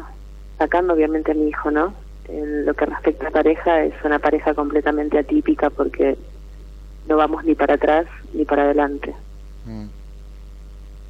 [0.58, 1.94] sacando obviamente a mi hijo, ¿no?
[2.28, 6.16] En lo que respecta a pareja, es una pareja completamente atípica porque
[7.08, 9.14] no vamos ni para atrás ni para adelante.
[9.64, 9.86] Mm.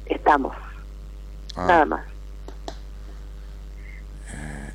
[0.05, 0.55] Estamos,
[1.55, 2.05] Ah, nada más.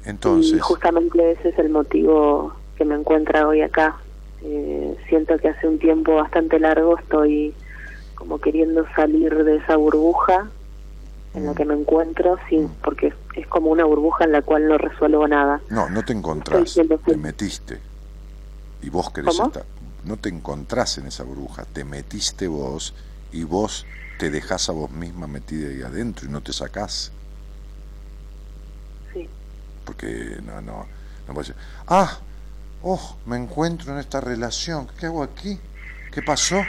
[0.05, 3.97] Entonces, Y justamente ese es el motivo que me encuentra hoy acá.
[4.43, 7.55] Eh, siento que hace un tiempo bastante largo estoy
[8.15, 10.49] como queriendo salir de esa burbuja
[11.35, 14.77] en la que me encuentro, sin, porque es como una burbuja en la cual no
[14.77, 15.61] resuelvo nada.
[15.71, 17.79] no, no te encontrás, te metiste.
[18.83, 19.49] Y vos querés ¿Cómo?
[19.49, 19.65] estar.
[20.05, 22.95] No te encontrás en esa burbuja, te metiste vos
[23.33, 23.87] y vos
[24.19, 27.13] te dejás a vos misma metida ahí adentro y no te sacás.
[29.85, 30.87] Porque no, no,
[31.27, 31.57] no puede ser.
[31.87, 32.19] Ah,
[32.83, 35.59] oh, me encuentro en esta relación, ¿qué hago aquí?
[36.13, 36.63] ¿Qué pasó?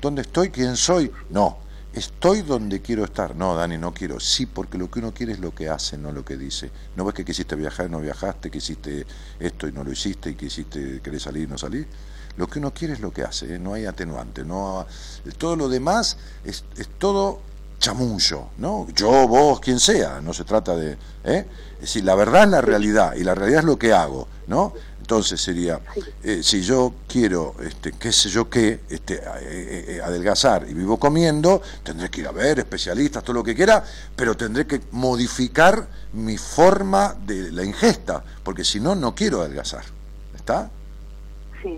[0.00, 0.50] ¿Dónde estoy?
[0.50, 1.10] ¿Quién soy?
[1.30, 1.58] No,
[1.92, 3.34] estoy donde quiero estar.
[3.34, 4.20] No, Dani, no quiero.
[4.20, 6.70] Sí, porque lo que uno quiere es lo que hace, no lo que dice.
[6.96, 9.06] ¿No ves que quisiste viajar y no viajaste, que hiciste
[9.38, 11.86] esto y no lo hiciste, y que hiciste, querés salir y no salir?
[12.36, 13.58] Lo que uno quiere es lo que hace, ¿eh?
[13.58, 14.44] no hay atenuante.
[14.44, 14.86] No,
[15.36, 17.40] todo lo demás es, es todo
[17.80, 18.86] chamullo, ¿no?
[18.94, 20.96] Yo, vos, quien sea, no se trata de...
[21.24, 21.46] ¿eh?
[21.74, 24.74] Es decir, la verdad es la realidad y la realidad es lo que hago, ¿no?
[25.10, 25.80] Entonces sería,
[26.22, 31.00] eh, si yo quiero, este, qué sé yo qué, este, eh, eh, adelgazar y vivo
[31.00, 33.82] comiendo, tendré que ir a ver especialistas, todo lo que quiera,
[34.14, 39.84] pero tendré que modificar mi forma de la ingesta, porque si no, no quiero adelgazar.
[40.32, 40.70] ¿Está?
[41.60, 41.76] Sí.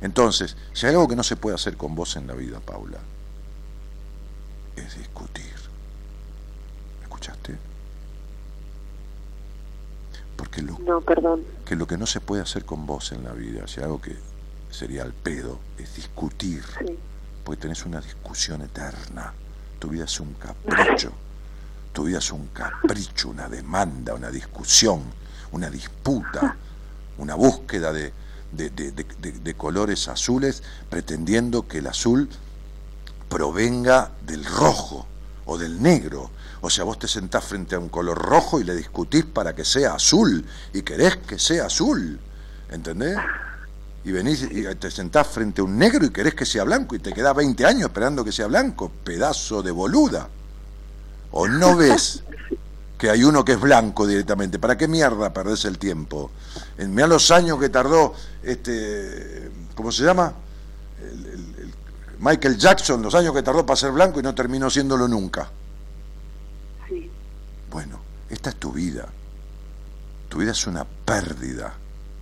[0.00, 2.98] Entonces, si hay algo que no se puede hacer con vos en la vida, Paula,
[4.76, 5.52] es discutir.
[6.98, 7.56] ¿Me escuchaste?
[10.36, 11.42] Porque lo, No, perdón.
[11.64, 14.16] que lo que no se puede hacer con vos en la vida, si algo que
[14.70, 16.64] sería al pedo, es discutir.
[16.78, 16.98] Sí.
[17.44, 19.32] Porque tenés una discusión eterna.
[19.78, 21.12] Tu vida es un capricho.
[21.92, 25.02] Tu vida es un capricho, una demanda, una discusión,
[25.52, 26.56] una disputa,
[27.18, 28.12] una búsqueda de-
[28.50, 32.28] de- de- de colores azules, pretendiendo que el azul
[33.34, 35.04] provenga del rojo
[35.46, 36.30] o del negro.
[36.60, 39.64] O sea, vos te sentás frente a un color rojo y le discutís para que
[39.64, 42.20] sea azul y querés que sea azul.
[42.70, 43.18] ¿Entendés?
[44.04, 47.00] Y venís y te sentás frente a un negro y querés que sea blanco y
[47.00, 50.28] te quedás 20 años esperando que sea blanco, pedazo de boluda.
[51.32, 52.22] ¿O no ves
[52.96, 54.60] que hay uno que es blanco directamente?
[54.60, 56.30] ¿Para qué mierda perdés el tiempo?
[56.78, 60.34] En, mirá los años que tardó este, ¿cómo se llama?
[61.02, 61.53] El-
[62.24, 65.50] Michael Jackson, los años que tardó para ser blanco y no terminó siéndolo nunca.
[66.88, 67.10] Sí.
[67.70, 69.06] Bueno, esta es tu vida.
[70.30, 71.74] Tu vida es una pérdida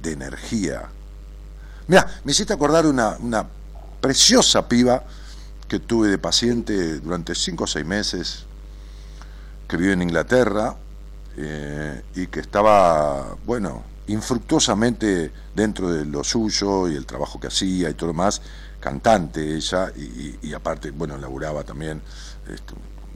[0.03, 0.89] de energía.
[1.87, 3.47] Mira, me hiciste acordar una, una
[4.01, 5.05] preciosa piba
[5.69, 8.45] que tuve de paciente durante cinco o seis meses,
[9.69, 10.75] que vive en Inglaterra
[11.37, 17.89] eh, y que estaba, bueno, infructuosamente dentro de lo suyo y el trabajo que hacía
[17.89, 18.43] y todo lo más,
[18.83, 22.03] cantante ella, y, y- y aparte, bueno, laburaba también,
[22.53, 22.75] este,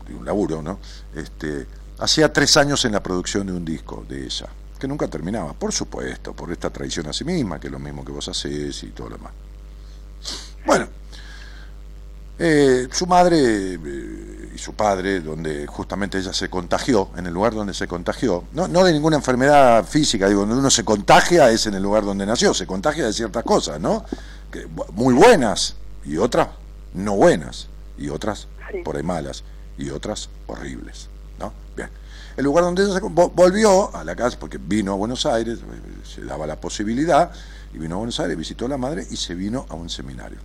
[0.09, 0.79] de un laburo, ¿no?
[1.15, 1.67] Este,
[1.99, 4.47] hacía tres años en la producción de un disco de ella,
[4.79, 8.05] que nunca terminaba, por supuesto, por esta traición a sí misma, que es lo mismo
[8.05, 9.33] que vos hacés y todo lo demás.
[10.65, 10.87] Bueno,
[12.39, 13.39] eh, su madre
[13.75, 18.45] eh, y su padre, donde justamente ella se contagió, en el lugar donde se contagió,
[18.53, 22.05] no, no de ninguna enfermedad física, digo, donde uno se contagia es en el lugar
[22.05, 24.05] donde nació, se contagia de ciertas cosas, ¿no?
[24.57, 26.49] Que, muy buenas y otras
[26.95, 27.69] no buenas
[27.99, 28.79] y otras Sí.
[28.83, 29.45] por ahí malas
[29.79, 31.09] y otras horribles,
[31.39, 31.53] ¿no?
[31.77, 31.89] Bien.
[32.37, 36.23] El lugar donde ella volvió a la casa, porque vino a Buenos Aires, eh, se
[36.23, 37.31] daba la posibilidad,
[37.73, 40.39] y vino a Buenos Aires, visitó a la madre y se vino a un seminario.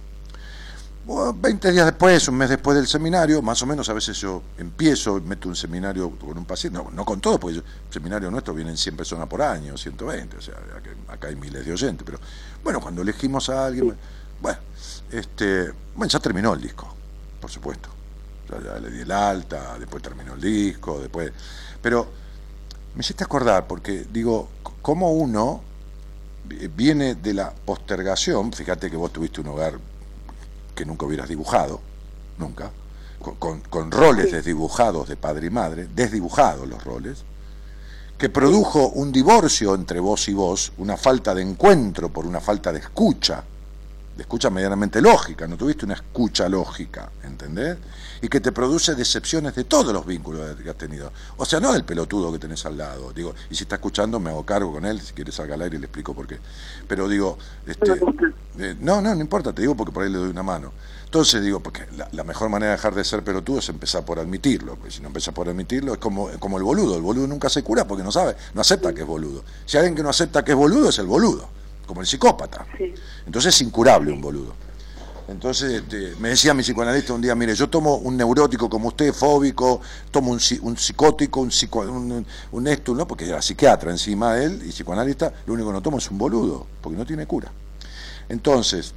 [1.04, 4.44] Bueno, 20 días después, un mes después del seminario, más o menos a veces yo
[4.58, 8.54] empiezo, meto un seminario con un paciente, no, no con todo, porque el seminario nuestro
[8.54, 10.54] vienen 100 personas por año, 120, o sea,
[11.08, 12.20] acá, hay miles de oyentes, pero
[12.64, 13.98] bueno, cuando elegimos a alguien,
[14.42, 14.60] bueno,
[15.12, 16.88] este, bueno, ya terminó el disco,
[17.40, 17.90] por supuesto.
[18.50, 21.32] Ya, ya le di el alta, después terminó el disco, después.
[21.82, 22.08] Pero
[22.96, 24.50] me hiciste acordar, porque digo,
[24.84, 25.62] cómo uno
[26.46, 29.80] vi- viene de la postergación, fíjate que vos tuviste un hogar
[30.76, 31.80] que nunca hubieras dibujado,
[32.38, 32.72] nunca,
[33.20, 37.24] con, con- con roles desdibujados de padre y madre, desdibujados los roles,
[38.18, 42.72] que produjo un divorcio entre vos y vos, una falta de encuentro por una falta
[42.72, 43.44] de escucha,
[44.22, 47.78] escucha medianamente lógica, no tuviste una escucha lógica, ¿entendés?
[48.22, 51.12] Y que te produce decepciones de todos los vínculos que has tenido.
[51.38, 53.12] O sea, no del pelotudo que tenés al lado.
[53.14, 55.80] Digo, y si está escuchando, me hago cargo con él, si quieres salga al aire
[55.80, 56.40] le explico por qué.
[56.88, 58.00] Pero digo, este,
[58.60, 60.72] eh, no, no, no importa, te digo porque por ahí le doy una mano.
[61.12, 64.76] Entonces digo, porque la, mejor manera de dejar de ser pelotudo es empezar por admitirlo,
[64.76, 67.64] porque si no empiezas por admitirlo es como, como el boludo, el boludo nunca se
[67.64, 69.44] cura porque no sabe, no acepta que es boludo.
[69.66, 71.50] Si alguien que no acepta que es boludo es el boludo,
[71.92, 72.66] como el psicópata.
[72.78, 72.94] Sí.
[73.26, 74.54] Entonces es incurable un boludo.
[75.28, 79.14] Entonces este, me decía mi psicoanalista un día, mire, yo tomo un neurótico como usted,
[79.14, 83.06] fóbico, tomo un, psi- un psicótico, un, psico, un, un- un esto, ¿no?
[83.06, 86.18] porque era psiquiatra encima de él y psicoanalista, lo único que no tomo es un
[86.18, 87.52] boludo, porque no tiene cura.
[88.30, 88.94] Entonces,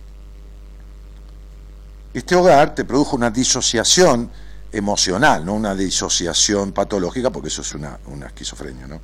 [2.13, 4.31] este hogar te produjo una disociación
[4.71, 9.01] emocional, no una disociación patológica, porque eso es una, una esquizofrenia, ¿no?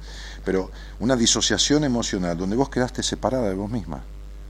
[0.50, 0.68] Pero
[0.98, 4.02] una disociación emocional donde vos quedaste separada de vos misma,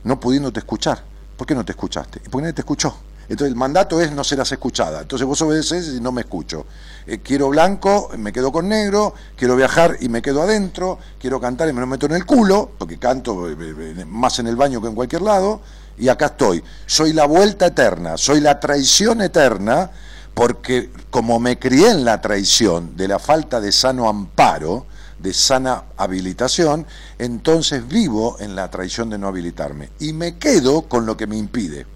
[0.04, 1.02] no pudiéndote escuchar.
[1.36, 2.20] ¿Por qué no te escuchaste?
[2.20, 2.96] Porque nadie te escuchó.
[3.28, 5.02] Entonces el mandato es no serás escuchada.
[5.02, 6.64] Entonces vos obedeces y no me escucho.
[7.06, 11.68] Eh, quiero blanco, me quedo con negro, quiero viajar y me quedo adentro, quiero cantar
[11.68, 14.80] y me lo meto en el culo, porque canto eh, eh, más en el baño
[14.80, 15.60] que en cualquier lado,
[15.98, 16.64] y acá estoy.
[16.86, 19.90] Soy la vuelta eterna, soy la traición eterna,
[20.32, 24.86] porque como me crié en la traición de la falta de sano amparo,
[25.22, 26.86] de sana habilitación,
[27.18, 31.36] entonces vivo en la traición de no habilitarme y me quedo con lo que me
[31.36, 31.86] impide.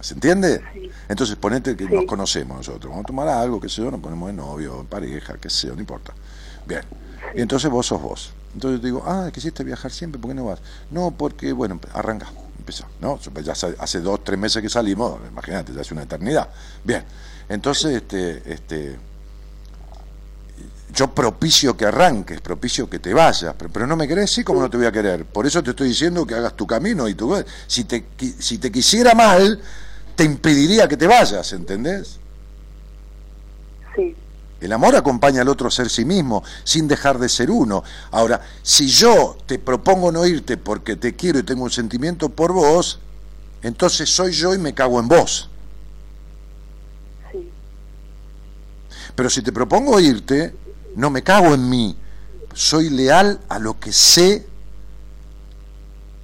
[0.00, 0.62] ¿Se entiende?
[1.08, 4.28] Entonces ponete que nos conocemos nosotros, vamos a tomar algo, que sé yo, nos ponemos
[4.28, 6.14] de novio, pareja, qué sé yo, no importa.
[6.66, 6.82] Bien,
[7.34, 8.32] y entonces vos sos vos.
[8.54, 10.60] Entonces yo digo, ah, quisiste viajar siempre, ¿por qué no vas?
[10.90, 12.26] No, porque, bueno, arranca,
[12.58, 13.18] empezó, ¿no?
[13.42, 16.48] Ya hace, dos, tres meses que salimos, imagínate, ya hace una eternidad.
[16.82, 17.04] Bien,
[17.48, 18.98] entonces, este, este,
[20.92, 24.70] yo propicio que arranques, propicio que te vayas, pero, no me querés, sí, como no
[24.70, 25.24] te voy a querer.
[25.24, 27.34] Por eso te estoy diciendo que hagas tu camino y tu...
[27.66, 28.06] Si te,
[28.38, 29.60] si te quisiera mal,
[30.16, 32.18] te impediría que te vayas, ¿entendés?
[33.94, 34.14] Sí.
[34.60, 37.82] El amor acompaña al otro a ser sí mismo, sin dejar de ser uno.
[38.10, 42.52] Ahora, si yo te propongo no irte porque te quiero y tengo un sentimiento por
[42.52, 42.98] vos,
[43.62, 45.48] entonces soy yo y me cago en vos.
[47.32, 47.50] Sí.
[49.14, 50.54] Pero si te propongo irte,
[50.96, 51.96] no me cago en mí.
[52.54, 54.46] Soy leal a lo que sé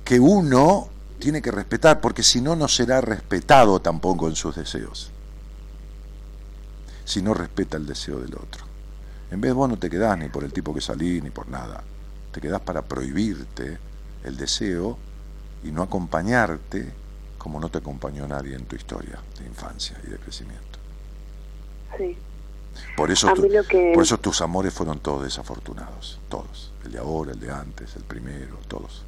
[0.05, 0.89] que uno
[1.19, 5.11] tiene que respetar, porque si no, no será respetado tampoco en sus deseos.
[7.05, 8.65] Si no respeta el deseo del otro.
[9.31, 11.83] En vez vos no te quedás ni por el tipo que salí, ni por nada.
[12.33, 13.79] Te quedás para prohibirte
[14.25, 14.99] el deseo
[15.65, 16.93] y no acompañarte
[17.39, 20.79] como no te acompañó nadie en tu historia de infancia y de crecimiento.
[21.97, 22.17] Sí.
[22.97, 26.73] Por eso, por eso tus amores fueron todos desafortunados, todos.
[26.85, 29.03] El de ahora, el de antes, el primero, todos.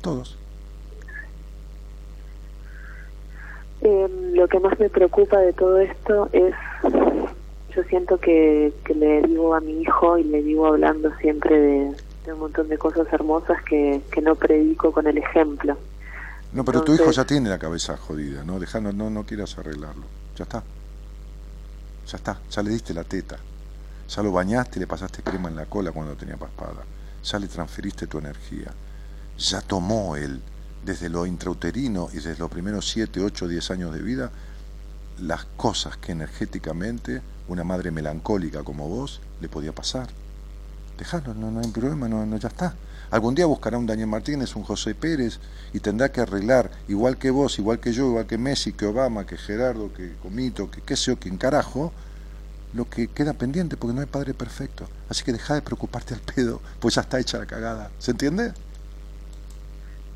[0.00, 0.36] Todos.
[3.80, 6.54] Em, lo que más me preocupa de todo esto es,
[7.74, 12.38] yo siento que, le digo a mi hijo y le digo hablando siempre de, un
[12.40, 15.76] montón de cosas hermosas que, no predico con el ejemplo.
[16.52, 18.58] No, pero tu hijo ya tiene la cabeza jodida, ¿no?
[18.58, 20.04] Dejando, no, no quieras arreglarlo.
[20.36, 20.62] Ya está.
[22.10, 23.36] Ya está, ya le diste la teta.
[24.08, 26.84] Ya lo bañaste y le pasaste crema en la cola cuando tenía paspada.
[27.22, 28.72] Ya le transferiste tu energía.
[29.36, 30.40] Ya tomó él
[30.84, 34.30] desde lo intrauterino y desde los primeros 7, 8, 10 años de vida,
[35.18, 40.08] las cosas que energéticamente una madre melancólica como vos le podía pasar.
[40.96, 42.74] Dejalo, no, no hay problema, no, no, ya está.
[43.10, 45.40] Algún día buscará un Daniel Martínez, un José Pérez,
[45.72, 49.26] y tendrá que arreglar, igual que vos, igual que yo, igual que Messi, que Obama,
[49.26, 51.92] que Gerardo, que Comito, que qué sé yo, que en carajo,
[52.74, 54.86] lo que queda pendiente, porque no hay padre perfecto.
[55.08, 57.90] Así que deja de preocuparte al pedo, pues ya está hecha la cagada.
[57.98, 58.52] ¿Se entiende?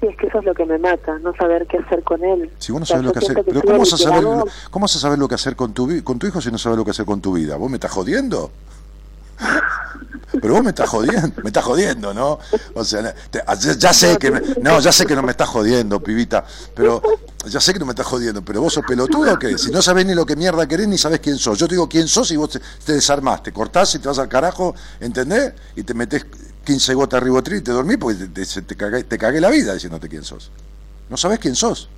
[0.00, 2.50] Sí, es que eso es lo que me mata, no saber qué hacer con él.
[2.58, 4.24] Si vos no sabes lo que hacer, pero ¿cómo vas, a saber,
[4.70, 6.76] ¿cómo vas a saber lo que hacer con tu, con tu hijo si no sabes
[6.76, 7.56] lo que hacer con tu vida?
[7.56, 8.50] ¿Vos me estás jodiendo?
[10.40, 12.38] Pero vos me estás jodiendo, me estás jodiendo, ¿no?
[12.74, 13.14] O sea,
[13.78, 14.30] ya, sé que
[14.62, 16.44] no, ya sé que no me estás jodiendo, pibita,
[16.74, 17.02] pero
[17.46, 19.58] ya sé que no me estás jodiendo, pero vos sos pelotudo o qué?
[19.58, 21.58] Si no sabés ni lo que mierda querés ni sabés quién sos.
[21.58, 24.18] Yo te digo quién sos y vos te, te desarmás, te cortás y te vas
[24.18, 25.52] al carajo, ¿entendés?
[25.76, 26.24] Y te metes
[26.64, 29.74] 15 gotas de ribotril y te dormís porque te, te, cagué, te cagué la vida
[29.74, 30.50] diciéndote quién sos.
[31.10, 31.88] No sabés quién sos.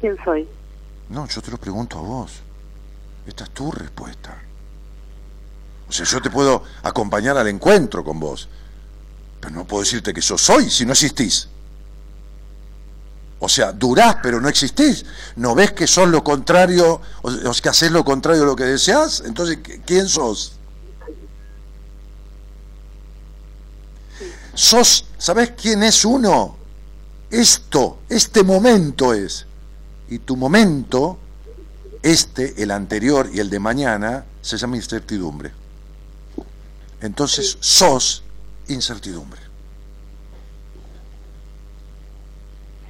[0.00, 0.48] ¿Quién soy?
[1.10, 2.32] No, yo te lo pregunto a vos.
[3.26, 4.47] Esta es tu respuesta.
[5.88, 8.48] O sea, yo te puedo acompañar al encuentro con vos,
[9.40, 11.48] pero no puedo decirte que yo soy si no existís.
[13.40, 15.04] O sea, durás pero no existís.
[15.36, 19.22] ¿No ves que sos lo contrario, o, que haces lo contrario de lo que deseas?
[19.24, 20.54] Entonces, ¿quién sos?
[24.58, 26.56] sos, ¿sabes quién es uno?
[27.30, 29.46] Esto, este momento es.
[30.08, 31.18] Y tu momento,
[32.02, 35.52] este, el anterior y el de mañana, se llama incertidumbre.
[37.00, 38.22] Entonces sos
[38.68, 39.40] incertidumbre.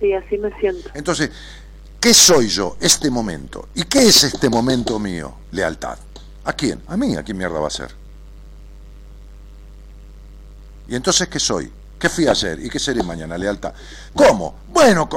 [0.01, 0.91] Sí, así me siento.
[0.95, 1.31] Entonces,
[2.01, 3.69] ¿qué soy yo este momento?
[3.75, 5.35] ¿Y qué es este momento mío?
[5.51, 5.99] Lealtad.
[6.45, 6.83] ¿A quién?
[6.87, 7.91] A mí, ¿a quién mierda va a ser?
[10.89, 11.71] ¿Y entonces qué soy?
[11.99, 12.65] ¿Qué fui a hacer?
[12.65, 13.37] ¿Y qué seré mañana?
[13.37, 13.73] Lealtad.
[14.15, 14.55] ¿Cómo?
[14.73, 15.09] Bueno,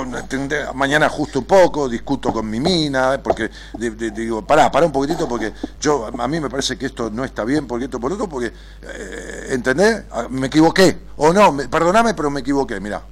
[0.74, 5.54] mañana justo un poco, discuto con mi mina, porque digo, pará, pará un poquitito, porque
[5.80, 8.52] yo a mí me parece que esto no está bien, porque esto por otro, porque,
[8.82, 10.04] eh, ¿entendés?
[10.12, 10.98] Ah, me equivoqué.
[11.18, 13.04] O no, perdoname, pero me equivoqué, mirá.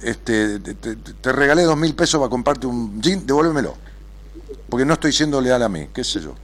[0.00, 3.74] Este, te, regalé dos mil pesos para comprarte un jean, devuélvemelo.
[4.68, 6.34] Porque no estoy siendo leal a mí, qué sé yo.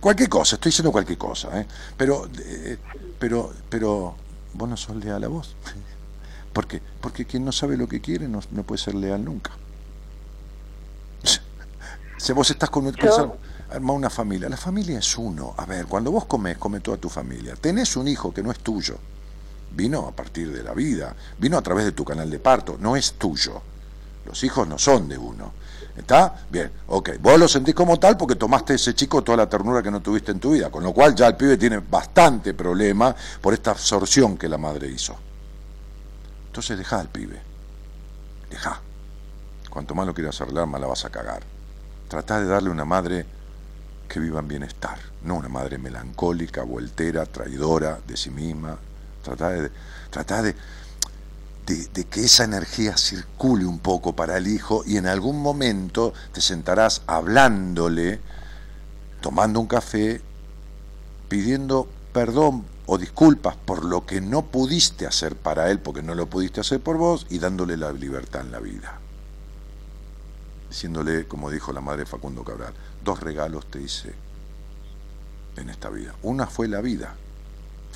[0.00, 1.66] Cualquier cosa, estoy diciendo cualquier cosa, ¿eh?
[1.96, 2.78] Pero, eh,
[3.18, 4.14] pero, pero
[4.58, 5.54] vos no sos leal a vos.
[6.52, 6.82] ¿Por qué?
[7.00, 9.52] Porque quien no sabe lo que quiere no, no puede ser leal nunca.
[12.18, 13.36] Si vos estás con, Yo-
[13.70, 15.54] arma una familia, la familia es uno.
[15.56, 17.54] A ver, cuando vos comes, come toda tu familia.
[17.54, 18.98] Tenés un hijo que no es tuyo.
[19.70, 22.96] Vino a partir de la vida, vino a través de tu canal de parto, no
[22.96, 23.62] es tuyo.
[24.26, 25.52] Los hijos no son de uno.
[25.98, 26.46] ¿Está?
[26.48, 27.10] Bien, ok.
[27.20, 30.30] Vos lo sentís como tal porque tomaste ese chico toda la ternura que no tuviste
[30.30, 34.38] en tu vida, con lo cual ya el pibe tiene bastante problema por esta absorción
[34.38, 35.16] que la madre hizo.
[36.46, 37.40] Entonces dejá al pibe.
[38.48, 38.80] Dejá.
[39.68, 41.42] Cuanto más lo quieras arreglar, más la vas a cagar.
[42.06, 43.26] Tratá de darle una madre
[44.08, 48.78] que viva en bienestar, no una madre melancólica, voltera, traidora de sí misma.
[49.22, 49.70] Tratá de,
[50.10, 50.54] tratá de,
[51.68, 56.40] de, que esa energía circule un poco para el hijo y en algún momento te
[56.40, 58.20] sentarás hablándole,
[59.20, 60.22] tomando un café,
[61.28, 66.26] pidiendo perdón o disculpas por lo que no pudiste hacer para él, porque no lo
[66.26, 68.98] pudiste hacer por vos, y dándole la libertad en la vida.
[70.70, 72.72] Diciéndole, como dijo la madre Facundo Cabral,
[73.04, 74.14] dos regalos te hice
[75.56, 76.14] en esta vida.
[76.22, 77.14] Una fue la vida,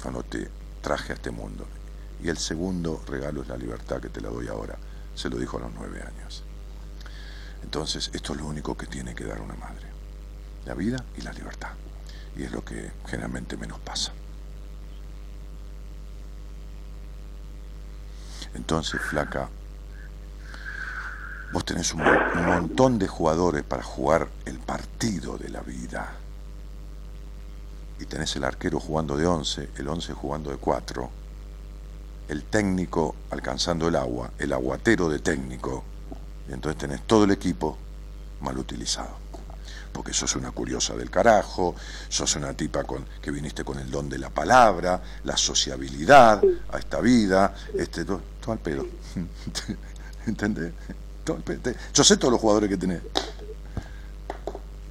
[0.03, 0.51] cuando te
[0.83, 1.67] traje a este mundo.
[2.23, 4.77] Y el segundo regalo es la libertad que te la doy ahora.
[5.15, 6.45] Se lo dijo a los nueve años.
[7.63, 9.87] Entonces, esto es lo único que tiene que dar una madre.
[10.67, 11.71] La vida y la libertad.
[12.37, 14.13] Y es lo que generalmente menos pasa.
[18.55, 19.49] Entonces, flaca,
[21.53, 26.13] vos tenés un, mo- un montón de jugadores para jugar el partido de la vida.
[27.99, 31.11] Y tenés el arquero jugando de 11, el 11 jugando de 4,
[32.33, 35.85] el técnico alcanzando el agua, el aguatero de técnico.
[36.49, 37.79] Y entonces tenés todo el equipo
[38.41, 39.23] mal utilizado.
[39.93, 41.75] Porque sos una curiosa del carajo,
[42.09, 46.43] sos una tipa con, que viniste con el don de la palabra, la sociabilidad
[46.73, 48.87] a esta vida, este, todo, todo al pedo.
[50.27, 50.73] ¿Entendés?
[51.25, 51.61] Todo al pedo.
[51.61, 53.03] Te- Yo sé todos los jugadores que tenés.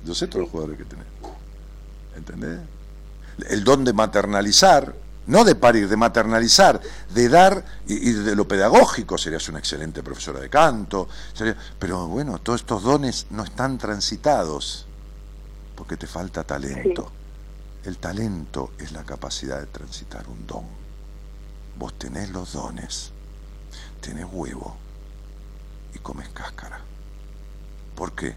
[0.05, 1.05] Yo sé todos los jugadores que tenés.
[2.15, 2.59] ¿Entendés?
[3.49, 4.93] El don de maternalizar,
[5.27, 6.81] no de parir, de maternalizar,
[7.14, 12.07] de dar, y, y de lo pedagógico, serías una excelente profesora de canto, sería- pero
[12.07, 14.85] bueno, todos estos dones no están transitados,
[15.76, 17.11] porque te falta talento.
[17.84, 20.65] El talento es la capacidad de transitar un don.
[21.77, 23.11] Vos tenés los dones,
[24.02, 24.76] tenés huevo
[25.95, 26.80] y comes cáscara.
[27.95, 28.35] ¿Por qué?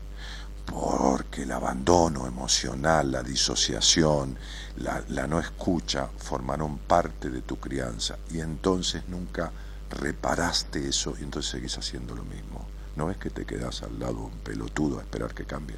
[0.67, 4.37] Porque el abandono emocional, la disociación,
[4.79, 9.53] la, la no escucha formaron parte de tu crianza y entonces nunca
[9.91, 12.67] reparaste eso y entonces seguís haciendo lo mismo.
[12.97, 15.77] ¿No es que te quedás al lado de un pelotudo a esperar que cambie?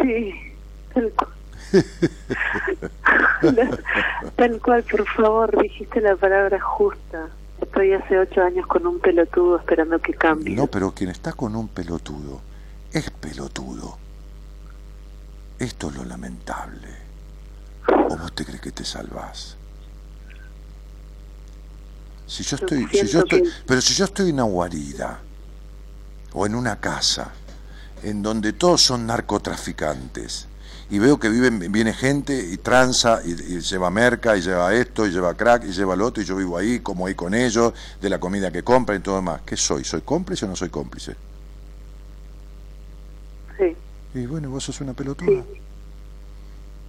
[0.00, 0.34] Sí,
[0.92, 1.30] tal cual.
[4.36, 7.28] tal cual, por favor, dijiste la palabra justa.
[7.60, 10.56] Estoy hace ocho años con un pelotudo esperando que cambie.
[10.56, 12.40] No, pero quien está con un pelotudo
[12.92, 13.98] es pelotudo.
[15.58, 16.88] Esto es lo lamentable.
[17.88, 19.56] ¿O vos te crees que te salvás?
[22.26, 25.20] Si yo estoy, si yo estoy, pero si yo estoy en una guarida
[26.32, 27.30] o en una casa
[28.02, 30.46] en donde todos son narcotraficantes
[30.90, 35.06] y veo que viven, viene gente y tranza y, y lleva merca y lleva esto
[35.06, 37.72] y lleva crack y lleva lo otro y yo vivo ahí, como ahí con ellos,
[38.00, 39.42] de la comida que compran y todo demás.
[39.44, 39.84] ¿Qué soy?
[39.84, 41.16] ¿Soy cómplice o no soy cómplice?
[44.14, 45.42] Y bueno, vos sos una pelotuda.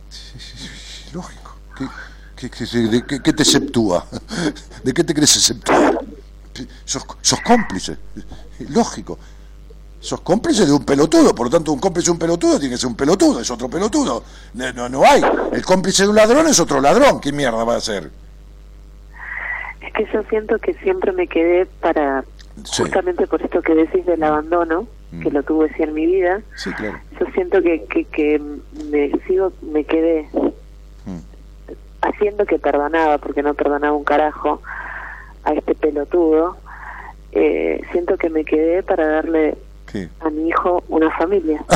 [0.09, 1.55] Sí, sí, sí, lógico.
[1.77, 1.87] ¿Qué,
[2.35, 4.05] qué, qué- de qué- qué te exceptúa?
[4.83, 5.97] ¿De qué te crees exceptuar?
[6.85, 7.97] Sos, sos cómplice.
[8.69, 9.17] Lógico.
[9.99, 12.77] Sos cómplice de un pelotudo, por lo tanto un cómplice de un pelotudo tiene que
[12.79, 14.23] ser un pelotudo, es otro pelotudo.
[14.53, 15.21] No, no, no hay.
[15.53, 17.21] El cómplice de un ladrón es otro ladrón.
[17.21, 18.11] ¿Qué mierda va a ser?
[19.81, 22.23] Es que yo siento que siempre me quedé para,
[22.65, 22.83] Sí.
[22.83, 24.85] justamente por esto que decís del abandono,
[25.21, 25.33] que Mm.
[25.33, 26.99] lo tuve sí en mi vida, Sí, claro.
[27.19, 28.41] yo siento que, que, que
[28.89, 30.27] me sigo, me quedé
[31.05, 31.19] Mm.
[32.01, 34.61] haciendo que perdonaba, porque no perdonaba un carajo
[35.43, 36.57] a este pelotudo,
[37.33, 39.55] eh, siento que me quedé para darle
[39.91, 40.09] ¿Qué?
[40.21, 41.63] a mi hijo una familia.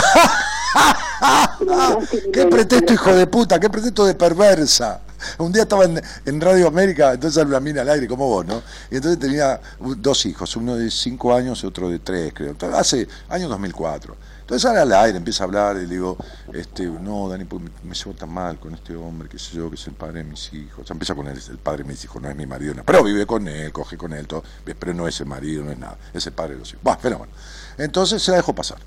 [2.33, 3.59] ¿Qué pretexto, hijo de puta?
[3.59, 5.01] ¿Qué pretexto de perversa?
[5.39, 8.61] Un día estaba en, Radio América, entonces una mina al aire, como vos, ¿no?
[8.91, 12.51] Y entonces tenía dos hijos, uno de cinco años y otro de tres, creo.
[12.51, 14.15] Entonces, hace año 2004.
[14.41, 16.17] Entonces sale al aire, empieza a hablar y le digo,
[16.53, 19.69] este, no, Dani, porque me, me llevo tan mal con este hombre, qué sé yo,
[19.69, 20.83] que es el padre de mis hijos.
[20.83, 22.85] O sea, empieza con él, el padre de mis hijos, no es mi marido, no.
[22.85, 24.43] pero vive con él, coge con él, todo,
[24.79, 26.81] pero no es el marido, no es nada, es el padre de los hijos.
[26.81, 27.31] Bueno, fenómeno.
[27.77, 28.77] Entonces se la dejó pasar.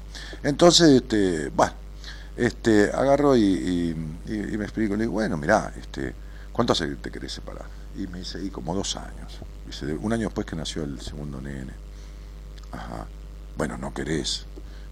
[0.42, 1.74] Entonces, este, bueno,
[2.44, 3.42] este, agarro y,
[4.26, 6.14] y- me explico, le digo, bueno, mirá, este,
[6.52, 7.66] ¿cuánto hace que te querés separar?
[7.96, 9.38] Y me dice, y como dos años.
[9.66, 11.72] Dice, un año después que nació el segundo nene.
[12.72, 13.06] Ajá.
[13.56, 14.46] Bueno, no querés.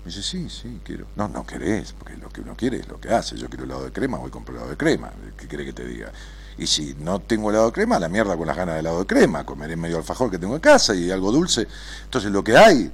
[0.05, 1.07] Me dice, sí, sí, quiero.
[1.17, 3.37] No, no querés, porque lo que uno quiere es lo que hace.
[3.37, 5.11] Yo quiero helado de crema, voy a comprar helado de crema.
[5.37, 6.13] ¿Qué quiere que te diga?
[6.59, 9.07] Y si no tengo helado de crema, la mierda con las ganas de helado de
[9.07, 9.45] crema.
[9.45, 11.67] Comeré medio alfajor que tengo en casa y algo dulce.
[12.05, 12.91] Entonces lo que hay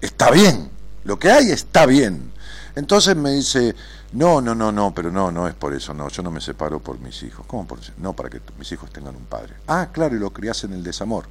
[0.00, 0.70] está bien.
[1.04, 2.31] Lo que hay está bien.
[2.74, 3.74] Entonces me dice,
[4.12, 6.80] no, no, no, no, pero no, no es por eso, no, yo no me separo
[6.80, 7.44] por mis hijos.
[7.46, 7.92] ¿Cómo por eso?
[7.98, 9.54] No, para que mis hijos tengan un padre.
[9.66, 11.26] Ah, claro, y lo criás en el desamor.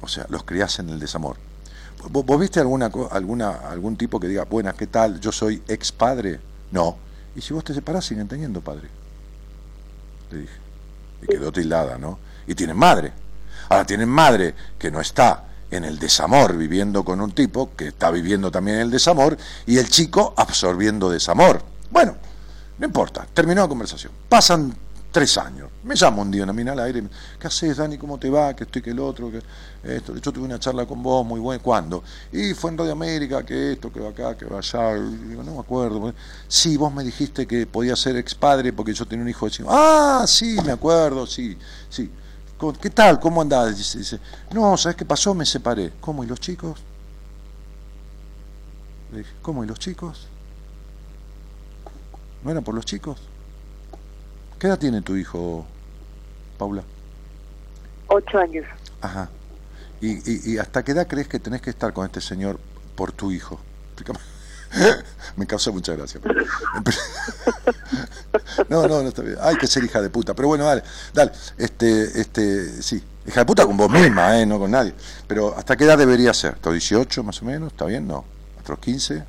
[0.00, 1.36] O sea, los criás en el desamor.
[2.10, 5.20] ¿Vos, viste alguna, alguna, algún tipo que diga, buenas, ¿qué tal?
[5.20, 6.40] Yo soy ex padre.
[6.70, 6.98] No.
[7.34, 8.88] Y si vos te separás, siguen teniendo padre.
[10.30, 10.54] Le dije.
[11.22, 12.18] Y quedó tildada, ¿no?
[12.46, 13.12] Y tienen madre.
[13.68, 18.10] Ahora tienen madre que no está en el desamor viviendo con un tipo que está
[18.10, 19.36] viviendo también el desamor
[19.66, 21.62] y el chico absorbiendo desamor.
[21.90, 22.16] Bueno,
[22.78, 24.12] no importa, terminó la conversación.
[24.28, 24.74] Pasan
[25.16, 25.70] tres años.
[25.84, 27.02] Me llama un día una mina al aire.
[27.40, 27.96] ¿Qué haces, Dani?
[27.96, 28.54] ¿Cómo te va?
[28.54, 29.30] Que estoy que el otro.
[29.30, 29.40] Que
[29.82, 30.14] esto.
[30.16, 31.62] Yo tuve una charla con vos muy buena.
[31.62, 32.04] ¿Cuándo?
[32.32, 34.92] Y fue en Radio América, que esto, que va acá, que va allá.
[34.94, 36.12] digo, no me acuerdo.
[36.46, 39.64] Sí, vos me dijiste que podía ser ex padre porque yo tenía un hijo de
[39.66, 41.56] Ah, sí, me acuerdo, sí,
[41.88, 42.10] sí.
[42.80, 43.20] ¿Qué tal?
[43.20, 43.76] ¿Cómo andás?
[43.76, 44.20] Dice, dice,
[44.52, 45.34] no, ¿sabes qué pasó?
[45.34, 45.92] Me separé.
[46.00, 46.24] ¿Cómo?
[46.24, 46.80] ¿Y los chicos?
[49.12, 49.62] Le dije, ¿cómo?
[49.62, 50.26] ¿Y los chicos?
[52.42, 53.20] ¿No era por los chicos?
[54.58, 55.66] ¿Qué edad tiene tu hijo,
[56.56, 56.82] Paula?
[58.08, 58.64] Ocho años.
[59.02, 59.28] Ajá.
[60.00, 62.58] ¿Y, y, hasta qué edad crees que tenés que estar con este señor
[62.94, 63.60] por tu hijo?
[65.36, 66.20] Me causa mucha gracia.
[68.68, 69.36] No, no, no está bien.
[69.40, 70.34] Hay que ser hija de puta.
[70.34, 70.82] Pero bueno, dale,
[71.12, 71.32] dale.
[71.58, 73.02] Este, este, sí.
[73.26, 74.46] Hija de puta con vos misma, ¿eh?
[74.46, 74.94] No con nadie.
[75.26, 76.54] Pero ¿hasta qué edad debería ser?
[76.54, 77.72] ¿Hasta los 18 más o menos?
[77.72, 78.06] ¿Está bien?
[78.06, 78.24] No.
[78.58, 79.24] ¿Hasta los 15?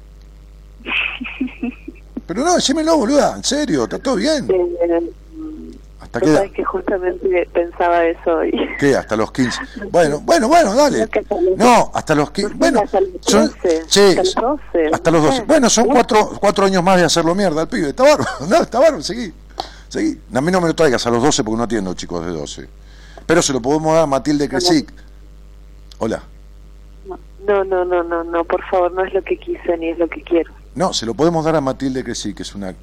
[2.27, 3.35] Pero no, decímelo, boluda.
[3.35, 4.47] En serio, está todo bien.
[6.17, 6.51] ¿Hasta qué edad?
[6.51, 8.51] que justamente pensaba eso hoy.
[8.79, 8.95] ¿Qué?
[8.95, 9.59] ¿Hasta los 15?
[9.91, 11.07] Bueno, bueno, bueno, dale.
[11.55, 12.55] No, hasta los 15.
[12.55, 12.83] Bueno,
[13.21, 13.51] son,
[13.87, 14.15] sí,
[14.91, 15.43] hasta los 12.
[15.43, 17.89] Bueno, son cuatro, cuatro años más de hacerlo mierda al pibe.
[17.89, 19.33] Está bárbaro, no, está bárbaro, seguí.
[19.87, 20.19] Seguí.
[20.33, 22.67] A mí no me lo traigas a los 12 porque no atiendo chicos de 12.
[23.25, 24.91] Pero se lo podemos dar a Matilde Cresic.
[25.99, 26.23] Hola.
[27.45, 30.07] No, no, no, no, no, por favor, no es lo que quise ni es lo
[30.09, 30.51] que quiero.
[30.75, 32.75] No, se lo podemos dar a Matilde Cresic, que es una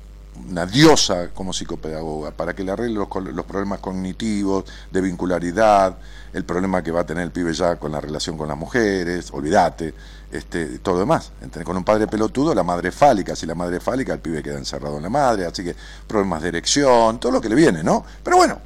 [0.51, 3.09] una diosa como psicopedagoga, para que le arregle los,
[3.47, 5.97] problemas cognitivos, de vincularidad,
[6.33, 9.31] el problema que va a tener el pibe ya con la relación con las mujeres,
[9.33, 9.95] olvídate,
[10.33, 11.33] este, todo demás.
[11.65, 14.97] Con un padre pelotudo, la madre fálica, si la madre fálica, el pibe queda encerrado
[14.97, 15.75] en la madre, así que
[16.07, 18.05] problemas de erección, todo lo que le viene, ¿no?
[18.23, 18.59] Pero bueno,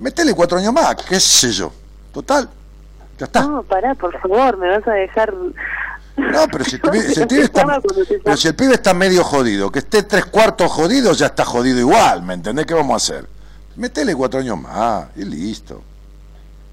[0.00, 1.72] metele cuatro años más, qué sé yo.
[2.12, 2.48] Total,
[3.18, 3.42] ya está.
[3.42, 5.32] No, pará, por favor, me vas a dejar
[6.16, 6.80] no, pero si, el
[7.28, 7.80] pibe está,
[8.24, 11.78] pero si el pibe está medio jodido, que esté tres cuartos jodido, ya está jodido
[11.78, 12.66] igual, ¿me entendés?
[12.66, 13.28] ¿Qué vamos a hacer?
[13.76, 15.82] Metele cuatro años más y listo.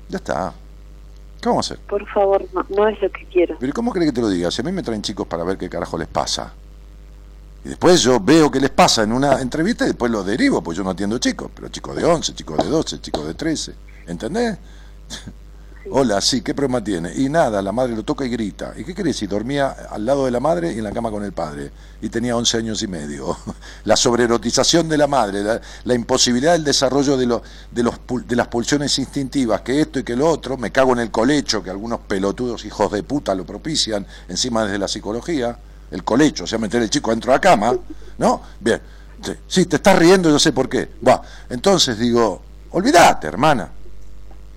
[0.09, 0.53] Ya está.
[1.41, 1.85] ¿Qué vamos a hacer?
[1.85, 3.57] Por favor, no, es lo que quiero.
[3.59, 4.51] Pero ¿cómo crees que te lo diga?
[4.51, 6.51] Si a mí me traen chicos para ver qué carajo les pasa.
[7.63, 10.77] Y después yo veo qué les pasa en una entrevista y después lo derivo, pues
[10.77, 13.73] yo no atiendo chicos, pero chicos de 11, chicos de 12, chicos de 13.
[14.07, 14.57] ¿Entendés?
[15.88, 17.14] Hola, sí, ¿qué problema tiene?
[17.15, 18.73] Y nada, la madre lo toca y grita.
[18.76, 19.15] ¿Y qué crees?
[19.15, 21.72] Si dormía al lado de la madre y en la cama con el padre.
[22.01, 23.38] Y tenía 11 años y medio.
[23.85, 25.41] La sobreerotización de la madre,
[25.84, 27.26] la, imposibilidad del desarrollo de,
[27.72, 27.95] de, los,
[28.27, 30.57] de las pulsiones instintivas, que esto y que lo otro.
[30.57, 34.80] Me cago en el colecho, que algunos pelotudos hijos de puta lo propician, encima desde
[34.80, 35.57] la psicología.
[35.91, 37.73] El colecho, o sea, meter el chico dentro de la cama.
[38.18, 38.41] ¿No?
[38.60, 38.81] Bien.
[39.47, 40.89] Sí, te estás riendo, yo sé por qué.
[41.06, 41.22] Va.
[41.49, 42.41] Entonces digo,
[42.72, 43.78] olvídate, hermana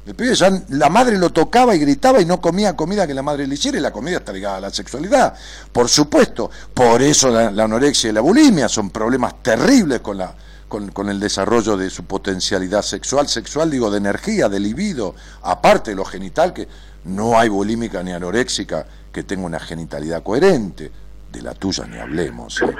[0.05, 3.23] el pibe ya la madre lo tocaba y gritaba y no comía comida que la
[3.23, 5.35] madre le hiciera y la comida está ligada a la sexualidad.
[5.71, 10.35] Por supuesto, por eso la, anorexia y la bulimia son problemas terribles con, la,
[10.69, 13.29] con, el desarrollo de su potencialidad sexual.
[13.29, 16.67] Sexual digo de energía, de libido, aparte de lo genital, que
[17.05, 20.91] no hay bulímica ni anoréxica que tenga una genitalidad coherente.
[21.33, 22.61] De la tuya ni hablemos.
[22.61, 22.75] ¿eh?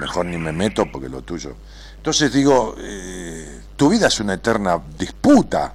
[0.00, 1.56] Mejor ni me meto porque lo tuyo.
[1.96, 5.74] Entonces digo, eh, tu vida es una eterna disputa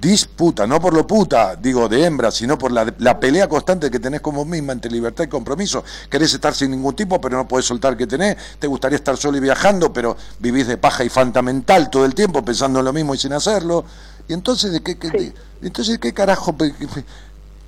[0.00, 3.98] disputa, no por lo puta, digo, de hembra, sino por la, la, pelea constante que
[3.98, 5.82] tenés como misma entre libertad y compromiso.
[6.08, 8.36] Querés estar sin ningún tipo, pero no podés soltar que tenés.
[8.58, 12.44] Te gustaría estar solo y viajando, pero vivís de paja y fantamental todo el tiempo
[12.44, 13.84] pensando en lo mismo y sin hacerlo.
[14.28, 16.54] Y entonces, ¿de qué, entonces, ¿qué carajo?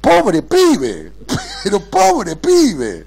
[0.00, 1.12] Pobre pibe,
[1.64, 3.06] pero pobre pibe.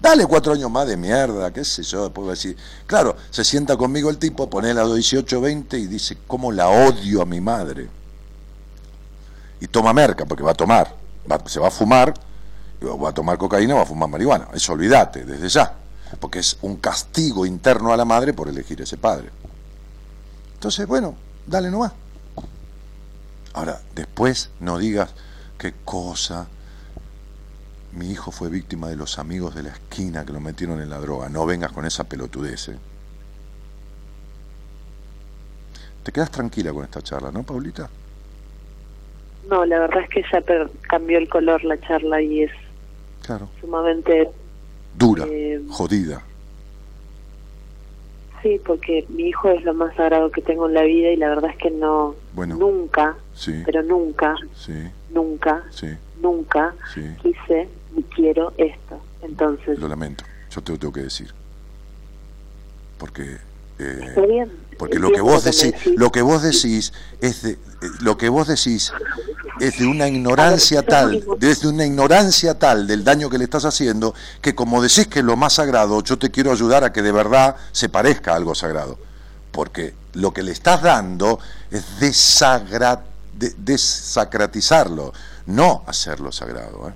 [0.00, 2.56] Dale cuatro años más de mierda, qué sé yo, después decir.
[2.86, 7.22] Claro, se sienta conmigo el tipo, pone la 18, 20 y dice, ¿cómo la odio
[7.22, 7.99] a mi madre?
[9.60, 10.94] Y toma merca, porque va a tomar,
[11.46, 12.14] se va a fumar,
[12.82, 14.48] va a tomar cocaína, va a fumar marihuana.
[14.54, 15.74] Eso olvídate, desde ya,
[16.18, 19.30] porque es un castigo interno a la madre por elegir ese padre.
[20.54, 21.14] Entonces, bueno,
[21.46, 21.92] dale nomás.
[23.52, 25.10] Ahora, después no digas
[25.58, 26.46] qué cosa.
[27.92, 30.98] Mi hijo fue víctima de los amigos de la esquina que lo metieron en la
[30.98, 31.28] droga.
[31.28, 32.68] No vengas con esa pelotudez.
[32.68, 32.78] ¿eh?
[36.04, 37.90] Te quedas tranquila con esta charla, ¿no, Paulita?
[39.50, 42.52] No, la verdad es que ya per- cambió el color la charla y es
[43.22, 43.48] Claro.
[43.60, 44.30] sumamente...
[44.96, 46.22] Dura, Eh, jodida.
[48.42, 51.28] Sí, porque mi hijo es lo más sagrado que tengo en la vida y la
[51.28, 52.14] verdad es que no...
[52.32, 52.56] Bueno.
[52.56, 54.72] Nunca, Sí, pero nunca, sí,
[55.10, 55.88] nunca, sí,
[56.20, 57.02] nunca sí.
[57.22, 59.00] quise ni quiero esto.
[59.22, 60.24] Entonces, Lo lamento.
[60.50, 61.32] Yo te lo tengo que decir.
[62.98, 63.22] Porque
[63.78, 64.50] eh, está bien.
[64.80, 67.58] Porque lo que vos decís, lo que vos decís es de, eh,
[68.00, 68.90] lo que vos decís
[69.60, 74.14] es de una ignorancia tal, desde una ignorancia tal del daño que le estás haciendo,
[74.40, 77.12] que como decís que es lo más sagrado, yo te quiero ayudar a que de
[77.12, 78.98] verdad se parezca a algo sagrado.
[79.52, 81.38] Porque lo que le estás dando
[81.70, 83.02] es desagra-
[83.34, 85.12] de- desacratizarlo,
[85.44, 86.88] no hacerlo sagrado.
[86.88, 86.92] ¿eh?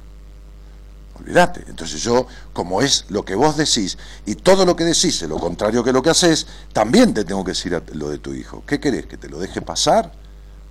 [1.19, 1.65] Olvídate.
[1.69, 3.97] Entonces yo, como es lo que vos decís,
[4.27, 7.45] y todo lo que decís es lo contrario que lo que haces, también te tengo
[7.45, 8.65] que decir lo de tu hijo.
[8.67, 9.07] ¿Qué querés?
[9.07, 10.13] ¿Que te lo deje pasar?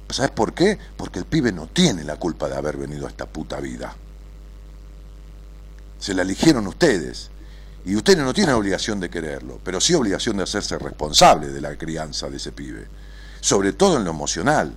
[0.09, 0.77] ¿Sabes por qué?
[0.95, 3.95] Porque el pibe no tiene la culpa de haber venido a esta puta vida.
[5.97, 7.29] Se la eligieron ustedes.
[7.85, 11.77] Y ustedes no tienen obligación de quererlo, pero sí obligación de hacerse responsable de la
[11.77, 12.87] crianza de ese pibe.
[13.41, 14.73] Sobre todo en lo emocional.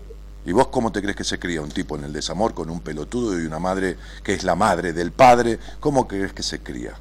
[0.47, 2.81] ¿Y vos cómo te crees que se cría un tipo en el desamor con un
[2.81, 5.59] pelotudo y una madre que es la madre del padre?
[5.81, 6.94] ¿Cómo crees que se cría?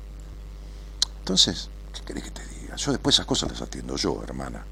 [1.20, 2.76] Entonces, ¿qué querés que te diga?
[2.76, 4.66] Yo después esas cosas las atiendo yo, hermana.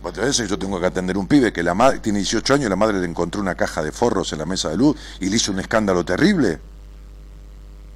[0.00, 2.70] Otra vez yo tengo que atender un pibe que la madre tiene 18 años y
[2.70, 5.36] la madre le encontró una caja de forros en la mesa de luz y le
[5.36, 6.60] hizo un escándalo terrible.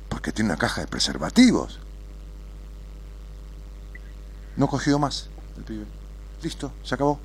[0.08, 1.78] Porque tiene una caja de preservativos.
[4.56, 5.84] No cogió más el pibe.
[6.42, 7.20] Listo, se acabó.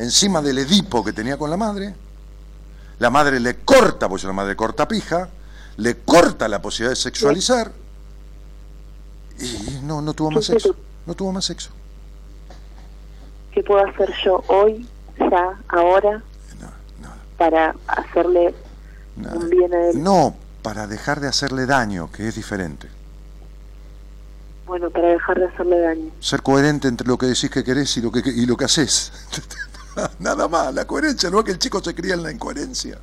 [0.00, 1.94] Encima del Edipo que tenía con la madre,
[2.98, 5.28] la madre le corta, porque la madre corta pija,
[5.76, 7.70] le corta la posibilidad de sexualizar
[9.38, 10.74] y no, no tuvo más sexo.
[11.04, 11.70] No tuvo más sexo.
[13.52, 16.22] ¿Qué puedo hacer yo hoy, ya, ahora,
[16.60, 16.66] No,
[17.02, 18.54] no, para hacerle
[19.16, 20.02] un bien a él?
[20.02, 22.88] No, para dejar de hacerle daño, que es diferente.
[24.66, 26.10] Bueno, para dejar de hacerle daño.
[26.20, 29.12] Ser coherente entre lo que decís que querés y lo que, y lo que haces.
[30.18, 32.98] Nada más, la coherencia, no es que el chico se cría en la incoherencia.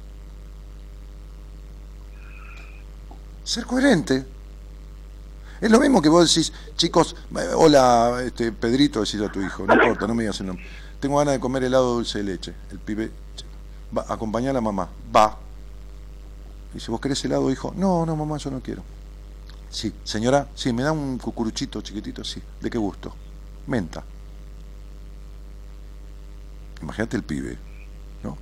[3.44, 4.26] Ser coherente.
[5.60, 9.66] Es lo mismo que vos decís, chicos, eh, hola, este, Pedrito, decís a tu hijo,
[9.66, 10.66] no importa, no me digas el nombre.
[11.00, 12.54] Tengo ganas de comer helado dulce de leche.
[12.72, 13.12] El pibe,
[13.96, 15.38] va, acompañá a la mamá, va.
[16.78, 18.84] Si vos querés helado, hijo, no, no, mamá, yo no quiero.
[19.70, 22.42] Sí, señora, sí, me da un cucuruchito chiquitito, sí.
[22.62, 23.14] ¿De qué gusto?
[23.66, 24.04] Menta.
[26.82, 27.58] Imagínate el pibe,
[28.24, 28.38] ¿no?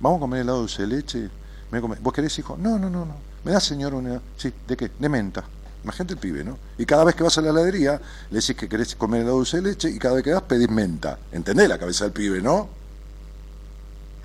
[0.00, 1.30] Vamos a comer helado de leche.
[1.72, 2.56] A ¿Vos querés, hijo?
[2.58, 3.16] No, no, no, no.
[3.44, 4.20] ¿Me da, señor, una...?
[4.36, 4.90] Sí, ¿de qué?
[4.98, 5.44] De menta.
[5.84, 6.58] Imagínate el pibe, ¿no?
[6.78, 8.00] Y cada vez que vas a la heladería,
[8.30, 10.70] le decís que querés comer helado de de leche y cada vez que vas pedís
[10.70, 11.18] menta.
[11.32, 12.68] ¿Entendés la cabeza del pibe, no?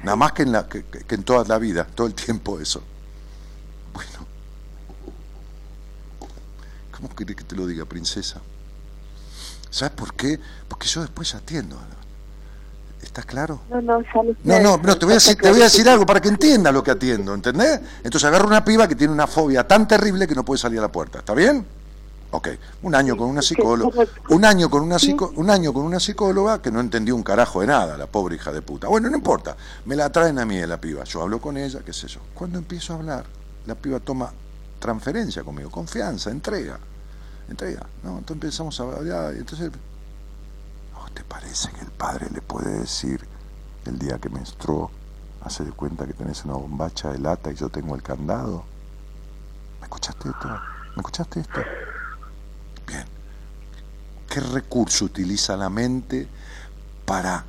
[0.04, 2.84] Nada más que en, la, que, que- en toda la vida, todo el tiempo eso.
[3.94, 4.28] Bueno.
[6.96, 8.42] ¿Cómo querés que te lo diga, princesa?
[9.70, 10.40] ¿Sabes por qué?
[10.68, 11.78] Porque yo después atiendo.
[13.02, 13.62] ¿Está claro?
[13.70, 14.38] No, no, ya lo sé.
[14.44, 16.74] No, no, no, te voy a decir, te voy a decir algo para que entiendas
[16.74, 17.80] lo que atiendo, ¿entendés?
[18.04, 20.84] Entonces agarro una piba que tiene una fobia tan terrible que no puede salir a
[20.84, 21.66] la puerta, ¿está bien?
[22.32, 22.50] Ok,
[22.82, 26.62] un año con una psicóloga, un año con una psico- un año con una psicóloga
[26.62, 28.88] que no entendió un carajo de nada, la pobre hija de puta.
[28.90, 29.56] Bueno, no importa,
[29.86, 32.20] me la traen a mí la piba, yo hablo con ella, qué sé yo.
[32.34, 33.26] Cuando empiezo a hablar,
[33.66, 34.30] la piba toma
[34.80, 36.78] transferencia conmigo, confianza, entrega,
[37.50, 37.86] entrega.
[38.04, 39.97] No, entonces empezamos a hablar, entonces ¿No
[41.18, 43.28] te parece que el padre le puede decir
[43.86, 44.92] el día que menstruó,
[45.42, 48.64] hace de cuenta que tenés una bombacha de lata y yo tengo el candado?
[49.80, 50.48] ¿Me escuchaste esto?
[50.48, 51.60] ¿Me escuchaste esto?
[52.86, 53.06] Bien.
[54.30, 56.28] ¿Qué recurso utiliza la mente
[57.04, 57.46] para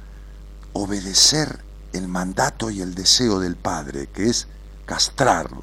[0.73, 1.61] obedecer
[1.93, 4.49] el mandato y el deseo del padre, que es
[4.87, 5.63] castrarlo?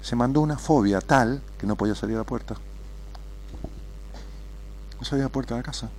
[0.00, 2.54] Se mandó una fobia tal que no podía salir a la puerta.
[4.96, 5.90] No salía a la puerta de la casa.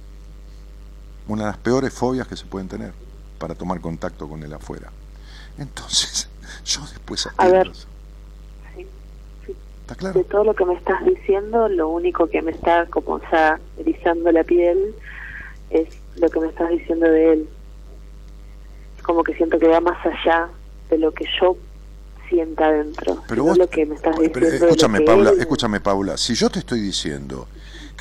[1.27, 2.91] Una de las peores fobias que se pueden tener
[3.37, 4.89] para tomar contacto con el afuera.
[5.57, 6.27] Entonces,
[6.65, 7.71] yo después A ver.
[8.75, 8.85] Sí,
[9.45, 9.55] sí.
[9.81, 10.17] ¿Está claro?
[10.19, 14.31] De todo lo que me estás diciendo, lo único que me está como ya erizando
[14.31, 14.95] la piel
[15.69, 15.87] es
[16.17, 17.49] lo que me estás diciendo de él.
[18.97, 20.49] Es como que siento que va más allá
[20.89, 21.55] de lo que yo
[22.29, 23.21] sienta adentro.
[23.27, 26.17] Pero vos, lo que me estás Pero, diciendo de lo escúchame, Paula, él- escúchame, Paula.
[26.17, 27.47] Si yo te estoy diciendo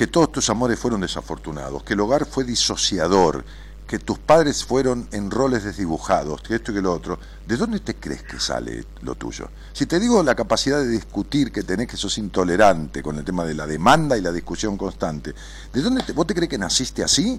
[0.00, 3.44] que todos tus amores fueron desafortunados, que el hogar fue disociador,
[3.86, 7.80] que tus padres fueron en roles desdibujados, que esto y que lo otro, ¿de dónde
[7.80, 9.50] te crees que sale lo tuyo?
[9.74, 13.44] Si te digo la capacidad de discutir que tenés, que sos intolerante con el tema
[13.44, 15.34] de la demanda y la discusión constante,
[15.70, 17.38] ¿de dónde te, vos te crees que naciste así?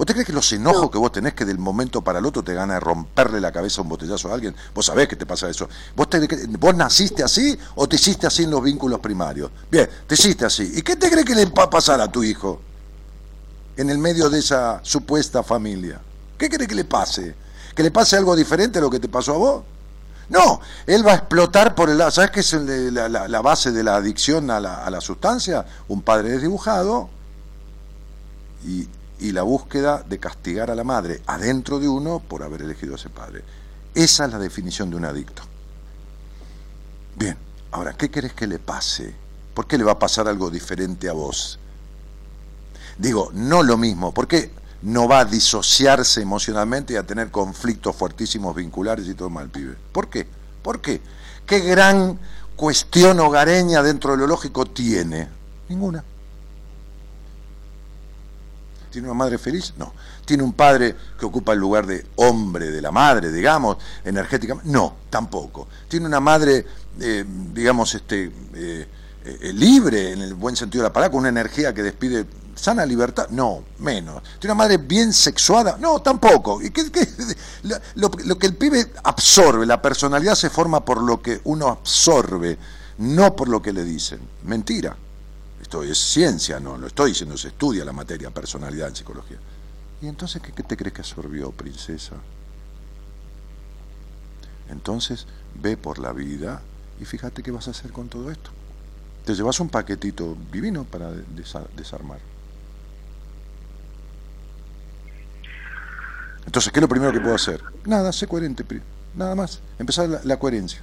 [0.00, 2.42] ¿Vos te crees que los enojos que vos tenés que del momento para el otro
[2.42, 4.56] te gana de romperle la cabeza a un botellazo a alguien?
[4.74, 5.68] Vos sabés que te pasa eso.
[5.94, 6.26] ¿Vos, te,
[6.58, 9.50] ¿Vos naciste así o te hiciste así en los vínculos primarios?
[9.70, 10.72] Bien, te hiciste así.
[10.74, 12.62] ¿Y qué te crees que le va a pasar a tu hijo
[13.76, 16.00] en el medio de esa supuesta familia?
[16.38, 17.34] ¿Qué crees que le pase?
[17.74, 19.64] ¿Que le pase algo diferente a lo que te pasó a vos?
[20.30, 22.10] No, él va a explotar por el lado.
[22.10, 25.66] ¿Sabes qué es la, base de la adicción a la, a la sustancia?
[25.88, 27.10] Un padre desdibujado
[28.64, 28.88] y
[29.20, 32.96] y la búsqueda de castigar a la madre adentro de uno por haber elegido a
[32.96, 33.44] ese padre.
[33.94, 35.42] Esa es la definición de un adicto.
[37.16, 37.36] Bien,
[37.72, 39.14] ahora, ¿qué querés que le pase?
[39.54, 41.58] ¿Por qué le va a pasar algo diferente a vos?
[42.96, 44.50] Digo, no lo mismo, ¿por qué
[44.82, 49.76] no va a disociarse emocionalmente y a tener conflictos fuertísimos vinculares y todo mal, pibe?
[49.92, 50.26] ¿Por qué?
[50.62, 51.00] ¿Por qué?
[51.46, 52.18] ¿Qué gran
[52.56, 55.28] cuestión hogareña dentro de lo lógico tiene?
[55.68, 56.04] Ninguna.
[58.90, 59.72] ¿Tiene una madre feliz?
[59.76, 59.92] No.
[60.24, 64.70] ¿Tiene un padre que ocupa el lugar de hombre de la madre, digamos, energéticamente?
[64.70, 65.68] No, tampoco.
[65.88, 66.66] ¿Tiene una madre,
[67.00, 68.88] eh, digamos, este, eh,
[69.24, 72.84] eh, libre, en el buen sentido de la palabra, con una energía que despide sana
[72.84, 73.28] libertad?
[73.30, 74.22] No, menos.
[74.38, 75.76] ¿Tiene una madre bien sexuada?
[75.78, 76.60] No, tampoco.
[76.60, 76.82] ¿Y qué,
[77.94, 82.58] lo, lo que el pibe absorbe, la personalidad se forma por lo que uno absorbe,
[82.98, 84.20] no por lo que le dicen.
[84.42, 84.96] Mentira.
[85.70, 89.36] Esto es ciencia, no lo estoy diciendo, se estudia la materia personalidad en psicología.
[90.02, 92.16] ¿Y entonces qué, te crees que absorbió, princesa?
[94.68, 96.60] Entonces ve por la vida
[97.00, 98.50] y fíjate qué vas a hacer con todo esto.
[99.24, 101.12] Te llevas un paquetito divino para
[101.76, 102.18] desarmar.
[106.46, 107.62] Entonces, ¿qué es lo primero que puedo hacer?
[107.84, 108.64] Nada, sé coherente,
[109.14, 109.60] nada más.
[109.78, 110.80] Empezar la, la coherencia.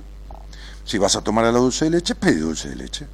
[0.85, 3.07] Si vas a tomar la dulce de leche, pide dulce de leche.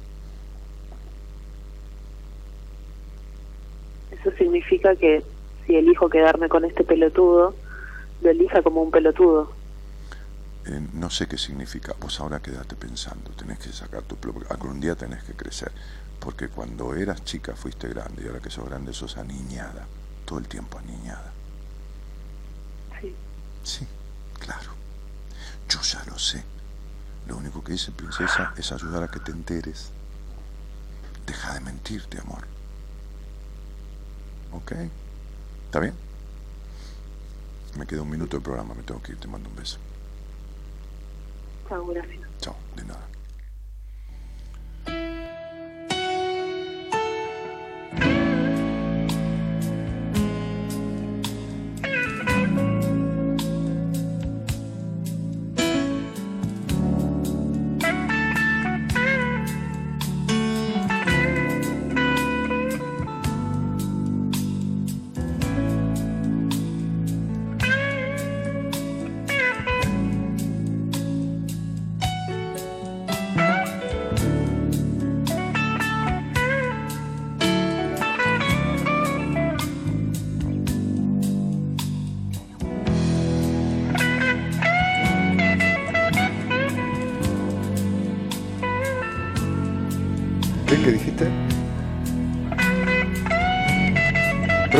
[4.24, 4.34] Eso
[4.64, 5.22] significa que
[5.66, 7.54] si elijo quedarme con este pelotudo,
[8.22, 9.52] lo elija como un pelotudo.
[10.66, 11.94] Eh, no sé qué significa.
[12.00, 13.30] Vos ahora quedate pensando.
[13.32, 14.16] Tenés que sacar tu...
[14.48, 15.72] Algún día tenés que crecer.
[16.18, 19.86] Porque cuando eras chica fuiste grande y ahora que sos grande sos aniñada.
[20.24, 21.32] Todo el tiempo aniñada.
[23.00, 23.14] Sí.
[23.62, 23.86] Sí,
[24.38, 24.70] claro.
[25.68, 26.42] Yo ya lo sé.
[27.26, 29.90] Lo único que hice, princesa, es ayudar a que te enteres.
[31.26, 32.53] Deja de mentirte, amor.
[34.54, 34.72] ¿Ok?
[35.66, 35.94] ¿Está bien?
[37.76, 39.78] Me queda un minuto de programa, me tengo que ir, te mando un beso.
[41.68, 42.20] Chao, gracias.
[42.40, 43.13] Chao, de nada.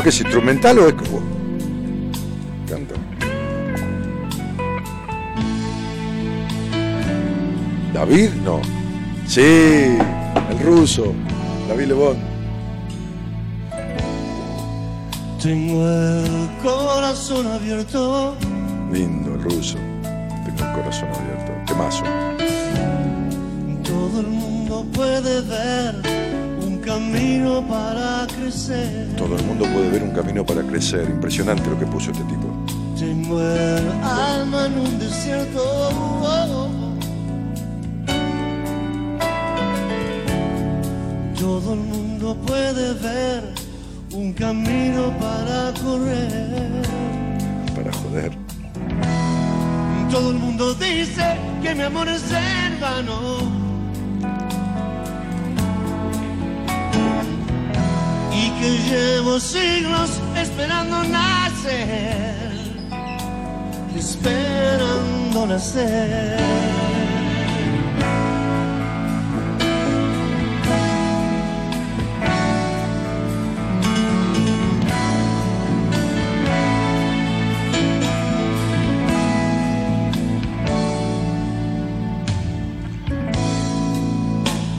[0.05, 1.22] Que es instrumental o es como.?
[2.68, 2.94] Canta.
[7.94, 8.28] ¿David?
[8.44, 8.60] No.
[9.26, 11.14] Sí, el ruso.
[11.68, 12.18] David Lebón.
[15.43, 18.36] Tengo el corazón abierto.
[18.93, 19.78] Lindo el ruso.
[20.02, 21.52] Tengo el corazón abierto.
[21.66, 22.05] Temazo.
[23.82, 25.94] Todo el mundo puede ver
[26.60, 28.34] un camino para crecer.
[29.16, 31.08] Todo el mundo puede ver un camino para crecer.
[31.08, 32.46] Impresionante lo que puso este tipo.
[32.98, 35.62] Tengo el alma en un desierto.
[41.38, 43.54] Todo el mundo puede ver
[44.12, 46.82] un camino para correr.
[47.74, 48.32] Para joder.
[50.10, 53.53] Todo el mundo dice que mi amor es en vano.
[58.65, 62.47] que llevo siglos esperando nacer,
[63.95, 66.41] esperando nacer.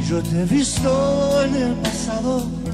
[0.10, 2.65] Yo te he visto en el pasado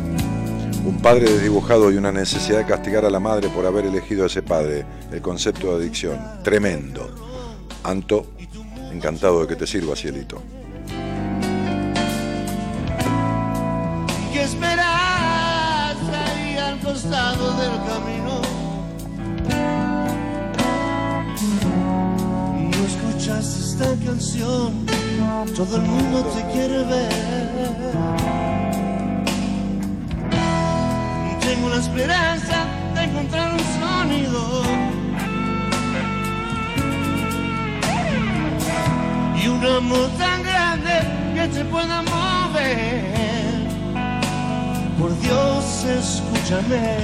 [0.92, 4.28] un padre desdibujado y una necesidad de castigar a la madre por haber elegido a
[4.28, 4.86] ese padre.
[5.10, 6.20] El concepto de adicción.
[6.44, 7.10] Tremendo.
[7.84, 8.34] Anto,
[8.92, 10.42] encantado de que te sirva, cielito.
[14.34, 15.96] ¿Qué esperas
[16.28, 18.42] ahí al costado del camino?
[22.70, 24.86] No escuchas esta canción,
[25.56, 28.21] todo el mundo te quiere ver.
[31.72, 32.66] La esperanza
[32.96, 34.64] de encontrar un sonido
[39.42, 40.94] y un amor tan grande
[41.34, 43.68] que te pueda mover.
[45.00, 46.98] Por Dios, escúchame.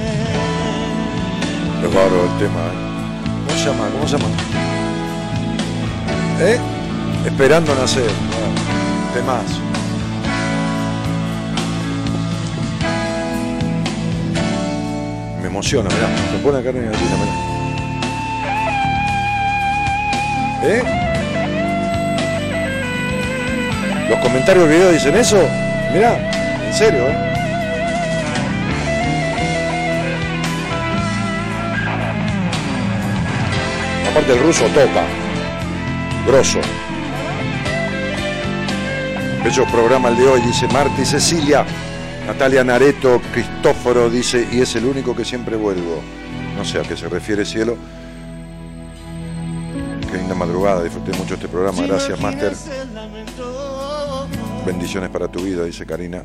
[1.82, 2.78] Es bárbaro el tema, ¿eh?
[3.46, 3.88] ¿Cómo se llama?
[3.92, 4.30] ¿Cómo se llama?
[6.40, 6.58] ¿Eh?
[7.24, 8.10] Esperando nacer.
[8.10, 9.67] Ah, Temazo.
[15.58, 16.08] Emociona, mirá.
[16.30, 17.32] Se pone carne gallina, mirá.
[20.62, 20.82] ¿Eh?
[24.08, 25.36] ¿Los comentarios del video dicen eso?
[25.92, 26.16] Mirá,
[26.64, 27.16] en serio, ¿eh?
[34.10, 35.04] Aparte el ruso toca.
[36.26, 36.60] Grosso.
[39.42, 41.64] Bello programa el de hoy, dice Marta y Cecilia.
[42.28, 46.02] Natalia Nareto, Cristóforo dice, y es el único que siempre vuelvo.
[46.58, 47.78] No sé a qué se refiere cielo.
[50.10, 51.80] Qué linda madrugada, disfruté mucho este programa.
[51.86, 52.52] Gracias, Master.
[54.66, 56.22] Bendiciones para tu vida, dice Karina.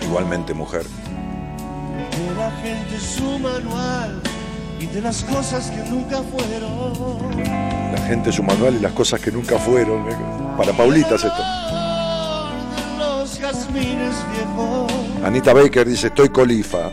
[0.00, 0.84] Igualmente, mujer.
[0.84, 4.22] De la gente su manual
[4.78, 7.42] y de las cosas que nunca fueron.
[7.92, 10.06] La gente, su manual y las cosas que nunca fueron.
[10.56, 11.67] Para Paulita es esto.
[15.24, 16.90] Anita Baker dice, estoy colifa.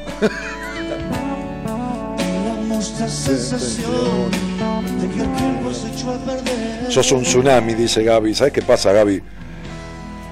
[2.17, 4.31] Tenemos esta sensación
[4.99, 6.91] de que el tiempo se echó a perder.
[6.91, 8.33] Sos un tsunami, dice Gaby.
[8.33, 9.21] ¿Sabes qué pasa, Gaby?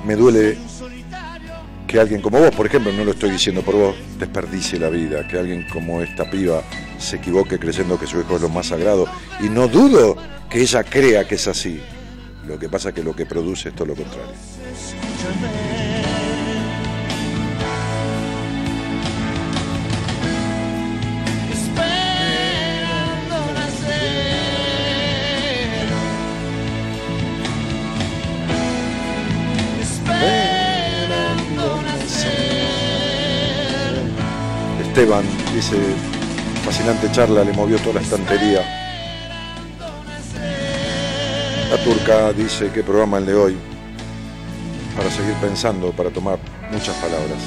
[0.06, 0.58] Me duele
[1.88, 5.28] que alguien como vos, por ejemplo, no lo estoy diciendo por vos, desperdicie la vida,
[5.28, 6.64] que alguien como esta piba
[6.98, 9.08] se equivoque creyendo que su hijo es lo más sagrado.
[9.40, 10.18] Y no dudo
[10.50, 11.80] que ella crea que es así.
[12.48, 14.34] Lo que pasa es que lo que produce es todo lo contrario.
[34.94, 35.26] Esteban
[35.56, 35.76] dice,
[36.64, 38.64] fascinante charla, le movió toda la estantería.
[41.72, 43.58] La turca dice, qué programa el de hoy,
[44.96, 46.38] para seguir pensando, para tomar
[46.72, 47.40] muchas palabras.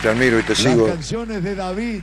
[0.00, 0.86] Te admiro y te Las sigo.
[0.86, 2.00] canciones de David.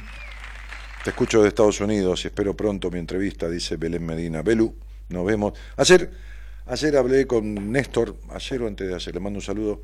[1.03, 4.43] Te escucho de Estados Unidos y espero pronto mi entrevista, dice Belén Medina.
[4.43, 4.75] Belu,
[5.09, 5.53] nos vemos.
[5.75, 6.11] Ayer,
[6.67, 9.81] ayer hablé con Néstor, ayer o antes de ayer, le mando un saludo,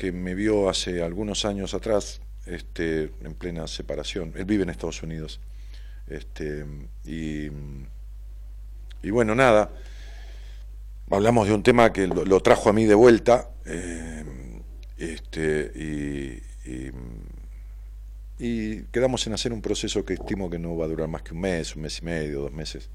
[0.00, 4.32] que me vio hace algunos años atrás, este, en plena separación.
[4.34, 5.40] Él vive en Estados Unidos.
[6.06, 6.64] Este,
[7.04, 7.50] y,
[9.10, 9.70] bueno, nada,
[11.10, 13.50] hablamos de un tema que lo, trajo a mí de vuelta.
[13.66, 14.24] eh,
[14.96, 15.72] este,
[18.38, 21.34] y quedamos en hacer un proceso que estimo que no va a durar más que
[21.34, 22.88] un mes, un mes y medio, dos meses.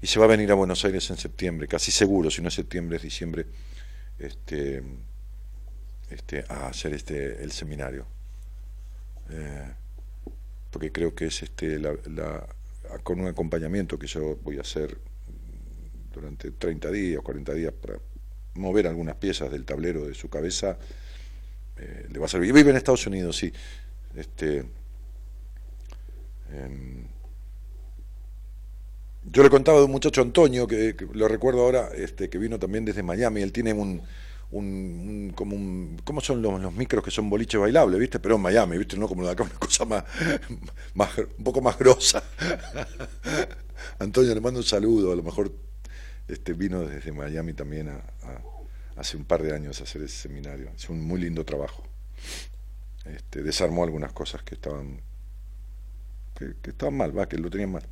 [0.00, 2.54] Y se va a venir a Buenos Aires en septiembre, casi seguro, si no es
[2.54, 3.46] septiembre, es diciembre,
[4.20, 4.84] este,
[6.10, 8.06] este, a hacer este, el seminario.
[9.30, 9.72] Eh,
[10.70, 12.46] porque creo que es este, la, la-
[13.02, 14.96] con un acompañamiento que yo voy a hacer
[16.12, 17.98] durante 30 días, 40 días, para
[18.54, 20.78] mover algunas piezas del tablero de su cabeza,
[21.76, 22.52] eh, le va a servir.
[22.52, 23.52] Vive en Estados Unidos, sí.
[24.16, 24.64] Este,
[26.52, 27.08] em,
[29.30, 32.58] yo le contaba de un muchacho Antonio, que, que lo recuerdo ahora, este, que vino
[32.58, 33.42] también desde Miami.
[33.42, 34.02] Él tiene un,
[34.50, 38.18] un, como un, ¿cómo son los, micros que son boliches bailables, viste?
[38.18, 40.04] Pero en Miami, viste, no como de acá, una cosa más,
[40.94, 42.22] más un poco más grosa.
[43.98, 45.52] Antonio, le mando un saludo, a lo mejor
[46.28, 48.00] este, vino desde Miami también a,
[48.96, 50.70] hace un par de años a hacer ese seminario.
[50.76, 51.84] Es un muy lindo trabajo.
[53.04, 55.00] Este, desarmó algunas cosas que estaban
[56.34, 57.82] que, que estaban mal, va, que lo tenían mal.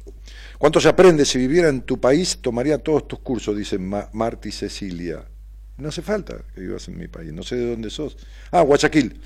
[0.58, 1.24] ¿Cuánto se aprende?
[1.24, 5.26] Si viviera en tu país, tomaría todos tus cursos, dice Ma- Marti Cecilia.
[5.78, 8.16] No hace falta que vivas en mi país, no sé de dónde sos.
[8.50, 9.20] Ah, Guayaquil.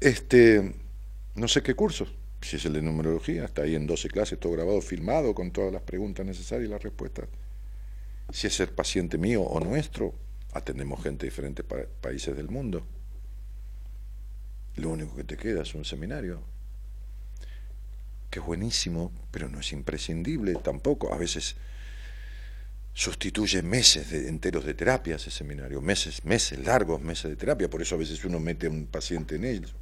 [0.00, 0.74] Este,
[1.34, 2.14] no sé qué cursos.
[2.40, 5.72] Si es el de numerología, está ahí en 12 clases, todo grabado, filmado, con todas
[5.72, 7.28] las preguntas necesarias y las respuestas.
[8.32, 10.14] Si es ser paciente mío o nuestro,
[10.52, 12.86] atendemos gente de diferentes pa- países del mundo.
[14.76, 16.40] Lo único que te queda es un seminario,
[18.30, 21.12] que es buenísimo, pero no es imprescindible tampoco.
[21.12, 21.56] A veces
[22.98, 27.80] sustituye meses de- enteros de terapia ese seminario, meses, meses, largos meses de terapia, por
[27.80, 29.72] eso a veces uno mete a un paciente en él.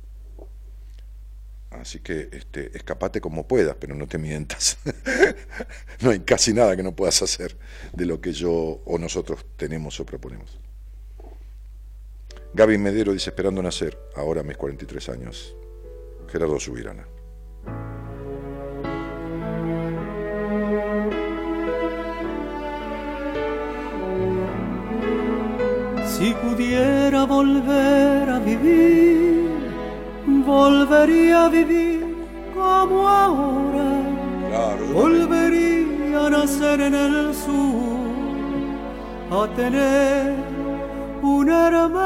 [1.70, 4.76] Así que este, escapate como puedas, pero no te mientas.
[6.02, 7.56] no hay casi nada que no puedas hacer
[7.94, 8.52] de lo que yo
[8.84, 10.60] o nosotros tenemos o proponemos.
[12.52, 15.56] Gaby Medero dice esperando nacer, ahora a mis 43 años.
[16.28, 17.06] Gerardo Subirana.
[26.16, 29.51] Si pudiera volver a vivir,
[30.47, 32.06] volvería a vivir
[32.55, 34.01] como ahora.
[34.94, 38.06] Volvería a nacer en el sur,
[39.30, 40.36] a tener
[41.20, 41.98] un hermano,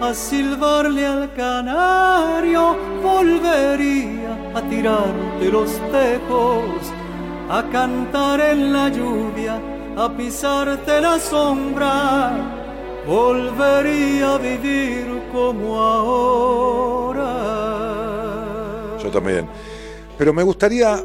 [0.00, 2.74] a silbarle al canario.
[3.02, 6.90] Volvería a tirarte los tejos,
[7.50, 9.60] a cantar en la lluvia,
[9.96, 12.32] a pisarte la sombra.
[13.06, 17.24] Volvería a vivir como ahora.
[19.02, 19.48] Yo también.
[20.16, 21.04] Pero me gustaría,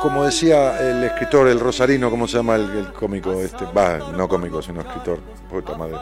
[0.00, 3.32] como decía el escritor, el rosarino, ¿cómo se llama el, el cómico?
[3.32, 5.18] Este, va, no cómico, sino escritor,
[5.50, 5.96] puta madre.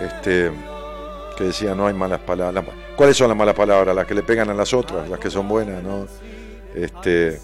[0.00, 0.50] Este,
[1.36, 2.64] que decía, no hay malas palabras.
[2.96, 3.94] ¿Cuáles son las malas palabras?
[3.94, 6.06] Las que le pegan a las otras, las que son buenas, ¿no?
[6.74, 7.40] Este,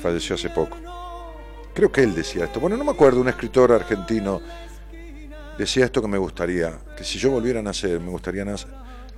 [0.00, 0.76] falleció hace poco.
[1.74, 2.60] Creo que él decía esto.
[2.60, 4.40] Bueno, no me acuerdo, un escritor argentino
[5.58, 8.70] decía esto que me gustaría, que si yo volviera a nacer, me gustaría nacer,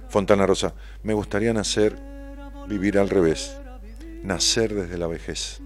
[0.08, 1.96] Fontana Rosa, me gustaría nacer,
[2.68, 3.56] vivir al revés,
[4.22, 5.60] nacer desde la vejez.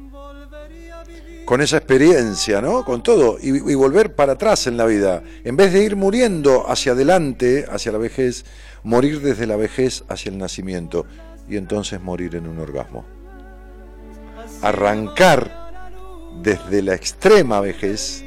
[1.45, 2.85] Con esa experiencia, ¿no?
[2.85, 5.23] Con todo, y, y volver para atrás en la vida.
[5.45, 8.45] En vez de ir muriendo hacia adelante, hacia la vejez,
[8.83, 11.07] morir desde la vejez hacia el nacimiento
[11.49, 13.07] y entonces morir en un orgasmo.
[14.61, 15.68] Arrancar
[16.43, 18.25] desde la extrema vejez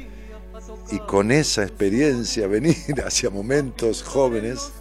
[0.90, 4.72] y con esa experiencia venir hacia momentos jóvenes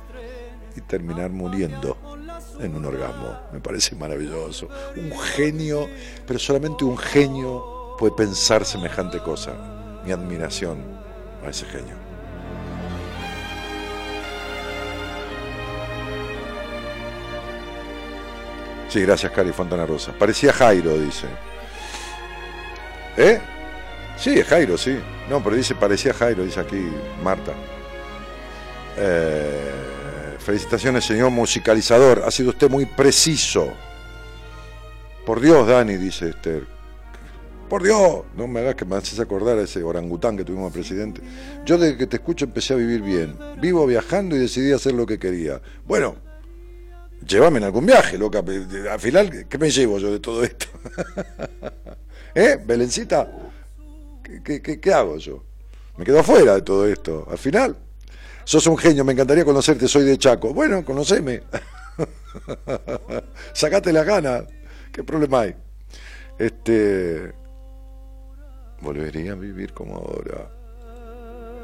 [0.75, 1.97] y terminar muriendo
[2.59, 3.37] en un orgasmo.
[3.51, 4.67] Me parece maravilloso.
[4.95, 5.87] Un genio,
[6.27, 10.01] pero solamente un genio puede pensar semejante cosa.
[10.05, 10.79] Mi admiración
[11.45, 11.95] a ese genio.
[18.89, 20.11] Sí, gracias, Cari Fontana Rosa.
[20.11, 21.27] Parecía Jairo, dice.
[23.21, 23.39] ¿Eh?
[24.17, 24.97] Sí, es Jairo, sí.
[25.29, 26.91] No, pero dice, parecía Jairo, dice aquí
[27.23, 27.53] Marta.
[28.97, 29.71] Eh,
[30.39, 32.23] felicitaciones, señor musicalizador.
[32.25, 33.71] Ha sido usted muy preciso.
[35.23, 36.65] Por Dios, Dani, dice Esther.
[37.69, 40.79] Por Dios, no me hagas que me haces acordar a ese orangután que tuvimos de
[40.79, 41.21] presidente.
[41.63, 43.37] Yo desde que te escucho empecé a vivir bien.
[43.59, 45.61] Vivo viajando y decidí hacer lo que quería.
[45.85, 46.15] Bueno,
[47.23, 48.39] llévame en algún viaje, loca.
[48.91, 50.65] Al final, ¿qué me llevo yo de todo esto?
[52.33, 53.29] ¿Eh, Belencita?
[54.23, 55.43] ¿Qué, qué, qué, hago yo?
[55.97, 57.27] Me quedo afuera de todo esto.
[57.29, 57.75] Al final,
[58.43, 60.53] sos un genio, me encantaría conocerte, soy de Chaco.
[60.53, 61.43] Bueno, conoceme.
[63.53, 64.43] Sacate las ganas.
[64.91, 65.55] ¿Qué problema hay?
[66.37, 67.33] Este.
[68.81, 70.49] Volvería a vivir como ahora.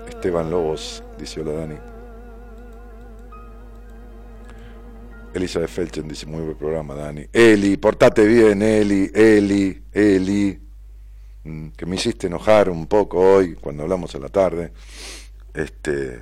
[0.08, 1.97] Esteban Lobos, dice hola Dani.
[5.34, 7.28] Elizabeth Felchen dice muy buen programa, Dani.
[7.32, 10.60] Eli, portate bien, Eli, Eli, Eli.
[11.44, 14.72] Mm, Que me hiciste enojar un poco hoy cuando hablamos a la tarde.
[15.54, 16.20] Este.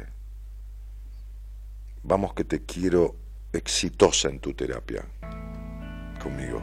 [2.03, 3.15] Vamos que te quiero
[3.51, 5.03] exitosa en tu terapia.
[6.21, 6.61] Conmigo.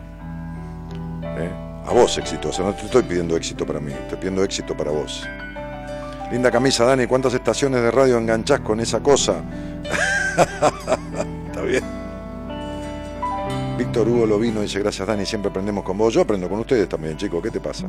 [1.23, 1.51] ¿Eh?
[1.85, 5.27] A vos exitosa, no te estoy pidiendo éxito para mí, te pidiendo éxito para vos.
[6.31, 9.43] Linda camisa, Dani, ¿cuántas estaciones de radio enganchás con esa cosa?
[11.47, 12.02] Está bien.
[13.77, 16.15] Víctor Hugo Lovino dice, gracias Dani, siempre aprendemos con vos.
[16.15, 17.87] Yo aprendo con ustedes también, chicos, ¿qué te pasa?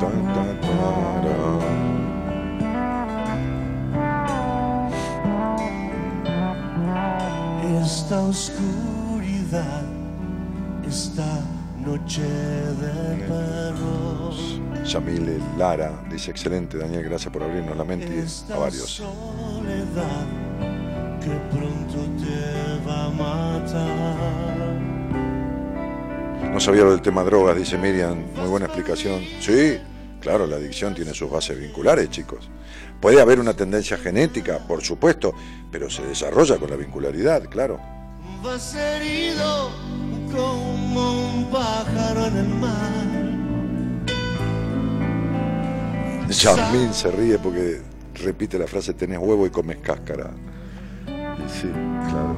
[0.00, 0.60] Tan, tan,
[12.02, 18.56] noche de perros, Yamile Lara dice, excelente Daniel, gracias por abrirnos la mente y a
[18.56, 18.90] varios.
[18.90, 20.26] soledad
[21.20, 24.82] que pronto te va a matar.
[26.52, 29.22] No sabía lo del tema drogas, dice Miriam, muy buena explicación.
[29.40, 29.78] Sí,
[30.20, 32.48] Claro, la adicción tiene sus bases vinculares, chicos.
[33.00, 35.34] Puede haber una tendencia genética, por supuesto,
[35.72, 37.80] pero se desarrolla con la vincularidad, claro.
[38.40, 39.72] Vas herido
[40.32, 43.12] como un pájaro en el mar.
[46.28, 47.80] Yasmín se ríe porque
[48.14, 50.30] repite la frase tenés huevo y comes cáscara.
[51.06, 51.68] Y sí,
[52.08, 52.36] claro.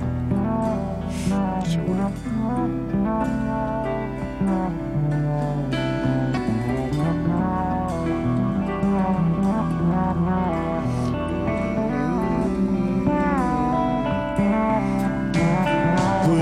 [1.65, 2.11] Seguro.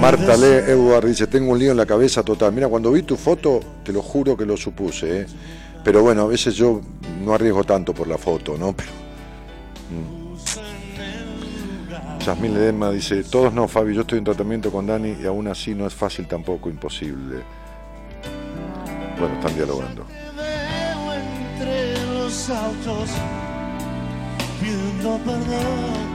[0.02, 2.52] Marta Le Edward dice, tengo un lío en la cabeza total.
[2.52, 5.26] Mira, cuando vi tu foto, te lo juro que lo supuse, ¿eh?
[5.84, 6.80] Pero bueno, a veces yo
[7.24, 8.72] no arriesgo tanto por la foto, ¿no?
[8.72, 8.90] Pero,
[9.90, 10.32] mm.
[12.24, 15.72] Yasmín Ledema dice, todos no, Fabi, yo estoy en tratamiento con Dani y aún así
[15.72, 17.36] no es fácil tampoco, imposible.
[19.20, 20.04] Bueno, están dialogando.
[21.60, 23.08] Entre los autos.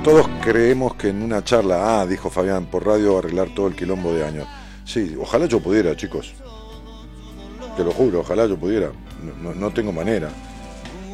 [0.03, 4.13] Todos creemos que en una charla, ah, dijo Fabián, por radio arreglar todo el quilombo
[4.13, 4.47] de años.
[4.85, 6.33] Sí, ojalá yo pudiera, chicos.
[7.75, 8.91] Te lo juro, ojalá yo pudiera.
[9.41, 10.29] No, tengo manera.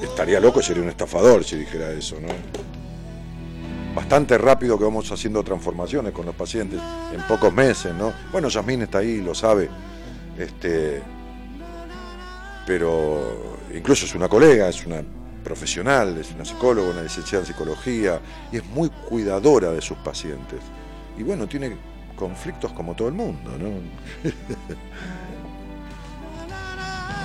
[0.01, 2.27] Estaría loco, sería un estafador si dijera eso, ¿no?
[3.95, 6.79] Bastante rápido que vamos haciendo transformaciones con los pacientes
[7.13, 8.13] en pocos meses, ¿no?
[8.31, 9.69] Bueno, Yasmín está ahí, lo sabe.
[10.37, 11.01] Este,
[12.65, 15.03] pero incluso es una colega, es una
[15.43, 18.19] profesional, es una psicóloga, una licenciada en psicología
[18.51, 20.59] y es muy cuidadora de sus pacientes.
[21.17, 21.75] Y bueno, tiene
[22.15, 23.69] conflictos como todo el mundo, ¿no?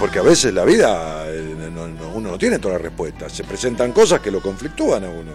[0.00, 3.42] Porque a veces la vida, eh, no- no- uno no tiene todas las respuestas, se
[3.44, 5.32] presentan cosas que lo conflictúan a uno.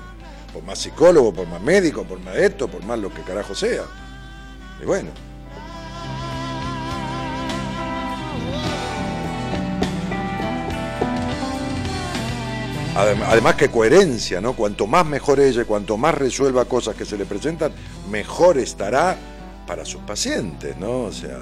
[0.53, 3.83] Por más psicólogo, por más médico, por más esto, por más lo que carajo sea.
[4.81, 5.09] Y bueno.
[12.95, 14.53] Además que coherencia, ¿no?
[14.53, 17.71] Cuanto más mejor ella, cuanto más resuelva cosas que se le presentan,
[18.09, 19.17] mejor estará
[19.65, 21.05] para sus pacientes, ¿no?
[21.05, 21.39] O sea,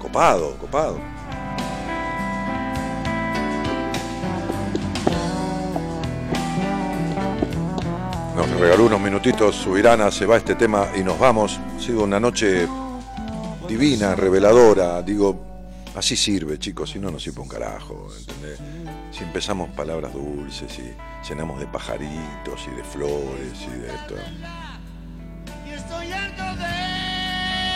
[0.00, 0.98] copado, copado.
[8.34, 11.60] Nos regaló unos minutitos, Subirana, se va este tema y nos vamos.
[11.76, 12.66] Ha sido una noche
[13.68, 15.43] divina, reveladora, digo,
[15.94, 18.58] así sirve, chicos, si no nos sirve un carajo, ¿entendés?
[19.12, 20.94] Si empezamos palabras dulces y
[21.28, 24.14] llenamos de pajaritos y de flores y de esto.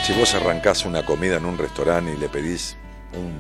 [0.04, 2.76] Si vos arrancás una comida en un restaurante y le pedís
[3.14, 3.38] un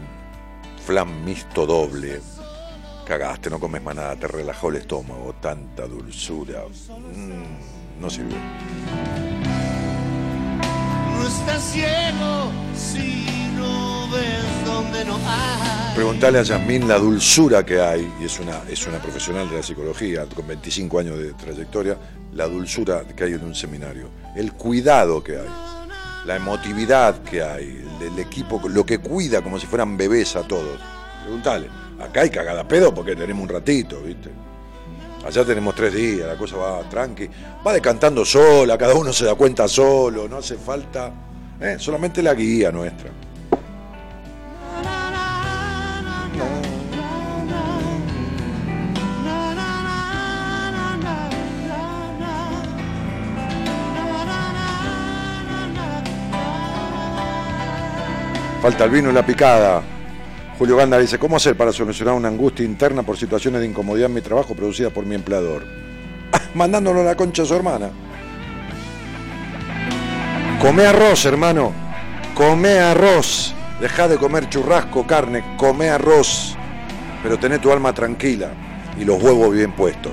[0.84, 2.20] flan mixto doble,
[3.06, 8.34] cagaste, no comes más nada, te relajó el estómago, tanta dulzura, mm, no sirve.
[11.14, 13.28] No estás ciego si
[15.94, 19.62] Preguntale a Yasmín la dulzura que hay, y es una, es una profesional de la
[19.62, 21.98] psicología con 25 años de trayectoria,
[22.34, 25.48] la dulzura que hay en un seminario, el cuidado que hay,
[26.24, 30.42] la emotividad que hay, el, el equipo, lo que cuida como si fueran bebés a
[30.42, 30.78] todos.
[31.24, 31.68] Preguntale,
[32.00, 34.30] acá hay cagada pedo porque tenemos un ratito, ¿viste?
[35.26, 37.28] Allá tenemos tres días, la cosa va tranqui,
[37.66, 41.12] va decantando sola, cada uno se da cuenta solo, no hace falta,
[41.60, 41.76] ¿eh?
[41.78, 43.10] solamente la guía nuestra.
[58.68, 59.82] Falta el vino y la picada.
[60.58, 64.14] Julio Ganda dice, ¿cómo hacer para solucionar una angustia interna por situaciones de incomodidad en
[64.14, 65.64] mi trabajo producida por mi empleador?
[66.54, 67.88] Mandándolo a la concha a su hermana.
[70.60, 71.72] Come arroz, hermano.
[72.34, 73.54] Come arroz.
[73.80, 75.56] Deja de comer churrasco, carne.
[75.56, 76.54] Come arroz.
[77.22, 78.50] Pero tené tu alma tranquila
[79.00, 80.12] y los huevos bien puestos.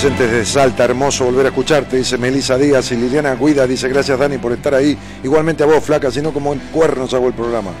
[0.00, 4.16] Presentes desde Salta, hermoso volver a escucharte, dice Melisa Díaz y Liliana Guida, dice gracias
[4.16, 4.96] Dani por estar ahí.
[5.24, 7.72] Igualmente a vos, flaca, si no como en cuernos hago el programa.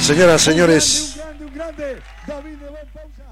[0.00, 1.20] Señoras, señores,
[1.76, 2.00] de.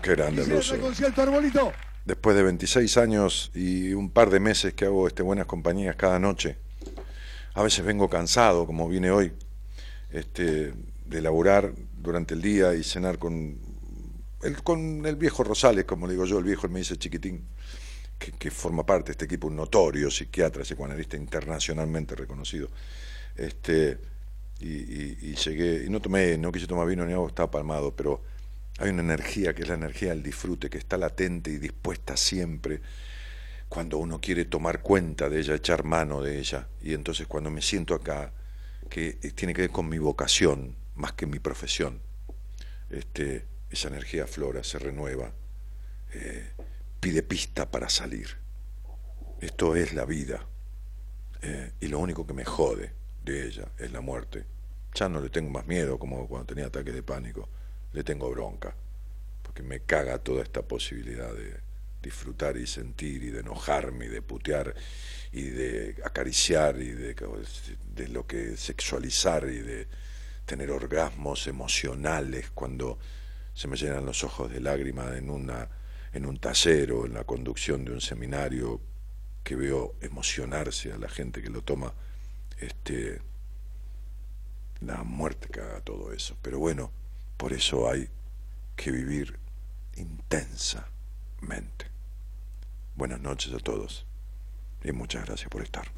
[0.02, 5.22] Qué grande, Y después de 26 años y un par de meses que hago este,
[5.22, 6.56] buenas compañías cada noche,
[7.54, 9.32] a veces vengo cansado, como vine hoy,
[10.10, 10.74] este,
[11.06, 13.58] de laburar durante el día y cenar con
[14.42, 17.44] el, con el viejo Rosales, como le digo yo, el viejo, él me dice chiquitín,
[18.18, 22.68] que, forma parte de este equipo, un notorio psiquiatra, psicoanalista internacionalmente reconocido.
[23.36, 23.98] Este,
[24.60, 27.94] y, y- y llegué, y no tomé, no quise tomar vino ni agua, estaba palmado,
[27.94, 28.22] pero
[28.78, 32.80] hay una energía que es la energía del disfrute, que está latente y dispuesta siempre
[33.68, 36.68] cuando uno quiere tomar cuenta de ella, echar mano de ella.
[36.80, 38.32] Y entonces cuando me siento acá,
[38.88, 42.00] que eh, tiene que ver con mi vocación más que mi profesión,
[42.90, 45.32] este, esa energía aflora, se renueva,
[46.12, 46.52] eh,
[47.00, 48.28] pide pista para salir.
[49.40, 50.46] Esto es la vida.
[51.42, 52.92] eh, y lo único que me jode
[53.24, 54.46] de ella es la muerte.
[54.94, 57.48] Ya no le tengo más miedo como cuando tenía ataques de pánico,
[57.94, 58.74] le tengo bronca,
[59.42, 61.60] porque me caga toda esta posibilidad de
[62.02, 64.74] disfrutar y sentir y de enojarme y de putear
[65.32, 67.14] y de acariciar y de,
[67.94, 69.86] de lo que sexualizar y de
[70.44, 72.98] tener orgasmos emocionales cuando
[73.54, 75.68] se me llenan los ojos de lágrimas en una
[76.12, 78.80] en un taller o en la conducción de un seminario
[79.42, 81.94] que veo emocionarse a la gente que lo toma
[82.58, 83.20] este
[84.80, 86.36] la muerte haga todo eso.
[86.42, 87.03] Pero bueno
[87.36, 88.08] por eso hay
[88.76, 89.38] que vivir
[89.96, 91.86] intensamente.
[92.94, 94.06] Buenas noches a todos
[94.82, 95.90] y muchas gracias por estar.